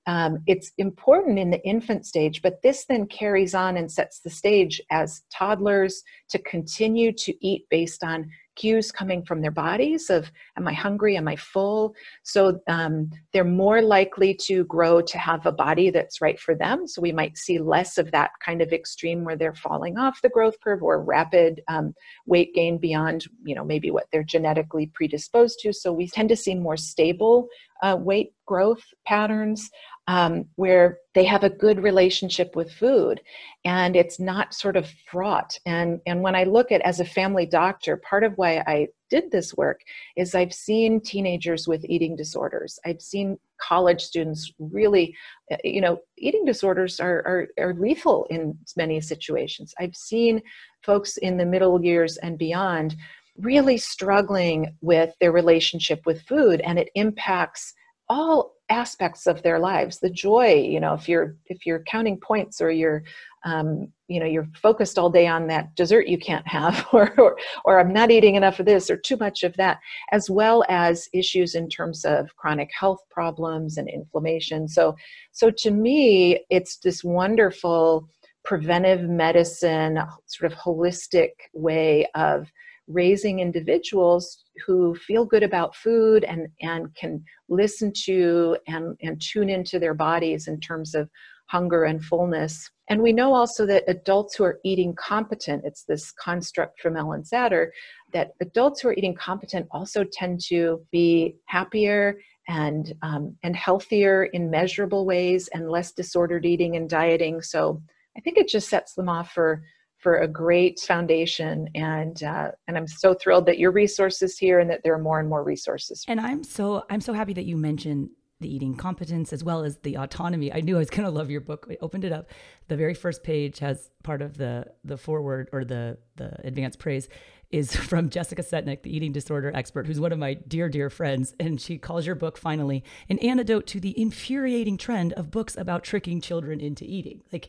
Um, 0.05 0.43
it's 0.47 0.71
important 0.77 1.37
in 1.39 1.49
the 1.49 1.61
infant 1.65 2.05
stage, 2.05 2.41
but 2.41 2.61
this 2.61 2.85
then 2.85 3.07
carries 3.07 3.53
on 3.53 3.75
and 3.75 3.91
sets 3.91 4.19
the 4.19 4.29
stage 4.29 4.79
as 4.91 5.23
toddlers 5.35 6.01
to 6.29 6.39
continue 6.39 7.11
to 7.13 7.33
eat 7.45 7.65
based 7.69 8.03
on 8.03 8.29
cues 8.57 8.91
coming 8.91 9.23
from 9.23 9.41
their 9.41 9.51
bodies 9.51 10.09
of 10.09 10.29
am 10.57 10.67
i 10.67 10.73
hungry? 10.73 11.15
Am 11.15 11.27
i 11.27 11.35
full? 11.37 11.93
So 12.23 12.59
um, 12.67 13.09
they're 13.31 13.45
more 13.45 13.81
likely 13.81 14.37
to 14.47 14.65
grow 14.65 15.01
to 15.01 15.17
have 15.17 15.45
a 15.45 15.51
body 15.51 15.89
that's 15.89 16.19
right 16.21 16.39
for 16.39 16.55
them. 16.55 16.87
So 16.87 17.01
we 17.01 17.13
might 17.13 17.37
see 17.37 17.59
less 17.59 17.97
of 17.97 18.11
that 18.11 18.31
kind 18.43 18.61
of 18.61 18.73
extreme 18.73 19.23
where 19.23 19.37
they're 19.37 19.53
falling 19.53 19.97
off 19.97 20.21
the 20.21 20.29
growth 20.29 20.55
curve 20.61 20.83
or 20.83 21.01
rapid 21.01 21.61
um, 21.69 21.93
weight 22.25 22.53
gain 22.53 22.77
beyond 22.77 23.25
you 23.45 23.55
know 23.55 23.63
maybe 23.63 23.91
what 23.91 24.07
they're 24.11 24.23
genetically 24.23 24.91
predisposed 24.93 25.59
to. 25.61 25.71
So 25.71 25.93
we 25.93 26.07
tend 26.09 26.29
to 26.29 26.35
see 26.35 26.55
more 26.55 26.77
stable 26.77 27.47
uh, 27.83 27.97
weight 27.99 28.33
growth 28.45 28.83
patterns 29.05 29.69
um, 30.07 30.45
where 30.55 30.99
they 31.13 31.25
have 31.25 31.43
a 31.43 31.49
good 31.49 31.83
relationship 31.83 32.55
with 32.55 32.71
food 32.71 33.19
and 33.65 33.95
it's 33.95 34.19
not 34.19 34.53
sort 34.53 34.77
of 34.77 34.89
fraught. 35.11 35.57
And 35.65 35.99
and 36.05 36.21
when 36.21 36.35
i 36.35 36.43
look 36.43 36.71
at 36.71 36.81
as 36.81 36.99
a 36.99 37.05
family 37.05 37.45
doctor 37.45 37.97
part 37.97 38.23
of 38.23 38.33
why 38.37 38.63
i 38.67 38.87
did 39.09 39.31
this 39.31 39.55
work 39.55 39.81
is 40.15 40.35
i've 40.35 40.53
seen 40.53 41.01
teenagers 41.01 41.67
with 41.67 41.85
eating 41.85 42.15
disorders. 42.15 42.79
I've 42.85 43.01
seen 43.01 43.37
college 43.59 44.01
students 44.01 44.53
really 44.59 45.15
uh, 45.51 45.57
you 45.63 45.81
know 45.81 45.99
eating 46.17 46.45
disorders 46.45 46.99
are, 46.99 47.19
are, 47.25 47.47
are 47.59 47.73
lethal 47.73 48.27
in 48.29 48.57
many 48.75 49.01
situations. 49.01 49.73
I've 49.79 49.95
seen 49.95 50.41
folks 50.83 51.17
in 51.17 51.37
the 51.37 51.45
middle 51.45 51.83
years 51.83 52.17
and 52.17 52.37
beyond 52.37 52.95
really 53.37 53.77
struggling 53.77 54.75
with 54.81 55.13
their 55.19 55.31
relationship 55.31 56.05
with 56.05 56.21
food 56.23 56.61
and 56.61 56.79
it 56.79 56.89
impacts 56.95 57.73
all 58.09 58.53
aspects 58.69 59.27
of 59.27 59.41
their 59.43 59.59
lives. 59.59 59.99
The 59.99 60.09
joy 60.09 60.53
you 60.53 60.79
know 60.79 60.93
if 60.93 61.07
you're 61.07 61.35
if 61.45 61.65
you're 61.65 61.83
counting 61.83 62.19
points 62.19 62.61
or 62.61 62.69
you're 62.71 63.03
um, 63.45 63.87
you 64.07 64.19
know 64.19 64.25
you're 64.25 64.47
focused 64.61 64.97
all 64.97 65.09
day 65.09 65.27
on 65.27 65.47
that 65.47 65.73
dessert 65.75 66.07
you 66.07 66.17
can't 66.17 66.47
have 66.47 66.85
or, 66.93 67.13
or 67.19 67.37
or 67.65 67.79
i'm 67.79 67.93
not 67.93 68.11
eating 68.11 68.35
enough 68.35 68.59
of 68.59 68.65
this 68.65 68.89
or 68.89 68.97
too 68.97 69.15
much 69.17 69.43
of 69.43 69.55
that 69.57 69.79
as 70.11 70.29
well 70.29 70.65
as 70.69 71.07
issues 71.13 71.55
in 71.55 71.69
terms 71.69 72.03
of 72.03 72.35
chronic 72.35 72.69
health 72.77 72.99
problems 73.09 73.77
and 73.77 73.89
inflammation. 73.89 74.67
So 74.67 74.95
so 75.31 75.49
to 75.49 75.71
me 75.71 76.39
it's 76.49 76.77
this 76.77 77.03
wonderful 77.03 78.09
preventive 78.43 79.09
medicine 79.09 79.99
sort 80.25 80.51
of 80.51 80.57
holistic 80.57 81.31
way 81.53 82.07
of 82.15 82.49
raising 82.87 83.39
individuals 83.39 84.45
who 84.65 84.95
feel 84.95 85.25
good 85.25 85.43
about 85.43 85.75
food 85.75 86.23
and, 86.23 86.47
and 86.61 86.93
can 86.95 87.23
listen 87.49 87.91
to 88.05 88.57
and, 88.67 88.97
and 89.01 89.21
tune 89.21 89.49
into 89.49 89.79
their 89.79 89.93
bodies 89.93 90.47
in 90.47 90.59
terms 90.59 90.95
of 90.95 91.09
hunger 91.47 91.85
and 91.85 92.03
fullness. 92.03 92.69
And 92.89 93.01
we 93.01 93.13
know 93.13 93.33
also 93.33 93.65
that 93.65 93.83
adults 93.87 94.35
who 94.35 94.43
are 94.43 94.59
eating 94.63 94.93
competent, 94.95 95.63
it's 95.65 95.83
this 95.83 96.11
construct 96.11 96.79
from 96.79 96.95
Ellen 96.97 97.23
Satter, 97.23 97.69
that 98.13 98.31
adults 98.41 98.81
who 98.81 98.89
are 98.89 98.93
eating 98.93 99.15
competent 99.15 99.67
also 99.71 100.03
tend 100.03 100.41
to 100.47 100.81
be 100.91 101.35
happier 101.45 102.17
and 102.49 102.93
um, 103.01 103.35
and 103.43 103.55
healthier 103.55 104.25
in 104.25 104.49
measurable 104.49 105.05
ways 105.05 105.49
and 105.53 105.69
less 105.69 105.91
disordered 105.91 106.45
eating 106.45 106.77
and 106.77 106.89
dieting. 106.89 107.41
So 107.41 107.81
I 108.17 108.21
think 108.21 108.37
it 108.37 108.47
just 108.47 108.69
sets 108.69 108.93
them 108.93 109.09
off 109.09 109.31
for 109.31 109.63
for 110.07 110.19
a 110.19 110.27
great 110.27 110.79
foundation 110.79 111.67
and 111.75 112.23
uh, 112.23 112.49
and 112.69 112.77
i'm 112.77 112.87
so 112.87 113.13
thrilled 113.13 113.45
that 113.45 113.59
your 113.59 113.71
resources 113.71 114.37
here 114.37 114.57
and 114.57 114.69
that 114.69 114.81
there 114.81 114.93
are 114.93 114.97
more 114.97 115.19
and 115.19 115.27
more 115.27 115.43
resources 115.43 116.05
and 116.07 116.21
i'm 116.21 116.45
so 116.45 116.85
i'm 116.89 117.01
so 117.01 117.11
happy 117.11 117.33
that 117.33 117.43
you 117.43 117.57
mentioned 117.57 118.09
the 118.39 118.47
eating 118.47 118.73
competence 118.73 119.33
as 119.33 119.43
well 119.43 119.65
as 119.65 119.79
the 119.79 119.97
autonomy 119.97 120.53
i 120.53 120.61
knew 120.61 120.77
i 120.77 120.79
was 120.79 120.89
going 120.89 121.03
to 121.03 121.09
love 121.09 121.29
your 121.29 121.41
book 121.41 121.67
i 121.69 121.75
opened 121.81 122.05
it 122.05 122.13
up 122.13 122.29
the 122.69 122.77
very 122.77 122.93
first 122.93 123.21
page 123.21 123.59
has 123.59 123.89
part 124.01 124.21
of 124.21 124.37
the 124.37 124.65
the 124.85 124.95
foreword 124.95 125.49
or 125.51 125.65
the 125.65 125.97
the 126.15 126.31
advanced 126.47 126.79
praise 126.79 127.09
is 127.51 127.73
from 127.91 128.09
Jessica 128.09 128.43
Setnick, 128.43 128.83
the 128.83 128.93
eating 128.93 129.13
disorder 129.13 129.53
expert, 129.55 129.87
who's 129.87 130.01
one 130.01 130.11
of 130.11 130.19
my 130.19 130.33
dear, 130.33 130.67
dear 130.67 130.89
friends. 130.89 131.33
And 131.39 131.61
she 131.61 131.77
calls 131.77 132.05
your 132.05 132.15
book 132.15 132.37
finally 132.37 132.83
an 133.07 133.19
antidote 133.19 133.67
to 133.67 133.79
the 133.79 133.97
infuriating 133.97 134.75
trend 134.75 135.13
of 135.13 135.31
books 135.31 135.55
about 135.55 135.85
tricking 135.85 136.19
children 136.19 136.59
into 136.59 136.83
eating. 136.83 137.21
Like, 137.31 137.47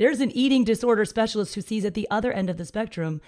there's 0.00 0.20
an 0.20 0.30
eating 0.30 0.64
disorder 0.64 1.04
specialist 1.04 1.54
who 1.54 1.60
sees 1.60 1.84
at 1.84 1.92
the 1.92 2.08
other 2.10 2.32
end 2.32 2.48
of 2.48 2.56
the 2.56 2.64
spectrum 2.64 3.20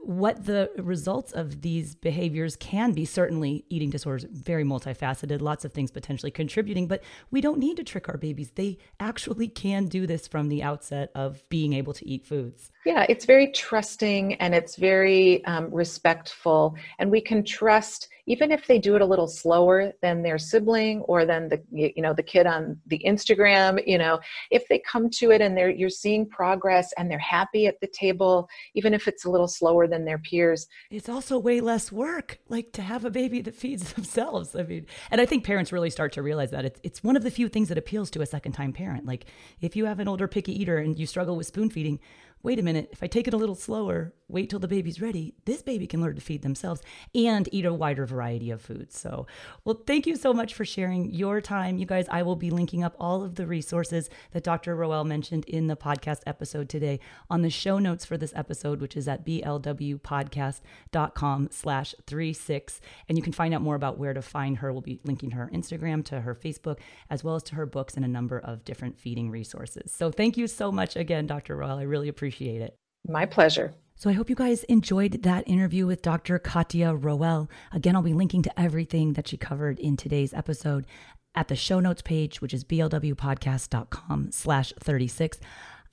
what 0.00 0.46
the 0.46 0.68
results 0.76 1.30
of 1.30 1.62
these 1.62 1.94
behaviors 1.94 2.56
can 2.56 2.90
be. 2.90 3.04
Certainly, 3.04 3.64
eating 3.68 3.88
disorders 3.88 4.24
very 4.28 4.64
multifaceted, 4.64 5.40
lots 5.40 5.64
of 5.64 5.72
things 5.72 5.92
potentially 5.92 6.32
contributing, 6.32 6.88
but 6.88 7.04
we 7.30 7.40
don't 7.40 7.60
need 7.60 7.76
to 7.76 7.84
trick 7.84 8.08
our 8.08 8.16
babies. 8.16 8.50
They 8.56 8.78
actually 8.98 9.46
can 9.46 9.86
do 9.86 10.08
this 10.08 10.26
from 10.26 10.48
the 10.48 10.60
outset 10.60 11.12
of 11.14 11.48
being 11.50 11.72
able 11.72 11.92
to 11.92 12.08
eat 12.08 12.26
foods. 12.26 12.72
Yeah, 12.88 13.04
it's 13.06 13.26
very 13.26 13.48
trusting 13.48 14.36
and 14.36 14.54
it's 14.54 14.76
very 14.76 15.44
um, 15.44 15.68
respectful, 15.70 16.74
and 16.98 17.10
we 17.10 17.20
can 17.20 17.44
trust 17.44 18.08
even 18.24 18.50
if 18.52 18.66
they 18.66 18.78
do 18.78 18.94
it 18.94 19.02
a 19.02 19.06
little 19.06 19.26
slower 19.26 19.92
than 20.00 20.22
their 20.22 20.38
sibling 20.38 21.00
or 21.02 21.26
than 21.26 21.50
the 21.50 21.62
you 21.70 22.00
know 22.00 22.14
the 22.14 22.22
kid 22.22 22.46
on 22.46 22.80
the 22.86 22.98
Instagram. 23.04 23.86
You 23.86 23.98
know, 23.98 24.20
if 24.50 24.66
they 24.68 24.78
come 24.78 25.10
to 25.10 25.30
it 25.32 25.42
and 25.42 25.54
they're 25.54 25.68
you're 25.68 25.90
seeing 25.90 26.26
progress 26.26 26.90
and 26.96 27.10
they're 27.10 27.18
happy 27.18 27.66
at 27.66 27.78
the 27.82 27.88
table, 27.88 28.48
even 28.74 28.94
if 28.94 29.06
it's 29.06 29.26
a 29.26 29.30
little 29.30 29.48
slower 29.48 29.86
than 29.86 30.06
their 30.06 30.18
peers. 30.18 30.66
It's 30.90 31.10
also 31.10 31.38
way 31.38 31.60
less 31.60 31.92
work, 31.92 32.38
like 32.48 32.72
to 32.72 32.80
have 32.80 33.04
a 33.04 33.10
baby 33.10 33.42
that 33.42 33.54
feeds 33.54 33.92
themselves. 33.98 34.56
I 34.56 34.62
mean, 34.62 34.86
and 35.10 35.20
I 35.20 35.26
think 35.26 35.44
parents 35.44 35.72
really 35.72 35.90
start 35.90 36.12
to 36.12 36.22
realize 36.22 36.52
that 36.52 36.64
it's 36.64 36.80
it's 36.82 37.04
one 37.04 37.16
of 37.18 37.22
the 37.22 37.30
few 37.30 37.50
things 37.50 37.68
that 37.68 37.76
appeals 37.76 38.10
to 38.12 38.22
a 38.22 38.26
second 38.26 38.52
time 38.52 38.72
parent. 38.72 39.04
Like 39.04 39.26
if 39.60 39.76
you 39.76 39.84
have 39.84 40.00
an 40.00 40.08
older 40.08 40.26
picky 40.26 40.58
eater 40.58 40.78
and 40.78 40.98
you 40.98 41.04
struggle 41.04 41.36
with 41.36 41.46
spoon 41.46 41.68
feeding 41.68 42.00
wait 42.42 42.58
a 42.58 42.62
minute, 42.62 42.88
if 42.92 43.02
I 43.02 43.06
take 43.06 43.28
it 43.28 43.34
a 43.34 43.38
little 43.38 43.54
slower, 43.54 44.12
wait 44.28 44.50
till 44.50 44.58
the 44.58 44.68
baby's 44.68 45.00
ready, 45.00 45.34
this 45.46 45.62
baby 45.62 45.86
can 45.86 46.02
learn 46.02 46.14
to 46.14 46.20
feed 46.20 46.42
themselves 46.42 46.82
and 47.14 47.48
eat 47.50 47.64
a 47.64 47.72
wider 47.72 48.04
variety 48.04 48.50
of 48.50 48.60
foods. 48.60 48.98
So, 48.98 49.26
well, 49.64 49.82
thank 49.86 50.06
you 50.06 50.16
so 50.16 50.34
much 50.34 50.54
for 50.54 50.64
sharing 50.64 51.10
your 51.10 51.40
time. 51.40 51.78
You 51.78 51.86
guys, 51.86 52.06
I 52.10 52.22
will 52.22 52.36
be 52.36 52.50
linking 52.50 52.84
up 52.84 52.94
all 53.00 53.24
of 53.24 53.36
the 53.36 53.46
resources 53.46 54.10
that 54.32 54.44
Dr. 54.44 54.76
Rowell 54.76 55.04
mentioned 55.04 55.46
in 55.46 55.66
the 55.66 55.76
podcast 55.76 56.20
episode 56.26 56.68
today 56.68 57.00
on 57.30 57.40
the 57.42 57.50
show 57.50 57.78
notes 57.78 58.04
for 58.04 58.18
this 58.18 58.32
episode, 58.36 58.80
which 58.80 58.96
is 58.96 59.08
at 59.08 59.24
blwpodcast.com 59.24 61.48
slash 61.50 61.94
three 62.06 62.34
six. 62.34 62.80
And 63.08 63.16
you 63.16 63.22
can 63.22 63.32
find 63.32 63.54
out 63.54 63.62
more 63.62 63.76
about 63.76 63.98
where 63.98 64.14
to 64.14 64.22
find 64.22 64.58
her. 64.58 64.72
We'll 64.72 64.82
be 64.82 65.00
linking 65.04 65.30
her 65.32 65.50
Instagram 65.52 66.04
to 66.06 66.20
her 66.20 66.34
Facebook, 66.34 66.78
as 67.08 67.24
well 67.24 67.34
as 67.34 67.42
to 67.44 67.54
her 67.54 67.66
books 67.66 67.94
and 67.94 68.04
a 68.04 68.08
number 68.08 68.38
of 68.38 68.64
different 68.64 68.98
feeding 68.98 69.30
resources. 69.30 69.90
So 69.90 70.10
thank 70.10 70.36
you 70.36 70.46
so 70.46 70.70
much 70.70 70.96
again, 70.96 71.26
Dr. 71.26 71.56
Rowell. 71.56 71.78
I 71.78 71.82
really 71.82 72.08
appreciate 72.08 72.27
appreciate 72.28 72.60
it. 72.60 72.76
My 73.06 73.26
pleasure. 73.26 73.72
So 73.96 74.10
I 74.10 74.12
hope 74.12 74.30
you 74.30 74.36
guys 74.36 74.62
enjoyed 74.64 75.22
that 75.22 75.48
interview 75.48 75.86
with 75.86 76.02
Dr. 76.02 76.38
Katja 76.38 76.94
Rowell. 76.94 77.50
Again, 77.72 77.96
I'll 77.96 78.02
be 78.02 78.12
linking 78.12 78.42
to 78.42 78.60
everything 78.60 79.14
that 79.14 79.26
she 79.26 79.36
covered 79.36 79.78
in 79.80 79.96
today's 79.96 80.34
episode 80.34 80.86
at 81.34 81.48
the 81.48 81.56
show 81.56 81.80
notes 81.80 82.02
page, 82.02 82.40
which 82.40 82.54
is 82.54 82.64
blwpodcast.com 82.64 84.30
slash 84.30 84.72
36. 84.78 85.40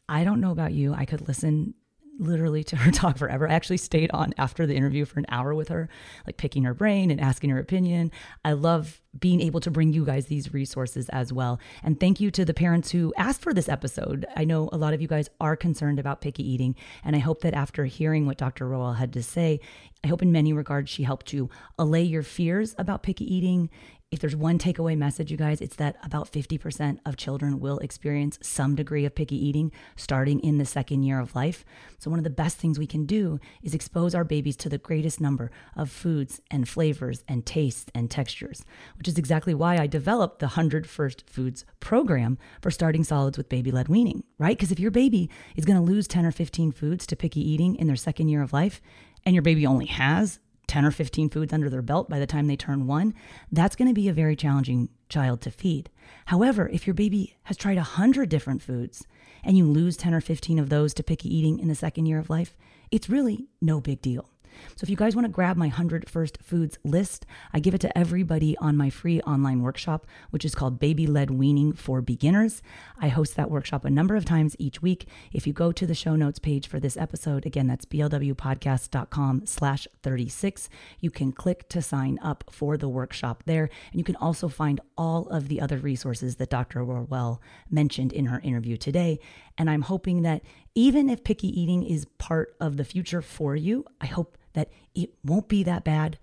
I 0.07 0.23
don't 0.23 0.41
know 0.41 0.51
about 0.51 0.73
you. 0.73 0.93
I 0.93 1.05
could 1.05 1.27
listen 1.27 1.73
literally 2.19 2.63
to 2.65 2.75
her 2.75 2.91
talk 2.93 3.17
forever. 3.17 3.49
I 3.49 3.53
actually 3.53 3.77
stayed 3.77 4.11
on 4.11 4.33
after 4.37 4.65
the 4.65 4.75
interview 4.75 5.05
for 5.05 5.19
an 5.19 5.25
hour 5.29 5.53
with 5.53 5.69
her, 5.69 5.89
like 6.25 6.37
picking 6.37 6.63
her 6.63 6.73
brain 6.73 7.11
and 7.11 7.19
asking 7.19 7.49
her 7.49 7.59
opinion. 7.59 8.11
I 8.43 8.53
love 8.53 9.01
being 9.17 9.41
able 9.41 9.59
to 9.61 9.71
bring 9.71 9.93
you 9.93 10.05
guys 10.05 10.25
these 10.25 10.53
resources 10.53 11.07
as 11.09 11.31
well. 11.31 11.59
And 11.83 11.99
thank 11.99 12.19
you 12.19 12.31
to 12.31 12.43
the 12.43 12.53
parents 12.53 12.91
who 12.91 13.13
asked 13.17 13.41
for 13.41 13.53
this 13.53 13.69
episode. 13.69 14.25
I 14.35 14.43
know 14.43 14.69
a 14.71 14.77
lot 14.77 14.93
of 14.93 15.01
you 15.01 15.07
guys 15.07 15.29
are 15.39 15.55
concerned 15.55 15.99
about 15.99 16.21
picky 16.21 16.47
eating, 16.47 16.75
and 17.03 17.15
I 17.15 17.19
hope 17.19 17.41
that 17.41 17.53
after 17.53 17.85
hearing 17.85 18.25
what 18.25 18.37
Dr. 18.37 18.67
Rowell 18.67 18.93
had 18.93 19.13
to 19.13 19.23
say, 19.23 19.59
I 20.03 20.07
hope 20.07 20.21
in 20.21 20.31
many 20.31 20.53
regards 20.53 20.89
she 20.89 21.03
helped 21.03 21.33
you 21.33 21.49
allay 21.79 22.03
your 22.03 22.23
fears 22.23 22.75
about 22.77 23.03
picky 23.03 23.33
eating 23.33 23.69
if 24.11 24.19
there's 24.19 24.35
one 24.35 24.59
takeaway 24.59 24.95
message, 24.95 25.31
you 25.31 25.37
guys, 25.37 25.61
it's 25.61 25.75
that 25.77 25.97
about 26.03 26.31
50% 26.31 26.99
of 27.05 27.17
children 27.17 27.59
will 27.59 27.79
experience 27.79 28.37
some 28.41 28.75
degree 28.75 29.03
of 29.03 29.15
picky 29.15 29.35
eating 29.35 29.71
starting 29.95 30.39
in 30.39 30.57
the 30.57 30.65
second 30.65 31.03
year 31.03 31.19
of 31.19 31.35
life. 31.35 31.65
So, 31.97 32.09
one 32.09 32.19
of 32.19 32.23
the 32.23 32.29
best 32.29 32.57
things 32.57 32.77
we 32.77 32.87
can 32.87 33.05
do 33.05 33.39
is 33.63 33.73
expose 33.73 34.13
our 34.13 34.23
babies 34.23 34.55
to 34.57 34.69
the 34.69 34.77
greatest 34.77 35.19
number 35.19 35.51
of 35.75 35.89
foods 35.89 36.39
and 36.51 36.69
flavors 36.69 37.23
and 37.27 37.45
tastes 37.45 37.91
and 37.95 38.09
textures, 38.09 38.63
which 38.97 39.07
is 39.07 39.17
exactly 39.17 39.55
why 39.55 39.77
I 39.77 39.87
developed 39.87 40.39
the 40.39 40.47
100 40.47 40.87
First 40.87 41.27
Foods 41.27 41.65
program 41.79 42.37
for 42.61 42.69
starting 42.69 43.03
solids 43.03 43.37
with 43.37 43.49
baby 43.49 43.71
led 43.71 43.87
weaning, 43.87 44.23
right? 44.37 44.55
Because 44.55 44.71
if 44.71 44.79
your 44.79 44.91
baby 44.91 45.29
is 45.55 45.65
going 45.65 45.77
to 45.77 45.83
lose 45.83 46.07
10 46.07 46.25
or 46.25 46.31
15 46.31 46.71
foods 46.71 47.07
to 47.07 47.15
picky 47.15 47.41
eating 47.41 47.75
in 47.75 47.87
their 47.87 47.95
second 47.95 48.29
year 48.29 48.43
of 48.43 48.53
life, 48.53 48.81
and 49.25 49.33
your 49.33 49.41
baby 49.41 49.65
only 49.65 49.87
has 49.87 50.39
10 50.67 50.85
or 50.85 50.91
15 50.91 51.29
foods 51.29 51.53
under 51.53 51.69
their 51.69 51.81
belt 51.81 52.09
by 52.09 52.19
the 52.19 52.27
time 52.27 52.47
they 52.47 52.55
turn 52.55 52.87
one, 52.87 53.13
that's 53.51 53.75
going 53.75 53.87
to 53.87 53.93
be 53.93 54.07
a 54.07 54.13
very 54.13 54.35
challenging 54.35 54.89
child 55.09 55.41
to 55.41 55.51
feed. 55.51 55.89
However, 56.25 56.69
if 56.69 56.87
your 56.87 56.93
baby 56.93 57.35
has 57.43 57.57
tried 57.57 57.77
100 57.77 58.29
different 58.29 58.61
foods 58.61 59.05
and 59.43 59.57
you 59.57 59.65
lose 59.65 59.97
10 59.97 60.13
or 60.13 60.21
15 60.21 60.59
of 60.59 60.69
those 60.69 60.93
to 60.95 61.03
picky 61.03 61.33
eating 61.33 61.59
in 61.59 61.67
the 61.67 61.75
second 61.75 62.05
year 62.05 62.19
of 62.19 62.29
life, 62.29 62.55
it's 62.91 63.09
really 63.09 63.47
no 63.61 63.79
big 63.79 64.01
deal. 64.01 64.29
So 64.75 64.83
if 64.83 64.89
you 64.89 64.95
guys 64.95 65.15
want 65.15 65.25
to 65.25 65.31
grab 65.31 65.57
my 65.57 65.67
100 65.67 66.09
First 66.09 66.37
Foods 66.41 66.77
list, 66.83 67.25
I 67.53 67.59
give 67.59 67.73
it 67.73 67.81
to 67.81 67.97
everybody 67.97 68.57
on 68.57 68.77
my 68.77 68.89
free 68.89 69.21
online 69.21 69.61
workshop, 69.61 70.05
which 70.29 70.45
is 70.45 70.55
called 70.55 70.79
Baby 70.79 71.07
Led 71.07 71.31
Weaning 71.31 71.73
for 71.73 72.01
Beginners. 72.01 72.61
I 72.99 73.09
host 73.09 73.35
that 73.35 73.51
workshop 73.51 73.85
a 73.85 73.89
number 73.89 74.15
of 74.15 74.25
times 74.25 74.55
each 74.59 74.81
week. 74.81 75.07
If 75.31 75.47
you 75.47 75.53
go 75.53 75.71
to 75.71 75.85
the 75.85 75.95
show 75.95 76.15
notes 76.15 76.39
page 76.39 76.67
for 76.67 76.79
this 76.79 76.97
episode, 76.97 77.45
again, 77.45 77.67
that's 77.67 77.85
blwpodcast.com 77.85 79.45
slash 79.45 79.87
36, 80.03 80.69
you 80.99 81.11
can 81.11 81.31
click 81.31 81.69
to 81.69 81.81
sign 81.81 82.19
up 82.21 82.43
for 82.51 82.77
the 82.77 82.89
workshop 82.89 83.43
there. 83.45 83.69
And 83.91 83.99
you 83.99 84.03
can 84.03 84.15
also 84.17 84.47
find 84.47 84.79
all 84.97 85.27
of 85.29 85.47
the 85.47 85.61
other 85.61 85.77
resources 85.77 86.35
that 86.37 86.49
Dr. 86.49 86.83
Rowell 86.83 87.41
mentioned 87.69 88.13
in 88.13 88.25
her 88.27 88.39
interview 88.41 88.77
today. 88.77 89.19
And 89.57 89.69
I'm 89.69 89.83
hoping 89.83 90.21
that 90.23 90.41
even 90.73 91.09
if 91.09 91.23
picky 91.23 91.47
eating 91.59 91.83
is 91.83 92.05
part 92.17 92.55
of 92.59 92.77
the 92.77 92.83
future 92.83 93.21
for 93.21 93.55
you, 93.55 93.85
I 94.01 94.07
hope 94.07 94.37
that 94.55 94.69
it 94.93 95.11
won't 95.23 95.47
be 95.47 95.63
that 95.63 95.83
bad. 95.83 96.17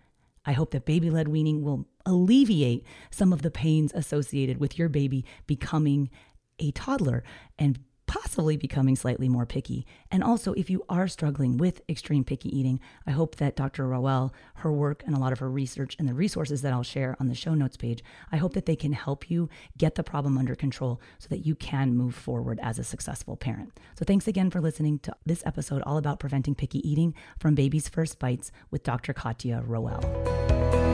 I 0.45 0.53
hope 0.53 0.73
that 0.73 0.85
baby 0.85 1.09
led 1.09 1.29
weaning 1.29 1.63
will 1.63 1.87
alleviate 2.05 2.85
some 3.11 3.33
of 3.33 3.43
the 3.43 3.51
pains 3.51 3.93
associated 3.95 4.59
with 4.59 4.79
your 4.79 4.89
baby 4.89 5.25
becoming 5.47 6.11
a 6.59 6.73
toddler 6.73 7.23
and 7.59 7.79
possibly 8.13 8.59
becoming 8.59 8.95
slightly 8.95 9.27
more 9.27 9.47
picky. 9.47 9.87
And 10.11 10.23
also, 10.23 10.53
if 10.53 10.69
you 10.69 10.85
are 10.87 11.09
struggling 11.09 11.57
with 11.57 11.81
extreme 11.89 12.25
picky 12.25 12.55
eating, 12.55 12.79
I 13.07 13.11
hope 13.13 13.37
that 13.37 13.57
Dr. 13.57 13.89
Rowell, 13.89 14.35
her 14.57 14.71
work, 14.71 15.03
and 15.07 15.17
a 15.17 15.19
lot 15.19 15.33
of 15.33 15.39
her 15.39 15.51
research 15.51 15.97
and 15.99 16.07
the 16.07 16.13
resources 16.13 16.61
that 16.61 16.75
I'll 16.75 16.83
share 16.83 17.17
on 17.19 17.29
the 17.29 17.35
show 17.35 17.55
notes 17.55 17.79
page, 17.79 18.05
I 18.31 18.37
hope 18.37 18.53
that 18.53 18.67
they 18.67 18.77
can 18.77 18.93
help 18.93 19.31
you 19.31 19.49
get 19.79 19.95
the 19.95 20.05
problem 20.05 20.37
under 20.37 20.55
control 20.55 21.01
so 21.19 21.29
that 21.31 21.47
you 21.47 21.55
can 21.55 21.97
move 21.97 22.15
forward 22.15 22.61
as 22.63 22.79
a 22.79 22.85
successful 22.85 23.35
parent. 23.35 23.81
So, 23.99 24.05
thanks 24.05 24.29
again 24.29 24.51
for 24.51 24.61
listening 24.61 24.99
to 25.01 25.17
this 25.25 25.43
episode 25.47 25.81
all 25.87 25.97
about 25.97 26.21
preventing 26.21 26.55
picky 26.55 26.87
eating 26.87 27.15
from 27.39 27.55
baby's 27.55 27.89
first 27.89 28.19
bites 28.19 28.53
with 28.71 28.83
Dr. 28.83 29.15
Katja 29.15 29.63
Rowell. 29.67 30.92